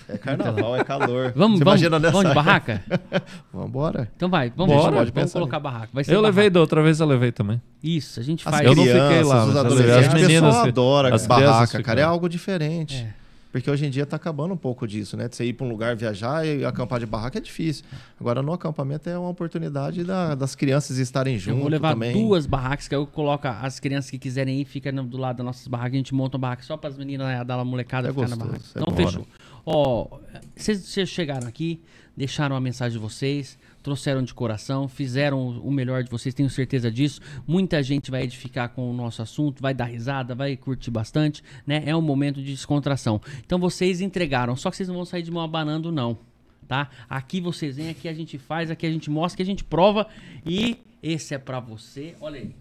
[0.08, 1.32] é carnaval, é calor.
[1.36, 2.82] Vamos, Você vamos, imagina nessa vamos de barraca?
[3.52, 4.10] Vambora.
[4.16, 4.82] Então vai, vamos, Bora.
[4.90, 5.88] vamos, Pode vamos colocar barraca.
[5.92, 6.50] Vai ser Eu levei barraca.
[6.54, 7.60] da outra vez, eu levei também.
[7.82, 8.66] Isso, a gente As faz.
[8.66, 11.26] Eu não crianças, fiquei lá, os mas as adolescentes, meninas o pessoal fi- adora as
[11.26, 12.00] barraca, crianças cara.
[12.00, 12.96] É algo diferente.
[12.96, 13.22] É.
[13.52, 15.28] Porque hoje em dia tá acabando um pouco disso, né?
[15.28, 17.84] De você ir para um lugar viajar e acampar de barraca é difícil.
[18.18, 22.14] Agora, no acampamento é uma oportunidade da- das crianças estarem Eu junto vou levar também.
[22.14, 25.68] duas barracas, que eu coloco as crianças que quiserem ir, fica do lado das nossas
[25.68, 25.92] barracas.
[25.92, 28.36] A gente monta uma barraca só para as meninas né, da molecada É ficar na
[28.36, 28.64] gostoso, barraca.
[28.74, 28.96] é Então bom.
[28.96, 29.26] fechou.
[29.64, 30.18] Ó,
[30.56, 31.80] vocês vocês chegaram aqui,
[32.16, 36.90] deixaram a mensagem de vocês, trouxeram de coração, fizeram o melhor de vocês, tenho certeza
[36.90, 37.20] disso.
[37.46, 41.82] Muita gente vai edificar com o nosso assunto, vai dar risada, vai curtir bastante, né?
[41.86, 43.20] É um momento de descontração.
[43.44, 46.18] Então vocês entregaram, só que vocês não vão sair de mão abanando, não.
[46.66, 46.88] Tá?
[47.08, 50.06] Aqui vocês vêm, aqui a gente faz, aqui a gente mostra, aqui a gente prova.
[50.46, 52.14] E esse é pra você.
[52.20, 52.54] Olha aí.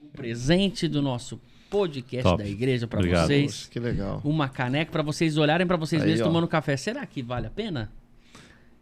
[0.00, 1.40] O presente do nosso
[1.70, 2.42] podcast Top.
[2.42, 3.26] da igreja pra Obrigado.
[3.26, 3.56] vocês.
[3.56, 4.20] Poxa, que legal.
[4.24, 6.30] Uma caneca pra vocês olharem pra vocês Aí, mesmos ó.
[6.30, 6.76] tomando café.
[6.76, 7.90] Será que vale a pena?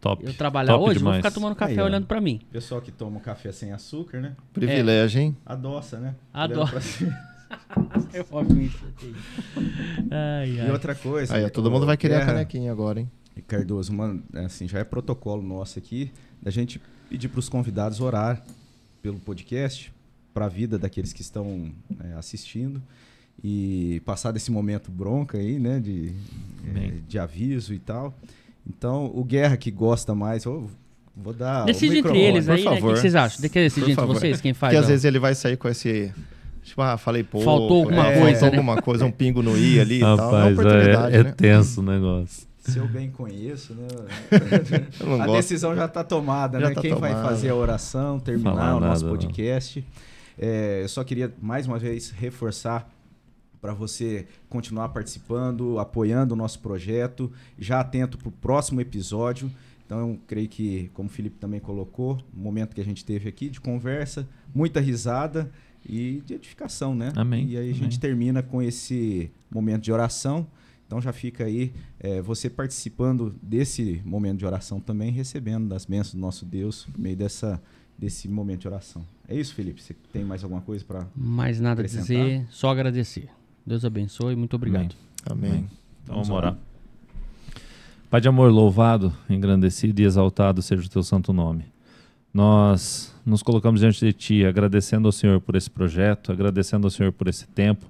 [0.01, 0.23] Top.
[0.25, 1.17] Eu trabalhar Top hoje, vou demais.
[1.17, 2.39] ficar tomando café Aí, olhando pra mim.
[2.51, 4.35] Pessoal que toma um café sem açúcar, né?
[4.53, 5.37] Privilégio, hein?
[5.45, 6.15] Adoça, né?
[6.33, 7.25] Adoça.
[8.13, 9.13] Eu foco isso aqui.
[10.11, 10.71] Ai, E ai.
[10.71, 11.35] outra coisa.
[11.35, 13.09] Aí, todo mundo vai querer a Guerra canequinha agora, hein?
[13.35, 16.79] E Cardoso, mano, é assim, já é protocolo nosso aqui da gente
[17.09, 18.43] pedir para os convidados orar
[19.01, 19.93] pelo podcast,
[20.35, 21.71] para a vida daqueles que estão
[22.03, 22.83] é, assistindo
[23.41, 26.11] e passar desse momento bronca aí, né, de,
[26.75, 28.13] é, de aviso e tal.
[28.67, 30.69] Então, o Guerra que gosta mais, eu
[31.15, 32.69] vou dar o Decide entre eles por aí, né?
[32.69, 32.97] O que favor.
[32.97, 33.49] vocês acham?
[33.49, 34.15] Quer decidir Por entre favor.
[34.15, 34.41] vocês?
[34.41, 34.71] Quem faz?
[34.71, 34.89] Porque às ó?
[34.89, 36.13] vezes ele vai sair com esse.
[36.63, 37.45] Tipo, ah, falei pouco.
[37.45, 38.57] Faltou alguma é, coisa, Faltou né?
[38.57, 40.17] alguma coisa, um pingo no i ali e tal.
[40.17, 41.31] É Rapaz, oportunidade, é, é né?
[41.31, 42.47] tenso o negócio.
[42.59, 43.87] Se eu bem conheço, né?
[45.21, 46.75] A decisão já está tomada, Já né?
[46.75, 47.29] tá Quem vai tomada.
[47.29, 49.83] fazer a oração, terminar Falar o nosso nada, não.
[50.37, 52.91] É, eu só queria mais uma vez reforçar
[53.61, 59.49] para você continuar participando, apoiando o nosso projeto, já atento para o próximo episódio.
[59.85, 63.27] Então, eu creio que, como o Felipe também colocou, o momento que a gente teve
[63.29, 65.51] aqui de conversa, muita risada
[65.87, 67.11] e de edificação, né?
[67.15, 67.73] Amém, E aí a amém.
[67.73, 70.47] gente termina com esse momento de oração.
[70.85, 76.13] Então já fica aí é, você participando desse momento de oração também, recebendo das bênçãos
[76.13, 77.61] do nosso Deus por meio dessa,
[77.97, 79.05] desse momento de oração.
[79.27, 79.81] É isso, Felipe?
[79.81, 83.29] Você tem mais alguma coisa para Mais nada a dizer, só agradecer.
[83.65, 84.95] Deus abençoe, muito obrigado.
[85.25, 85.49] Amém.
[85.49, 85.69] Amém.
[86.03, 86.57] Então vamos Vamos orar.
[88.09, 91.65] Pai de amor, louvado, engrandecido e exaltado seja o teu santo nome.
[92.33, 97.11] Nós nos colocamos diante de ti, agradecendo ao Senhor por esse projeto, agradecendo ao Senhor
[97.11, 97.87] por esse tempo,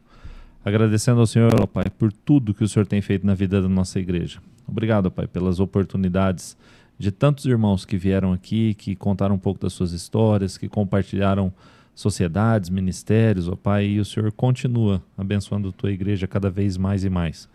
[0.63, 3.67] agradecendo ao Senhor, ó Pai, por tudo que o Senhor tem feito na vida da
[3.67, 4.39] nossa igreja.
[4.67, 6.57] Obrigado, Pai, pelas oportunidades
[6.97, 11.51] de tantos irmãos que vieram aqui, que contaram um pouco das suas histórias, que compartilharam
[11.93, 17.03] sociedades, ministérios, ó Pai, e o Senhor continua abençoando a tua igreja cada vez mais
[17.03, 17.49] e mais.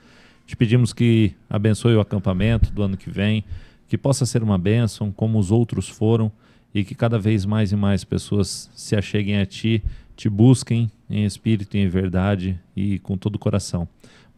[0.46, 3.44] Te pedimos que abençoe o acampamento do ano que vem,
[3.86, 6.32] que possa ser uma bênção como os outros foram
[6.74, 9.82] e que cada vez mais e mais pessoas se acheguem a Ti,
[10.16, 13.88] te busquem em espírito e em verdade e com todo o coração.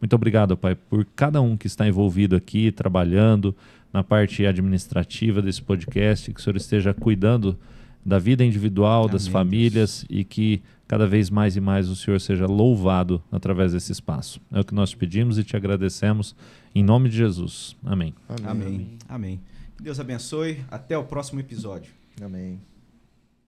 [0.01, 3.55] Muito obrigado, Pai, por cada um que está envolvido aqui, trabalhando
[3.93, 7.57] na parte administrativa desse podcast, que o Senhor esteja cuidando
[8.05, 12.19] da vida individual, das Amém, famílias e que cada vez mais e mais o Senhor
[12.19, 14.41] seja louvado através desse espaço.
[14.51, 16.35] É o que nós te pedimos e te agradecemos
[16.75, 17.75] em nome de Jesus.
[17.85, 18.13] Amém.
[18.27, 18.47] Amém.
[18.49, 18.97] Amém.
[19.07, 19.41] Amém.
[19.81, 20.59] Deus abençoe.
[20.69, 21.91] Até o próximo episódio.
[22.21, 22.72] Amém.